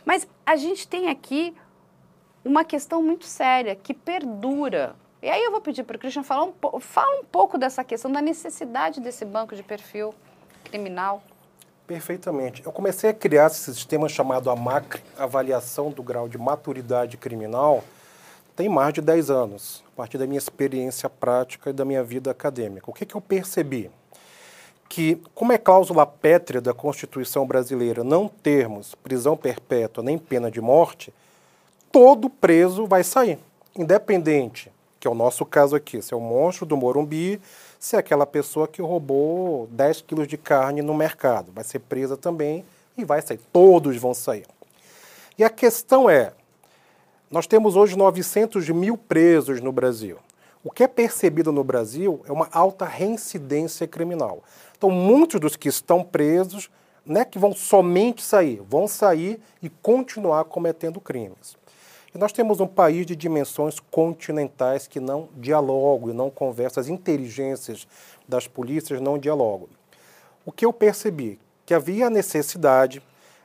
Mas 0.05 0.27
a 0.45 0.55
gente 0.55 0.87
tem 0.87 1.09
aqui 1.09 1.55
uma 2.43 2.63
questão 2.63 3.01
muito 3.01 3.25
séria 3.25 3.75
que 3.75 3.93
perdura. 3.93 4.95
E 5.21 5.29
aí 5.29 5.43
eu 5.43 5.51
vou 5.51 5.61
pedir 5.61 5.83
para 5.83 5.95
o 5.95 5.99
Christian 5.99 6.23
falar 6.23 6.45
um, 6.45 6.79
fala 6.79 7.19
um 7.19 7.23
pouco 7.23 7.55
dessa 7.55 7.83
questão 7.83 8.11
da 8.11 8.21
necessidade 8.21 8.99
desse 8.99 9.23
banco 9.23 9.55
de 9.55 9.61
perfil 9.61 10.15
criminal. 10.63 11.21
Perfeitamente. 11.85 12.63
Eu 12.65 12.71
comecei 12.71 13.11
a 13.11 13.13
criar 13.13 13.47
esse 13.47 13.71
sistema 13.71 14.09
chamado 14.09 14.49
AMACRE, 14.49 15.03
Avaliação 15.15 15.91
do 15.91 16.01
Grau 16.01 16.27
de 16.27 16.39
Maturidade 16.39 17.17
Criminal, 17.17 17.83
tem 18.55 18.67
mais 18.67 18.93
de 18.93 19.01
10 19.01 19.29
anos, 19.29 19.83
a 19.93 19.97
partir 19.97 20.17
da 20.17 20.25
minha 20.25 20.39
experiência 20.39 21.07
prática 21.07 21.69
e 21.69 21.73
da 21.73 21.85
minha 21.85 22.03
vida 22.03 22.31
acadêmica. 22.31 22.89
O 22.89 22.93
que, 22.93 23.05
que 23.05 23.15
eu 23.15 23.21
percebi? 23.21 23.91
Que, 24.89 25.21
como 25.35 25.53
é 25.53 25.57
cláusula 25.57 26.05
pétrea 26.05 26.59
da 26.59 26.73
Constituição 26.73 27.45
brasileira 27.45 28.03
não 28.03 28.27
termos 28.27 28.95
prisão 28.95 29.37
perpétua 29.37 30.03
nem 30.03 30.17
pena 30.17 30.49
de 30.49 30.59
morte, 30.59 31.13
todo 31.91 32.29
preso 32.29 32.87
vai 32.87 33.03
sair, 33.03 33.37
independente, 33.75 34.71
que 35.01 35.07
é 35.07 35.11
o 35.11 35.15
nosso 35.15 35.43
caso 35.43 35.75
aqui, 35.75 35.99
se 35.99 36.13
é 36.13 36.17
o 36.17 36.19
monstro 36.19 36.63
do 36.63 36.77
Morumbi, 36.77 37.41
se 37.79 37.95
é 37.95 37.99
aquela 37.99 38.23
pessoa 38.23 38.67
que 38.67 38.83
roubou 38.83 39.67
10 39.71 40.01
quilos 40.01 40.27
de 40.27 40.37
carne 40.37 40.83
no 40.83 40.93
mercado, 40.93 41.51
vai 41.51 41.63
ser 41.63 41.79
presa 41.79 42.15
também 42.15 42.63
e 42.95 43.03
vai 43.03 43.19
sair, 43.19 43.39
todos 43.51 43.97
vão 43.97 44.13
sair. 44.13 44.45
E 45.39 45.43
a 45.43 45.49
questão 45.49 46.07
é, 46.07 46.33
nós 47.31 47.47
temos 47.47 47.75
hoje 47.75 47.97
900 47.97 48.69
mil 48.69 48.95
presos 48.95 49.59
no 49.59 49.71
Brasil. 49.71 50.19
O 50.63 50.69
que 50.69 50.83
é 50.83 50.87
percebido 50.87 51.51
no 51.51 51.63
Brasil 51.63 52.21
é 52.27 52.31
uma 52.31 52.47
alta 52.51 52.85
reincidência 52.85 53.87
criminal. 53.87 54.43
Então, 54.77 54.91
muitos 54.91 55.39
dos 55.39 55.55
que 55.55 55.67
estão 55.67 56.03
presos 56.03 56.69
não 57.03 57.21
é 57.21 57.25
que 57.25 57.39
vão 57.39 57.55
somente 57.55 58.21
sair, 58.21 58.61
vão 58.69 58.87
sair 58.87 59.41
e 59.63 59.69
continuar 59.69 60.43
cometendo 60.43 61.01
crimes. 61.01 61.59
E 62.13 62.17
nós 62.17 62.31
temos 62.31 62.59
um 62.59 62.67
país 62.67 63.05
de 63.05 63.15
dimensões 63.15 63.79
continentais 63.79 64.87
que 64.87 64.99
não 64.99 65.29
dialogam 65.37 66.09
e 66.09 66.13
não 66.13 66.29
conversam, 66.29 66.81
as 66.81 66.89
inteligências 66.89 67.87
das 68.27 68.47
polícias 68.47 68.99
não 68.99 69.17
dialogam. 69.17 69.69
O 70.45 70.51
que 70.51 70.65
eu 70.65 70.73
percebi? 70.73 71.39
Que 71.65 71.73
havia 71.73 72.09
necessidade 72.09 73.01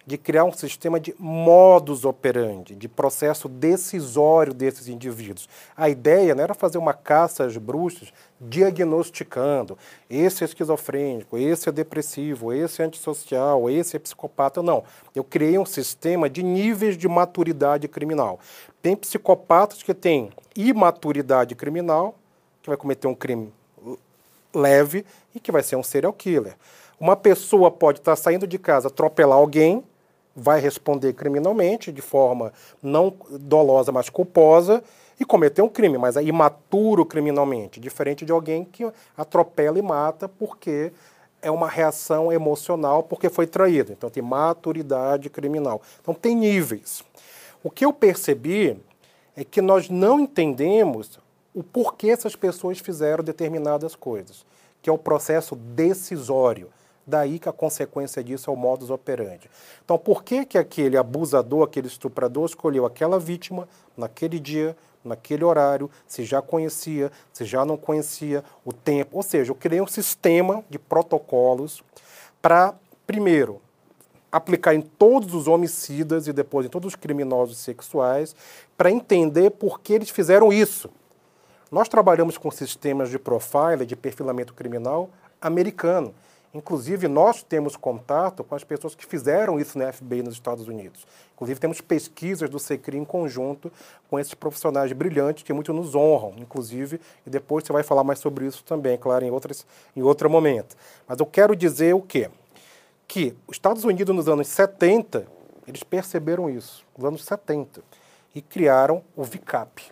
de 0.07 0.16
criar 0.16 0.44
um 0.44 0.52
sistema 0.52 1.00
de 1.00 1.12
modus 1.18 2.04
operandi, 2.04 2.76
de 2.76 2.88
processo 2.88 3.48
decisório 3.48 4.54
desses 4.54 4.86
indivíduos. 4.86 5.48
A 5.76 5.88
ideia 5.88 6.32
não 6.32 6.44
era 6.44 6.54
fazer 6.54 6.78
uma 6.78 6.94
caça 6.94 7.44
às 7.44 7.57
bruxas 7.57 8.12
diagnosticando 8.40 9.76
esse 10.09 10.44
é 10.44 10.46
esquizofrênico, 10.46 11.36
esse 11.36 11.68
é 11.68 11.72
depressivo, 11.72 12.52
esse 12.52 12.82
é 12.82 12.84
antissocial, 12.84 13.68
esse 13.68 13.96
é 13.96 13.98
psicopata. 13.98 14.62
Não. 14.62 14.84
Eu 15.14 15.24
criei 15.24 15.59
um 15.59 15.66
sistema 15.66 16.30
de 16.30 16.42
níveis 16.42 16.96
de 16.96 17.09
maturidade 17.09 17.88
criminal. 17.88 18.38
Tem 18.80 18.94
psicopatas 18.94 19.82
que 19.82 19.92
têm 19.92 20.30
imaturidade 20.54 21.57
criminal, 21.57 22.14
que 22.62 22.68
vai 22.68 22.76
cometer 22.76 23.09
um 23.09 23.14
crime 23.14 23.52
leve 24.54 25.04
e 25.34 25.40
que 25.40 25.50
vai 25.50 25.62
ser 25.62 25.76
um 25.76 25.82
serial 25.82 26.12
killer. 26.12 26.54
Uma 26.98 27.16
pessoa 27.16 27.70
pode 27.70 27.98
estar 27.98 28.16
saindo 28.16 28.46
de 28.46 28.59
casa, 28.59 28.88
atropelar 28.88 29.36
alguém, 29.36 29.84
vai 30.37 30.61
responder 30.61 31.14
criminalmente 31.14 31.91
de 31.91 32.03
forma 32.03 32.53
não 32.82 33.14
dolosa, 33.41 33.91
mas 33.91 34.11
culposa 34.11 34.84
e 35.18 35.24
cometer 35.24 35.62
um 35.62 35.68
crime, 35.68 35.97
mas 35.97 36.16
é 36.16 36.22
imaturo 36.22 37.07
criminalmente, 37.07 37.80
diferente 37.80 38.26
de 38.26 38.32
alguém 38.32 38.64
que 38.64 38.87
atropela 39.16 39.78
e 39.78 39.82
mata 39.82 40.28
porque 40.28 40.93
é 41.41 41.51
uma 41.51 41.68
reação 41.68 42.30
emocional 42.30 43.03
porque 43.03 43.30
foi 43.30 43.47
traído. 43.47 43.93
Então 43.93 44.11
tem 44.11 44.22
maturidade 44.22 45.30
criminal. 45.30 45.80
Então 46.01 46.12
tem 46.12 46.37
níveis. 46.37 47.03
O 47.62 47.70
que 47.70 47.84
eu 47.84 47.93
percebi 47.93 48.78
é 49.34 49.45
que 49.45 49.62
nós 49.62 49.89
não 49.89 50.20
entendemos 50.20 51.18
o 51.55 51.62
porquê 51.62 52.11
essas 52.11 52.37
pessoas 52.37 52.78
fizeram 52.78 53.24
determinadas 53.24 53.95
coisas, 53.95 54.45
que 54.82 54.91
é 54.91 54.93
o 54.93 54.99
processo 54.99 55.57
decisório. 55.57 56.68
Daí 57.07 57.38
que 57.38 57.48
a 57.48 57.52
consequência 57.52 58.22
disso 58.24 58.50
é 58.50 58.52
o 58.52 58.57
modus 58.57 58.90
operandi. 58.90 59.48
Então, 59.84 59.96
por 59.96 60.24
que, 60.24 60.44
que 60.44 60.59
aquele 60.59 60.96
abusador, 60.96 61.62
aquele 61.62 61.86
estuprador 61.86 62.46
escolheu 62.46 62.84
aquela 62.84 63.18
vítima 63.18 63.68
naquele 63.96 64.40
dia, 64.40 64.76
naquele 65.04 65.44
horário, 65.44 65.88
se 66.09 66.24
já 66.24 66.42
conhecia, 66.42 67.12
se 67.32 67.44
já 67.44 67.64
não 67.64 67.76
conhecia, 67.76 68.42
o 68.64 68.72
tempo? 68.72 69.18
Ou 69.18 69.22
seja, 69.22 69.52
eu 69.52 69.54
criei 69.54 69.80
um 69.80 69.86
sistema 69.86 70.64
de 70.68 70.80
protocolos 70.80 71.80
para, 72.42 72.74
primeiro, 73.07 73.61
aplicar 74.32 74.74
em 74.74 74.80
todos 74.82 75.32
os 75.32 75.46
homicidas 75.46 76.26
e 76.26 76.32
depois 76.32 76.66
em 76.66 76.68
todos 76.68 76.88
os 76.88 76.96
criminosos 76.96 77.59
sexuais, 77.59 78.34
para 78.76 78.90
entender 78.90 79.50
por 79.50 79.80
que 79.80 79.92
eles 79.92 80.11
fizeram 80.11 80.52
isso. 80.52 80.90
Nós 81.70 81.88
trabalhamos 81.88 82.36
com 82.36 82.50
sistemas 82.50 83.11
de 83.11 83.18
profile, 83.18 83.86
de 83.86 83.96
perfilamento 83.96 84.54
criminal 84.54 85.09
americano. 85.40 86.14
Inclusive, 86.57 87.07
nós 87.07 87.42
temos 87.42 87.76
contato 87.76 88.42
com 88.42 88.54
as 88.54 88.64
pessoas 88.64 88.94
que 88.94 89.04
fizeram 89.04 89.61
isso 89.61 89.78
na 89.78 89.92
FBI 89.92 90.22
nos 90.22 90.34
Estados 90.34 90.66
Unidos. 90.66 91.07
Inclusive, 91.34 91.61
temos 91.61 91.82
pesquisas 91.82 92.48
do 92.48 92.59
SECRI 92.59 92.96
em 92.96 93.04
conjunto 93.04 93.70
com 94.09 94.18
esses 94.18 94.32
profissionais 94.32 94.90
brilhantes 94.92 95.42
que 95.42 95.52
muito 95.52 95.70
nos 95.74 95.94
honram, 95.94 96.32
inclusive, 96.38 96.98
e 97.26 97.30
depois 97.30 97.62
você 97.62 97.74
vai 97.74 97.82
falar 97.82 98.02
mais 98.02 98.20
sobre 98.20 98.46
isso 98.46 98.64
também, 98.64 98.96
claro, 98.96 99.22
em, 99.22 99.30
outras, 99.30 99.66
em 99.94 100.00
outro 100.00 100.30
momento. 100.30 100.74
Mas 101.07 101.20
eu 101.20 101.26
quero 101.26 101.54
dizer 101.54 101.94
o 101.94 102.00
quê? 102.00 102.30
Que 103.07 103.36
os 103.46 103.57
Estados 103.57 103.84
Unidos, 103.84 104.16
nos 104.16 104.26
anos 104.26 104.48
70, 104.48 105.26
eles 105.68 105.82
perceberam 105.82 106.48
isso, 106.48 106.86
nos 106.96 107.07
anos 107.07 107.24
70, 107.26 107.82
e 108.34 108.40
criaram 108.40 109.02
o 109.14 109.22
VICAP, 109.22 109.82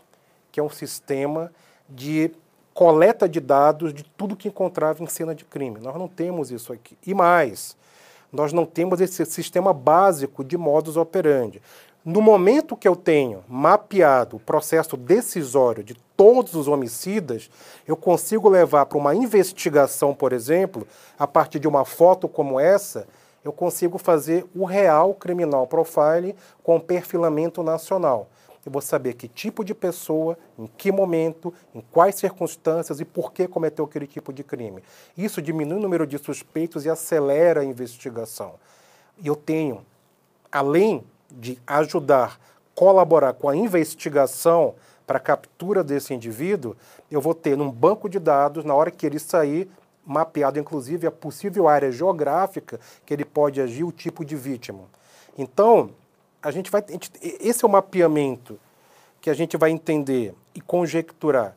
que 0.51 0.59
é 0.59 0.63
um 0.63 0.71
sistema 0.71 1.53
de 1.87 2.31
coleta 2.75 3.29
de 3.29 3.39
dados 3.39 3.95
de 3.95 4.03
tudo 4.03 4.35
que 4.35 4.49
encontrava 4.49 5.03
em 5.03 5.07
cena 5.07 5.33
de 5.33 5.45
crime. 5.45 5.79
Nós 5.81 5.95
não 5.95 6.09
temos 6.09 6.51
isso 6.51 6.73
aqui. 6.73 6.99
E 7.07 7.15
mais, 7.15 7.77
nós 8.33 8.53
não 8.53 8.67
temos 8.67 9.01
esse 9.01 9.25
sistema 9.25 9.73
básico 9.73 10.43
de 10.43 10.59
modus 10.59 10.97
operandi. 10.97 11.63
No 12.05 12.21
momento 12.21 12.77
que 12.77 12.87
eu 12.87 12.97
tenho 12.97 13.45
mapeado 13.49 14.37
o 14.37 14.41
processo 14.41 14.97
decisório 14.97 15.83
de 15.83 15.95
todos 16.17 16.55
os 16.55 16.69
homicidas, 16.69 17.49
eu 17.87 17.97
consigo 17.97 18.49
levar 18.49 18.85
para 18.87 18.99
uma 18.99 19.15
investigação, 19.15 20.13
por 20.13 20.33
exemplo, 20.33 20.87
a 21.19 21.27
partir 21.27 21.59
de 21.61 21.69
uma 21.69 21.85
foto 21.85 22.29
como 22.29 22.61
essa, 22.61 23.07
eu 23.43 23.53
consigo 23.53 23.99
fazer 23.99 24.45
o 24.55 24.65
real 24.65 25.15
criminal 25.15 25.67
profile 25.67 26.35
com 26.63 26.81
perfilamento 26.81 27.63
nacional 27.63 28.29
eu 28.65 28.73
vou 28.73 28.81
saber 28.81 29.15
que 29.15 29.29
tipo 29.29 29.65
de 29.65 29.75
pessoa, 29.75 30.39
em 30.59 30.67
que 30.67 30.91
momento, 30.91 31.53
em 31.75 31.81
quais 31.81 32.15
circunstâncias 32.15 33.01
e 33.01 33.05
por 33.05 33.33
que 33.33 33.47
cometeu 33.47 33.85
aquele 33.85 34.07
tipo 34.07 34.33
de 34.33 34.43
crime. 34.43 34.83
Isso 35.17 35.43
diminui 35.43 35.79
o 35.79 35.83
número 35.83 36.07
de 36.07 36.19
suspeitos 36.19 36.85
e 36.85 36.91
acelera 36.91 37.61
a 37.61 37.65
investigação. 37.65 38.55
Eu 39.23 39.37
tenho, 39.37 39.85
além 40.51 41.05
de 41.31 41.59
ajudar, 41.67 42.41
colaborar 42.75 43.35
com 43.35 43.49
a 43.49 43.57
investigação 43.57 44.75
para 45.07 45.19
a 45.19 45.21
captura 45.21 45.85
desse 45.85 46.15
indivíduo, 46.15 46.75
eu 47.11 47.21
vou 47.21 47.35
ter 47.35 47.57
num 47.57 47.71
banco 47.71 48.09
de 48.09 48.19
dados, 48.19 48.65
na 48.65 48.75
hora 48.75 48.91
que 48.91 49.05
ele 49.05 49.19
sair, 49.19 49.69
mapeado 50.07 50.59
inclusive 50.59 51.07
a 51.07 51.11
possível 51.11 51.69
área 51.69 51.91
geográfica 51.91 52.81
que 53.05 53.13
ele 53.13 53.25
pode 53.25 53.61
agir, 53.61 53.85
o 53.85 53.93
tipo 53.93 54.25
de 54.25 54.37
vítima. 54.37 54.85
Então, 55.37 55.91
a 56.45 56.51
gente 56.51 56.71
vai. 56.71 56.85
A 56.87 56.93
gente, 56.93 57.11
esse 57.23 57.65
é 57.65 57.67
o 57.67 57.71
mapeamento 57.71 58.61
que 59.21 59.31
a 59.31 59.35
gente 59.35 59.57
vai 59.57 59.71
entender 59.71 60.35
e 60.55 60.61
conjecturar 60.61 61.57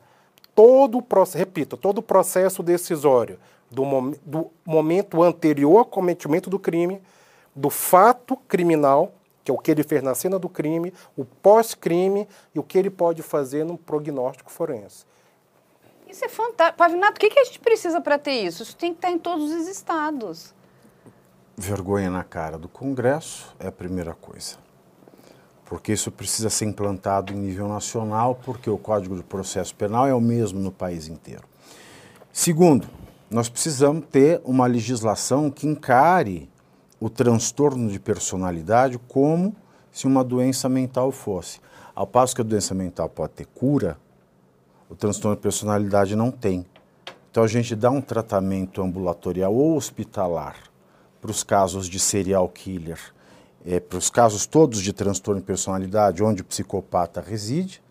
todo 0.54 0.96
o 0.96 1.02
processo, 1.02 1.38
repito, 1.38 1.76
todo 1.76 1.98
o 1.98 2.02
processo 2.02 2.62
decisório 2.62 3.38
do, 3.70 3.84
mom, 3.84 4.14
do 4.24 4.50
momento 4.64 5.22
anterior 5.22 5.78
ao 5.78 5.84
cometimento 5.84 6.48
do 6.48 6.58
crime, 6.58 7.02
do 7.54 7.68
fato 7.68 8.36
criminal, 8.48 9.12
que 9.44 9.50
é 9.50 9.54
o 9.54 9.58
que 9.58 9.70
ele 9.70 9.82
fez 9.82 10.02
na 10.02 10.14
cena 10.14 10.38
do 10.38 10.48
crime, 10.48 10.92
o 11.14 11.24
pós-crime 11.24 12.26
e 12.54 12.58
o 12.58 12.62
que 12.62 12.78
ele 12.78 12.90
pode 12.90 13.22
fazer 13.22 13.64
no 13.64 13.76
prognóstico 13.76 14.50
forense. 14.50 15.04
Isso 16.08 16.24
é 16.24 16.28
fantástico. 16.28 16.78
Pavinato, 16.78 17.18
o 17.18 17.20
que, 17.20 17.28
que 17.28 17.38
a 17.38 17.44
gente 17.44 17.60
precisa 17.60 18.00
para 18.00 18.18
ter 18.18 18.32
isso? 18.32 18.62
Isso 18.62 18.74
tem 18.74 18.92
que 18.92 18.98
estar 18.98 19.10
em 19.10 19.18
todos 19.18 19.52
os 19.52 19.68
estados. 19.68 20.54
Vergonha 21.54 22.08
na 22.08 22.24
cara 22.24 22.56
do 22.56 22.68
Congresso 22.68 23.54
é 23.60 23.66
a 23.66 23.72
primeira 23.72 24.14
coisa 24.14 24.67
porque 25.68 25.92
isso 25.92 26.10
precisa 26.10 26.48
ser 26.48 26.64
implantado 26.64 27.30
em 27.30 27.36
nível 27.36 27.68
nacional, 27.68 28.34
porque 28.42 28.70
o 28.70 28.78
Código 28.78 29.14
de 29.14 29.22
Processo 29.22 29.74
Penal 29.74 30.06
é 30.06 30.14
o 30.14 30.20
mesmo 30.20 30.58
no 30.58 30.72
país 30.72 31.08
inteiro. 31.08 31.42
Segundo, 32.32 32.88
nós 33.30 33.50
precisamos 33.50 34.06
ter 34.10 34.40
uma 34.44 34.66
legislação 34.66 35.50
que 35.50 35.66
encare 35.66 36.48
o 36.98 37.10
transtorno 37.10 37.90
de 37.90 38.00
personalidade 38.00 38.98
como 39.08 39.54
se 39.92 40.06
uma 40.06 40.24
doença 40.24 40.70
mental 40.70 41.12
fosse. 41.12 41.60
Ao 41.94 42.06
passo 42.06 42.34
que 42.34 42.40
a 42.40 42.44
doença 42.44 42.74
mental 42.74 43.10
pode 43.10 43.34
ter 43.34 43.46
cura, 43.46 43.98
o 44.88 44.94
transtorno 44.94 45.36
de 45.36 45.42
personalidade 45.42 46.16
não 46.16 46.30
tem. 46.30 46.64
Então 47.30 47.42
a 47.42 47.46
gente 47.46 47.76
dá 47.76 47.90
um 47.90 48.00
tratamento 48.00 48.80
ambulatorial 48.80 49.54
ou 49.54 49.76
hospitalar 49.76 50.56
para 51.20 51.30
os 51.30 51.44
casos 51.44 51.86
de 51.86 52.00
serial 52.00 52.48
killer, 52.48 52.98
é, 53.66 53.80
para 53.80 53.98
os 53.98 54.10
casos 54.10 54.46
todos 54.46 54.80
de 54.82 54.92
transtorno 54.92 55.40
de 55.40 55.46
personalidade, 55.46 56.22
onde 56.22 56.42
o 56.42 56.44
psicopata 56.44 57.20
reside, 57.20 57.82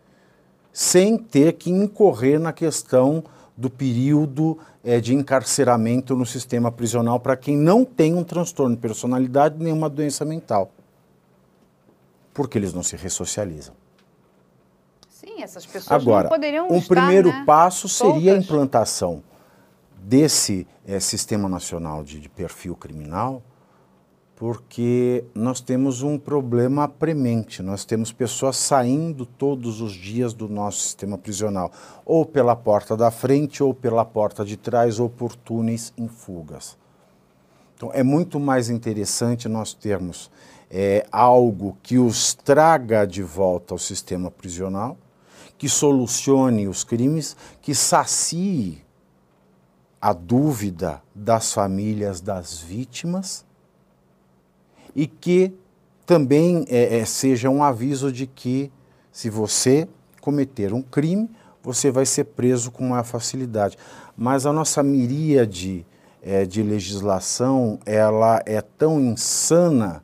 sem 0.71 1.17
ter 1.17 1.53
que 1.53 1.69
incorrer 1.69 2.39
na 2.39 2.53
questão 2.53 3.23
do 3.55 3.69
período 3.69 4.59
é, 4.83 4.99
de 4.99 5.15
encarceramento 5.15 6.15
no 6.15 6.25
sistema 6.25 6.71
prisional 6.71 7.19
para 7.19 7.35
quem 7.35 7.57
não 7.57 7.83
tem 7.83 8.13
um 8.13 8.23
transtorno 8.23 8.75
de 8.75 8.81
personalidade 8.81 9.55
nem 9.57 9.73
uma 9.73 9.89
doença 9.89 10.23
mental. 10.23 10.71
Porque 12.33 12.57
eles 12.57 12.71
não 12.71 12.83
se 12.83 12.95
ressocializam. 12.95 13.73
Sim, 15.09 15.41
essas 15.41 15.65
pessoas 15.65 15.91
Agora, 15.99 16.29
poderiam 16.29 16.69
um 16.69 16.77
estar, 16.77 16.93
primeiro 16.93 17.29
né, 17.29 17.43
passo 17.45 17.89
seria 17.89 18.35
a 18.35 18.37
implantação 18.37 19.23
desse 19.97 20.67
é, 20.85 20.99
Sistema 20.99 21.49
Nacional 21.49 22.03
de, 22.03 22.19
de 22.19 22.29
Perfil 22.29 22.75
Criminal, 22.75 23.41
porque 24.37 25.25
nós 25.33 25.59
temos 25.59 26.03
um 26.03 26.15
problema 26.15 26.87
premente. 26.87 27.63
Nós 27.63 27.83
temos 27.83 28.11
pessoas 28.11 28.55
saindo 28.55 29.25
todos 29.25 29.81
os 29.81 29.93
dias 29.93 30.31
do 30.31 30.47
nosso 30.47 30.77
sistema 30.81 31.17
prisional, 31.17 31.71
ou 32.05 32.23
pela 32.23 32.55
porta 32.55 32.95
da 32.95 33.09
frente, 33.09 33.63
ou 33.63 33.73
pela 33.73 34.05
porta 34.05 34.45
de 34.45 34.55
trás, 34.55 34.99
ou 34.99 35.09
por 35.09 35.35
túneis 35.35 35.91
em 35.97 36.07
fugas. 36.07 36.77
Então, 37.75 37.89
é 37.91 38.03
muito 38.03 38.39
mais 38.39 38.69
interessante 38.69 39.49
nós 39.49 39.73
termos 39.73 40.29
é, 40.69 41.07
algo 41.11 41.75
que 41.81 41.97
os 41.97 42.35
traga 42.35 43.07
de 43.07 43.23
volta 43.23 43.73
ao 43.73 43.79
sistema 43.79 44.29
prisional, 44.29 44.95
que 45.57 45.67
solucione 45.67 46.67
os 46.67 46.83
crimes, 46.83 47.35
que 47.59 47.73
sacie 47.73 48.85
a 49.99 50.13
dúvida 50.13 51.01
das 51.15 51.51
famílias 51.51 52.21
das 52.21 52.59
vítimas 52.59 53.46
e 54.97 55.05
que 55.05 55.53
também 56.07 56.65
é, 56.69 56.97
é, 56.97 57.05
seja 57.05 57.51
um 57.51 57.63
aviso 57.63 58.11
de 58.11 58.25
que 58.25 58.71
se 59.11 59.29
você 59.29 59.87
cometer 60.19 60.73
um 60.73 60.81
crime, 60.81 61.29
você 61.61 61.91
vai 61.91 62.03
ser 62.03 62.23
preso 62.23 62.71
com 62.71 62.89
maior 62.89 63.03
facilidade. 63.03 63.77
Mas 64.17 64.47
a 64.47 64.51
nossa 64.51 64.81
miríade 64.81 65.85
é, 66.23 66.45
de 66.45 66.63
legislação, 66.63 67.77
ela 67.85 68.41
é 68.47 68.59
tão 68.59 68.99
insana 68.99 70.03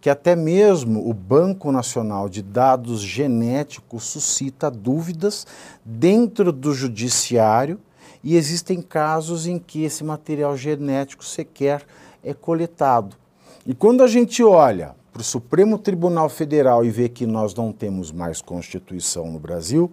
que 0.00 0.10
até 0.10 0.34
mesmo 0.34 1.08
o 1.08 1.14
Banco 1.14 1.70
Nacional 1.70 2.28
de 2.28 2.42
Dados 2.42 3.00
Genéticos 3.00 4.02
suscita 4.04 4.68
dúvidas 4.68 5.46
dentro 5.84 6.50
do 6.50 6.74
judiciário 6.74 7.78
e 8.22 8.36
existem 8.36 8.82
casos 8.82 9.46
em 9.46 9.58
que 9.58 9.84
esse 9.84 10.02
material 10.02 10.56
genético 10.56 11.24
sequer 11.24 11.86
é 12.22 12.34
coletado. 12.34 13.23
E 13.66 13.74
quando 13.74 14.02
a 14.02 14.06
gente 14.06 14.42
olha 14.42 14.94
para 15.12 15.20
o 15.20 15.24
Supremo 15.24 15.78
Tribunal 15.78 16.28
Federal 16.28 16.84
e 16.84 16.90
vê 16.90 17.08
que 17.08 17.24
nós 17.26 17.54
não 17.54 17.72
temos 17.72 18.10
mais 18.12 18.42
Constituição 18.42 19.30
no 19.30 19.38
Brasil, 19.38 19.90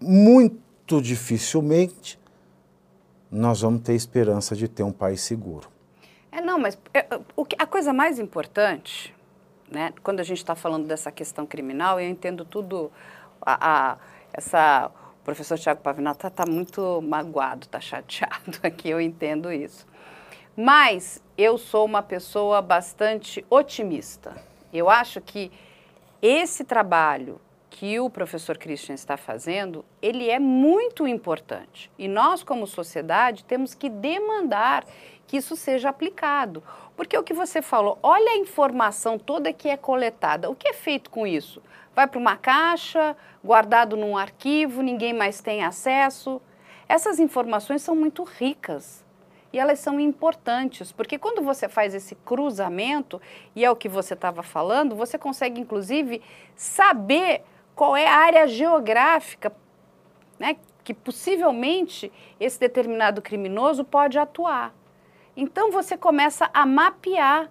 muito 0.00 1.00
dificilmente 1.00 2.18
nós 3.30 3.62
vamos 3.62 3.80
ter 3.82 3.94
esperança 3.94 4.54
de 4.54 4.68
ter 4.68 4.82
um 4.82 4.92
país 4.92 5.22
seguro. 5.22 5.68
É, 6.30 6.40
não, 6.40 6.58
mas 6.58 6.76
é, 6.92 7.06
o 7.34 7.44
que- 7.46 7.56
a 7.58 7.66
coisa 7.66 7.92
mais 7.92 8.18
importante, 8.18 9.14
né, 9.70 9.92
quando 10.02 10.20
a 10.20 10.22
gente 10.22 10.38
está 10.38 10.54
falando 10.54 10.86
dessa 10.86 11.10
questão 11.10 11.46
criminal, 11.46 11.98
eu 11.98 12.08
entendo 12.08 12.44
tudo, 12.44 12.90
a, 13.40 13.92
a- 13.92 13.98
essa, 14.34 14.90
o 15.20 15.24
professor 15.24 15.58
Tiago 15.58 15.80
Pavinato 15.80 16.26
está 16.26 16.44
muito 16.46 17.00
magoado, 17.02 17.64
está 17.64 17.80
chateado 17.80 18.58
aqui, 18.62 18.90
eu 18.90 19.00
entendo 19.00 19.50
isso. 19.50 19.86
Mas 20.56 21.22
eu 21.36 21.56
sou 21.56 21.86
uma 21.86 22.02
pessoa 22.02 22.60
bastante 22.60 23.44
otimista. 23.48 24.36
Eu 24.70 24.90
acho 24.90 25.18
que 25.20 25.50
esse 26.20 26.62
trabalho 26.62 27.40
que 27.70 27.98
o 27.98 28.10
professor 28.10 28.58
Christian 28.58 28.94
está 28.94 29.16
fazendo, 29.16 29.82
ele 30.02 30.28
é 30.28 30.38
muito 30.38 31.08
importante. 31.08 31.90
E 31.98 32.06
nós, 32.06 32.42
como 32.42 32.66
sociedade, 32.66 33.44
temos 33.44 33.74
que 33.74 33.88
demandar 33.88 34.84
que 35.26 35.38
isso 35.38 35.56
seja 35.56 35.88
aplicado. 35.88 36.62
Porque 36.94 37.16
o 37.16 37.22
que 37.22 37.32
você 37.32 37.62
falou, 37.62 37.98
olha 38.02 38.32
a 38.32 38.36
informação 38.36 39.18
toda 39.18 39.54
que 39.54 39.70
é 39.70 39.76
coletada. 39.78 40.50
O 40.50 40.54
que 40.54 40.68
é 40.68 40.74
feito 40.74 41.08
com 41.08 41.26
isso? 41.26 41.62
Vai 41.96 42.06
para 42.06 42.20
uma 42.20 42.36
caixa, 42.36 43.16
guardado 43.42 43.96
num 43.96 44.18
arquivo, 44.18 44.82
ninguém 44.82 45.14
mais 45.14 45.40
tem 45.40 45.64
acesso. 45.64 46.42
Essas 46.86 47.18
informações 47.18 47.80
são 47.80 47.96
muito 47.96 48.22
ricas 48.22 49.01
e 49.52 49.58
elas 49.58 49.78
são 49.78 50.00
importantes, 50.00 50.90
porque 50.90 51.18
quando 51.18 51.42
você 51.42 51.68
faz 51.68 51.94
esse 51.94 52.14
cruzamento, 52.14 53.20
e 53.54 53.64
é 53.64 53.70
o 53.70 53.76
que 53.76 53.88
você 53.88 54.14
estava 54.14 54.42
falando, 54.42 54.96
você 54.96 55.18
consegue 55.18 55.60
inclusive 55.60 56.22
saber 56.56 57.44
qual 57.74 57.96
é 57.96 58.06
a 58.06 58.16
área 58.16 58.46
geográfica 58.46 59.52
né, 60.38 60.56
que 60.82 60.92
possivelmente 60.92 62.12
esse 62.40 62.58
determinado 62.58 63.22
criminoso 63.22 63.84
pode 63.84 64.18
atuar. 64.18 64.74
Então 65.36 65.70
você 65.70 65.96
começa 65.96 66.50
a 66.52 66.66
mapear. 66.66 67.50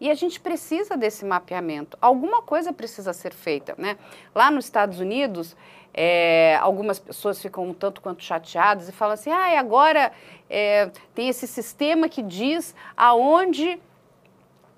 E 0.00 0.10
a 0.10 0.14
gente 0.14 0.38
precisa 0.38 0.96
desse 0.96 1.24
mapeamento. 1.24 1.96
Alguma 2.00 2.42
coisa 2.42 2.72
precisa 2.72 3.12
ser 3.12 3.32
feita. 3.32 3.74
Né? 3.78 3.96
Lá 4.34 4.50
nos 4.50 4.66
Estados 4.66 5.00
Unidos, 5.00 5.56
é, 5.94 6.58
algumas 6.60 6.98
pessoas 6.98 7.40
ficam 7.40 7.66
um 7.68 7.72
tanto 7.72 8.02
quanto 8.02 8.22
chateadas 8.22 8.88
e 8.88 8.92
falam 8.92 9.14
assim: 9.14 9.30
ah, 9.30 9.58
agora 9.58 10.12
é, 10.50 10.90
tem 11.14 11.28
esse 11.28 11.46
sistema 11.46 12.08
que 12.08 12.22
diz 12.22 12.74
aonde 12.94 13.80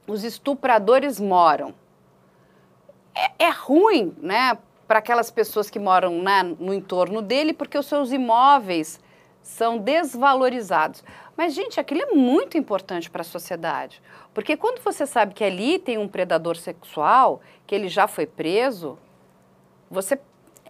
os 0.07 0.23
estupradores 0.23 1.19
moram. 1.19 1.75
É, 3.15 3.47
é 3.47 3.51
ruim 3.51 4.15
né, 4.19 4.57
para 4.87 5.01
aquelas 5.01 5.31
pessoas 5.31 5.69
que 5.69 5.79
moram 5.81 6.23
né, 6.23 6.43
no 6.43 6.73
entorno 6.73 7.21
dele, 7.21 7.53
porque 7.53 7.77
os 7.77 7.87
seus 7.87 8.13
imóveis 8.13 9.01
são 9.43 9.79
desvalorizados. 9.79 11.03
Mas, 11.37 11.55
gente, 11.55 11.79
aquilo 11.79 12.03
é 12.03 12.07
muito 12.15 12.57
importante 12.59 13.11
para 13.11 13.23
a 13.23 13.25
sociedade. 13.25 14.03
Porque 14.39 14.57
quando 14.57 14.81
você 14.81 15.05
sabe 15.05 15.35
que 15.35 15.43
ali 15.43 15.81
tem 15.81 15.99
um 15.99 16.07
predador 16.07 16.57
sexual, 16.57 17.41
que 17.67 17.75
ele 17.75 17.89
já 17.89 18.07
foi 18.07 18.25
preso, 18.25 18.97
você. 19.91 20.17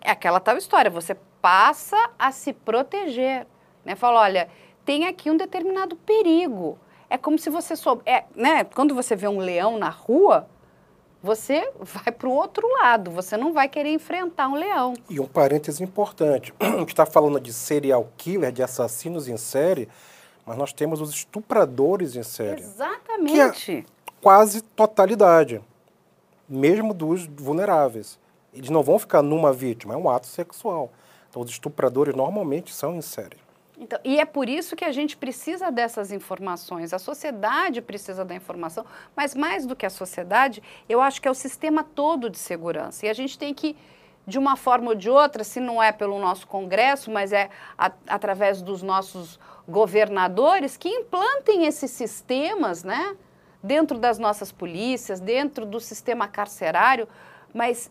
É 0.01 0.11
aquela 0.11 0.41
tal 0.41 0.57
história, 0.57 0.91
você 0.91 1.15
passa 1.43 1.99
a 2.19 2.33
se 2.33 2.55
proteger. 2.55 3.47
Né? 3.85 3.95
Fala, 3.95 4.23
olha, 4.23 4.49
tem 4.87 5.07
aqui 5.07 5.31
um 5.31 5.37
determinado 5.37 5.97
perigo. 5.97 6.79
É 7.11 7.19
como 7.19 7.39
se 7.39 7.51
você 7.51 7.77
soube. 7.77 8.01
É, 8.07 8.25
né? 8.35 8.65
Quando 8.65 8.95
você 8.95 9.15
vê 9.15 9.29
um 9.29 9.39
leão 9.39 9.77
na 9.77 9.91
rua, 9.91 10.49
você 11.23 11.71
vai 11.79 12.11
para 12.11 12.27
o 12.27 12.33
outro 12.33 12.67
lado, 12.81 13.11
você 13.11 13.37
não 13.37 13.53
vai 13.53 13.69
querer 13.69 13.91
enfrentar 13.91 14.49
um 14.49 14.55
leão. 14.55 14.95
E 15.11 15.21
um 15.21 15.27
parêntese 15.27 15.85
importante: 15.85 16.55
a 16.59 16.79
gente 16.79 16.89
está 16.89 17.05
falando 17.05 17.39
de 17.39 17.53
serial 17.53 18.11
killer, 18.17 18.51
de 18.51 18.63
assassinos 18.63 19.29
em 19.29 19.37
série, 19.37 19.91
mas 20.49 20.57
nós 20.57 20.73
temos 20.73 21.03
os 21.03 21.11
estupradores 21.11 22.17
em 22.17 22.23
série. 22.23 22.63
Exatamente. 22.63 23.85
Quase 24.23 24.63
totalidade, 24.63 25.61
mesmo 26.49 26.95
dos 26.95 27.27
vulneráveis. 27.27 28.19
Eles 28.55 28.71
não 28.71 28.83
vão 28.83 28.99
ficar 28.99 29.21
numa 29.21 29.53
vítima, 29.53 29.93
é 29.93 29.97
um 29.99 30.09
ato 30.09 30.27
sexual. 30.27 30.91
Então, 31.29 31.43
os 31.43 31.51
estupradores 31.51 32.15
normalmente 32.15 32.75
são 32.75 32.97
em 32.97 33.03
série. 33.03 33.37
Então, 33.79 34.01
e 34.03 34.19
é 34.19 34.25
por 34.25 34.49
isso 34.49 34.75
que 34.75 34.87
a 34.87 34.91
gente 34.91 35.19
precisa 35.19 35.71
dessas 35.71 36.11
informações. 36.11 36.95
A 36.95 36.99
sociedade 36.99 37.83
precisa 37.83 38.25
da 38.25 38.35
informação, 38.35 38.87
mas 39.15 39.35
mais 39.35 39.67
do 39.67 39.77
que 39.77 39.85
a 39.85 39.91
sociedade, 39.91 40.63
eu 40.89 41.03
acho 41.03 41.21
que 41.21 41.29
é 41.29 41.31
o 41.31 41.35
sistema 41.35 41.85
todo 41.85 42.31
de 42.31 42.39
segurança. 42.39 43.05
E 43.05 43.11
a 43.11 43.13
gente 43.13 43.39
tem 43.39 43.53
que, 43.53 43.77
de 44.29 44.39
uma 44.39 44.57
forma 44.57 44.91
ou 44.91 44.95
de 44.95 45.09
outra, 45.09 45.43
se 45.43 45.59
não 45.59 45.83
é 45.83 45.91
pelo 45.91 46.19
nosso 46.19 46.47
Congresso, 46.47 47.11
mas 47.11 47.33
é 47.33 47.49
a, 47.79 47.91
através 48.07 48.61
dos 48.61 48.83
nossos 48.83 49.41
governadores, 49.67 50.77
que 50.77 50.87
implantem 50.87 51.65
esses 51.65 51.91
sistemas, 51.91 52.85
né? 52.85 53.17
Dentro 53.63 53.99
das 53.99 54.19
nossas 54.19 54.53
polícias, 54.53 55.19
dentro 55.19 55.65
do 55.65 55.81
sistema 55.81 56.29
carcerário, 56.29 57.09
mas 57.55 57.91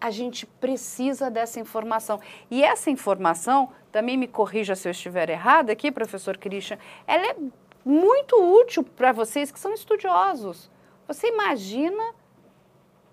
a 0.00 0.08
gente 0.08 0.46
precisa 0.46 1.28
dessa 1.28 1.58
informação. 1.58 2.20
E 2.48 2.62
essa 2.62 2.88
informação, 2.88 3.70
também 3.90 4.16
me 4.16 4.28
corrija 4.28 4.76
se 4.76 4.86
eu 4.86 4.92
estiver 4.92 5.30
errada 5.30 5.72
aqui, 5.72 5.90
professor 5.90 6.38
Christian, 6.38 6.78
ela 7.08 7.26
é 7.26 7.36
muito 7.84 8.36
útil 8.36 8.84
para 8.84 9.10
vocês 9.10 9.50
que 9.50 9.58
são 9.58 9.74
estudiosos. 9.74 10.70
Você 11.08 11.26
imagina 11.26 12.14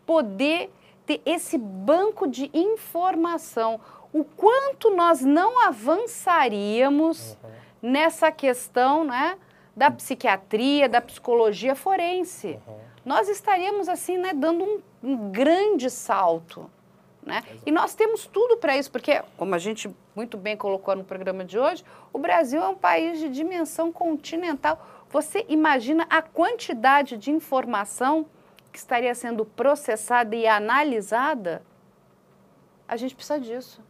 poder 0.05 0.71
ter 1.11 1.21
esse 1.25 1.57
banco 1.57 2.27
de 2.27 2.49
informação, 2.53 3.79
o 4.13 4.23
quanto 4.23 4.89
nós 4.91 5.21
não 5.21 5.65
avançaríamos 5.65 7.37
nessa 7.81 8.31
questão, 8.31 9.03
né, 9.03 9.37
da 9.75 9.89
psiquiatria, 9.89 10.87
da 10.87 11.01
psicologia 11.01 11.75
forense. 11.75 12.59
Nós 13.03 13.27
estaríamos 13.27 13.89
assim, 13.89 14.17
né, 14.17 14.31
dando 14.33 14.63
um, 14.63 14.81
um 15.03 15.31
grande 15.31 15.89
salto 15.89 16.69
Né? 17.23 17.43
E 17.65 17.71
nós 17.71 17.93
temos 17.93 18.25
tudo 18.25 18.57
para 18.57 18.75
isso, 18.77 18.91
porque, 18.91 19.21
como 19.37 19.53
a 19.53 19.59
gente 19.59 19.89
muito 20.15 20.37
bem 20.37 20.57
colocou 20.57 20.95
no 20.95 21.03
programa 21.03 21.45
de 21.45 21.57
hoje, 21.57 21.83
o 22.11 22.17
Brasil 22.17 22.61
é 22.61 22.67
um 22.67 22.75
país 22.75 23.19
de 23.19 23.29
dimensão 23.29 23.91
continental. 23.91 24.83
Você 25.09 25.45
imagina 25.47 26.05
a 26.09 26.21
quantidade 26.21 27.17
de 27.17 27.29
informação 27.29 28.25
que 28.71 28.77
estaria 28.77 29.13
sendo 29.13 29.45
processada 29.45 30.35
e 30.35 30.47
analisada? 30.47 31.61
A 32.87 32.95
gente 32.95 33.15
precisa 33.15 33.39
disso. 33.39 33.81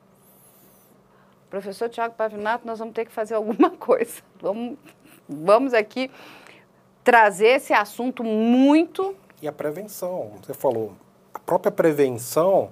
Professor 1.49 1.90
Tiago 1.90 2.16
Pavinato, 2.16 2.66
nós 2.66 2.80
vamos 2.80 2.94
ter 2.94 3.06
que 3.06 3.12
fazer 3.12 3.36
alguma 3.36 3.70
coisa. 3.78 4.22
Vamos, 4.41 4.78
vamos 5.28 5.74
aqui 5.74 6.10
trazer 7.03 7.48
esse 7.48 7.74
assunto 7.74 8.24
muito. 8.24 9.16
E 9.41 9.48
a 9.48 9.52
prevenção, 9.52 10.34
você 10.41 10.53
falou, 10.53 10.94
a 11.34 11.40
própria 11.40 11.72
prevenção 11.72 12.72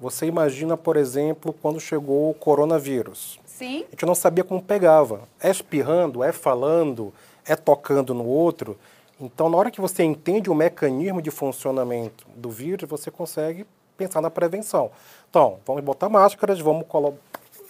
você 0.00 0.24
imagina, 0.24 0.78
por 0.78 0.96
exemplo, 0.96 1.52
quando 1.52 1.78
chegou 1.78 2.30
o 2.30 2.34
coronavírus. 2.34 3.38
Sim. 3.44 3.84
A 3.88 3.90
gente 3.90 4.06
não 4.06 4.14
sabia 4.14 4.42
como 4.42 4.62
pegava. 4.62 5.28
É 5.38 5.50
espirrando, 5.50 6.24
é 6.24 6.32
falando, 6.32 7.12
é 7.44 7.54
tocando 7.54 8.14
no 8.14 8.24
outro. 8.24 8.78
Então, 9.20 9.50
na 9.50 9.56
hora 9.58 9.70
que 9.70 9.80
você 9.80 10.02
entende 10.02 10.48
o 10.48 10.54
mecanismo 10.54 11.20
de 11.20 11.30
funcionamento 11.30 12.26
do 12.34 12.50
vírus, 12.50 12.88
você 12.88 13.10
consegue 13.10 13.66
pensar 13.96 14.22
na 14.22 14.30
prevenção. 14.30 14.90
Então, 15.28 15.58
vamos 15.66 15.84
botar 15.84 16.08
máscaras, 16.08 16.58
vamos 16.58 16.86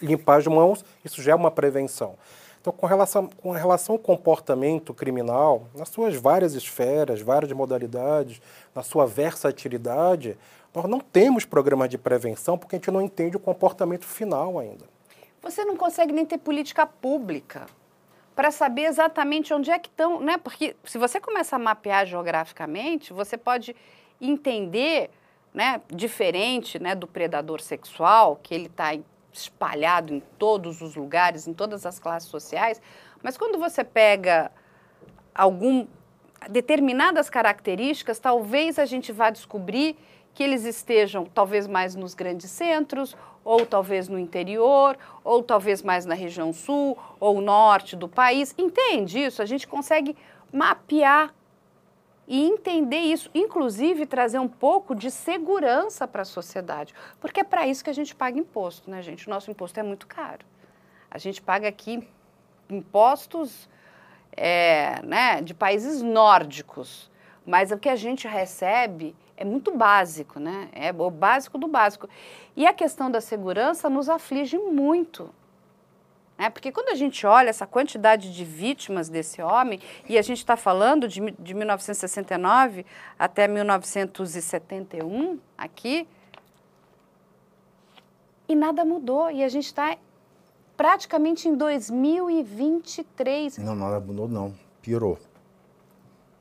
limpar 0.01 0.37
as 0.37 0.47
mãos, 0.47 0.85
isso 1.03 1.21
já 1.21 1.33
é 1.33 1.35
uma 1.35 1.51
prevenção. 1.51 2.15
Então, 2.61 2.71
com 2.71 2.85
relação, 2.85 3.27
com 3.27 3.51
relação 3.51 3.95
ao 3.95 3.99
comportamento 3.99 4.93
criminal, 4.93 5.63
nas 5.75 5.89
suas 5.89 6.15
várias 6.15 6.53
esferas, 6.53 7.19
várias 7.19 7.51
modalidades, 7.51 8.41
na 8.73 8.81
sua 8.81 9.05
versatilidade, 9.05 10.37
nós 10.73 10.85
não 10.85 10.99
temos 11.01 11.43
programas 11.43 11.89
de 11.89 11.97
prevenção 11.97 12.57
porque 12.57 12.77
a 12.77 12.79
gente 12.79 12.91
não 12.91 13.01
entende 13.01 13.35
o 13.35 13.39
comportamento 13.39 14.05
final 14.05 14.57
ainda. 14.57 14.85
Você 15.41 15.65
não 15.65 15.75
consegue 15.75 16.13
nem 16.13 16.25
ter 16.25 16.37
política 16.37 16.85
pública 16.85 17.65
para 18.41 18.49
saber 18.49 18.85
exatamente 18.85 19.53
onde 19.53 19.69
é 19.69 19.77
que 19.77 19.87
estão, 19.87 20.19
né? 20.19 20.35
Porque 20.35 20.75
se 20.83 20.97
você 20.97 21.19
começa 21.19 21.57
a 21.57 21.59
mapear 21.59 22.07
geograficamente, 22.07 23.13
você 23.13 23.37
pode 23.37 23.75
entender, 24.19 25.11
né, 25.53 25.79
diferente, 25.87 26.79
né, 26.79 26.95
do 26.95 27.05
predador 27.05 27.61
sexual, 27.61 28.39
que 28.41 28.55
ele 28.55 28.65
está 28.65 28.97
espalhado 29.31 30.11
em 30.11 30.19
todos 30.39 30.81
os 30.81 30.95
lugares, 30.95 31.47
em 31.47 31.53
todas 31.53 31.85
as 31.85 31.99
classes 31.99 32.29
sociais, 32.29 32.81
mas 33.21 33.37
quando 33.37 33.59
você 33.59 33.83
pega 33.83 34.51
algum 35.35 35.85
determinadas 36.49 37.29
características, 37.29 38.17
talvez 38.17 38.79
a 38.79 38.85
gente 38.85 39.11
vá 39.11 39.29
descobrir 39.29 39.95
que 40.33 40.43
eles 40.43 40.63
estejam 40.65 41.25
talvez 41.25 41.67
mais 41.67 41.95
nos 41.95 42.13
grandes 42.13 42.49
centros, 42.49 43.15
ou 43.43 43.65
talvez 43.65 44.07
no 44.07 44.19
interior, 44.19 44.97
ou 45.23 45.41
talvez 45.43 45.81
mais 45.81 46.05
na 46.05 46.13
região 46.13 46.53
sul 46.53 46.97
ou 47.19 47.41
norte 47.41 47.95
do 47.95 48.07
país. 48.07 48.53
Entende 48.57 49.19
isso? 49.19 49.41
A 49.41 49.45
gente 49.45 49.67
consegue 49.67 50.15
mapear 50.51 51.33
e 52.27 52.45
entender 52.45 52.99
isso, 52.99 53.29
inclusive 53.33 54.05
trazer 54.05 54.39
um 54.39 54.47
pouco 54.47 54.95
de 54.95 55.11
segurança 55.11 56.07
para 56.07 56.21
a 56.21 56.25
sociedade, 56.25 56.93
porque 57.19 57.41
é 57.41 57.43
para 57.43 57.67
isso 57.67 57.83
que 57.83 57.89
a 57.89 57.93
gente 57.93 58.15
paga 58.15 58.39
imposto, 58.39 58.89
né, 58.89 59.01
gente? 59.01 59.27
O 59.27 59.29
nosso 59.29 59.51
imposto 59.51 59.79
é 59.79 59.83
muito 59.83 60.07
caro. 60.07 60.45
A 61.09 61.17
gente 61.17 61.41
paga 61.41 61.67
aqui 61.67 62.07
impostos 62.69 63.67
é, 64.31 65.01
né, 65.03 65.41
de 65.41 65.53
países 65.53 66.01
nórdicos, 66.01 67.11
mas 67.45 67.71
o 67.71 67.77
que 67.77 67.89
a 67.89 67.97
gente 67.97 68.27
recebe 68.27 69.13
é 69.41 69.45
muito 69.45 69.75
básico, 69.75 70.39
né? 70.39 70.69
É 70.71 70.91
o 70.91 71.09
básico 71.09 71.57
do 71.57 71.67
básico. 71.67 72.07
E 72.55 72.67
a 72.67 72.73
questão 72.73 73.09
da 73.09 73.19
segurança 73.19 73.89
nos 73.89 74.07
aflige 74.07 74.55
muito. 74.57 75.33
Né? 76.37 76.51
Porque 76.51 76.71
quando 76.71 76.89
a 76.89 76.95
gente 76.95 77.25
olha 77.25 77.49
essa 77.49 77.65
quantidade 77.65 78.31
de 78.33 78.45
vítimas 78.45 79.09
desse 79.09 79.41
homem, 79.41 79.79
e 80.07 80.15
a 80.17 80.21
gente 80.21 80.37
está 80.37 80.55
falando 80.55 81.07
de, 81.07 81.19
de 81.39 81.53
1969 81.55 82.85
até 83.17 83.47
1971, 83.47 85.39
aqui, 85.57 86.07
e 88.47 88.55
nada 88.55 88.85
mudou. 88.85 89.31
E 89.31 89.43
a 89.43 89.49
gente 89.49 89.65
está 89.65 89.97
praticamente 90.77 91.49
em 91.49 91.55
2023. 91.55 93.57
Não, 93.57 93.75
nada 93.75 93.99
mudou, 93.99 94.27
não. 94.27 94.53
Piorou. 94.83 95.17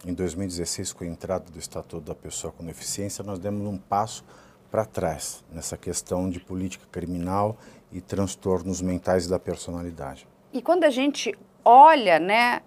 Em 0.04 0.14
2016, 0.14 0.94
com 0.94 1.04
a 1.04 1.06
entrada 1.06 1.50
do 1.50 1.58
Estatuto 1.58 2.00
da 2.00 2.14
Pessoa 2.14 2.50
com 2.50 2.64
Deficiência, 2.64 3.22
nós 3.22 3.38
demos 3.38 3.66
um 3.66 3.76
passo 3.76 4.24
para 4.70 4.86
trás 4.86 5.44
nessa 5.52 5.76
questão 5.76 6.30
de 6.30 6.40
política 6.40 6.86
criminal 6.90 7.58
e 7.92 8.00
transtornos 8.00 8.80
mentais 8.80 9.26
da 9.26 9.38
personalidade. 9.38 10.26
E 10.54 10.62
quando 10.62 10.84
a 10.84 10.90
gente 10.90 11.36
olha, 11.62 12.18
né, 12.18 12.62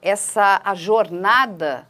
essa 0.00 0.60
a 0.64 0.72
jornada 0.72 1.88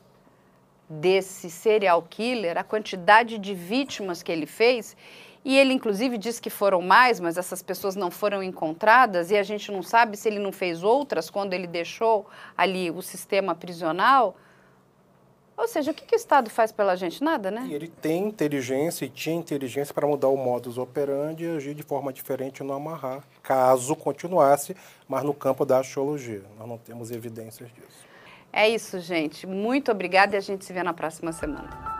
desse 0.89 1.51
serial 1.51 2.03
killer, 2.09 2.57
a 2.57 2.65
quantidade 2.65 3.37
de 3.37 3.55
vítimas 3.55 4.23
que 4.23 4.33
ele 4.33 4.47
fez, 4.47 4.97
e 5.45 5.57
ele 5.57 5.73
inclusive 5.73 6.19
diz 6.19 6.39
que 6.39 6.51
foram 6.51 6.83
mais, 6.83 7.19
mas 7.19 7.37
essas 7.37 7.63
pessoas 7.63 7.97
não 7.97 8.11
foram 8.11 8.43
encontradas 8.43 9.31
e 9.31 9.37
a 9.37 9.43
gente 9.43 9.73
não 9.73 9.83
sabe 9.83 10.17
se 10.17 10.29
ele 10.29 10.39
não 10.39 10.53
fez 10.53 10.83
outras 10.83 11.31
quando 11.31 11.55
ele 11.55 11.67
deixou 11.67 12.27
ali 12.57 12.91
o 12.91 13.01
sistema 13.01 13.55
prisional. 13.55 14.37
Ou 15.57 15.69
seja, 15.69 15.91
o 15.91 15.95
que, 15.95 16.07
que 16.07 16.15
o 16.15 16.17
Estado 16.17 16.49
faz 16.49 16.73
pela 16.73 16.97
gente? 16.97 17.23
Nada, 17.23 17.51
né? 17.51 17.67
E 17.69 17.75
ele 17.75 17.89
tem 17.89 18.29
inteligência 18.29 19.05
e 19.05 19.11
tinha 19.11 19.37
inteligência 19.37 19.93
para 19.93 20.07
mudar 20.07 20.29
o 20.29 20.37
modus 20.37 20.79
operandi 20.79 21.45
e 21.45 21.51
agir 21.51 21.75
de 21.75 21.83
forma 21.83 22.11
diferente 22.13 22.63
no 22.63 22.73
amarrar, 22.73 23.23
caso 23.43 23.95
continuasse, 23.95 24.75
mas 25.07 25.23
no 25.23 25.35
campo 25.35 25.67
da 25.67 25.79
axiologia. 25.79 26.45
Nós 26.59 26.67
não 26.67 26.79
temos 26.79 27.11
evidências 27.11 27.69
disso. 27.75 28.09
É 28.51 28.69
isso, 28.69 28.99
gente. 29.01 29.47
Muito 29.47 29.91
obrigada 29.91 30.35
e 30.35 30.39
a 30.39 30.41
gente 30.41 30.65
se 30.65 30.73
vê 30.73 30.83
na 30.83 30.95
próxima 30.95 31.31
semana. 31.31 32.00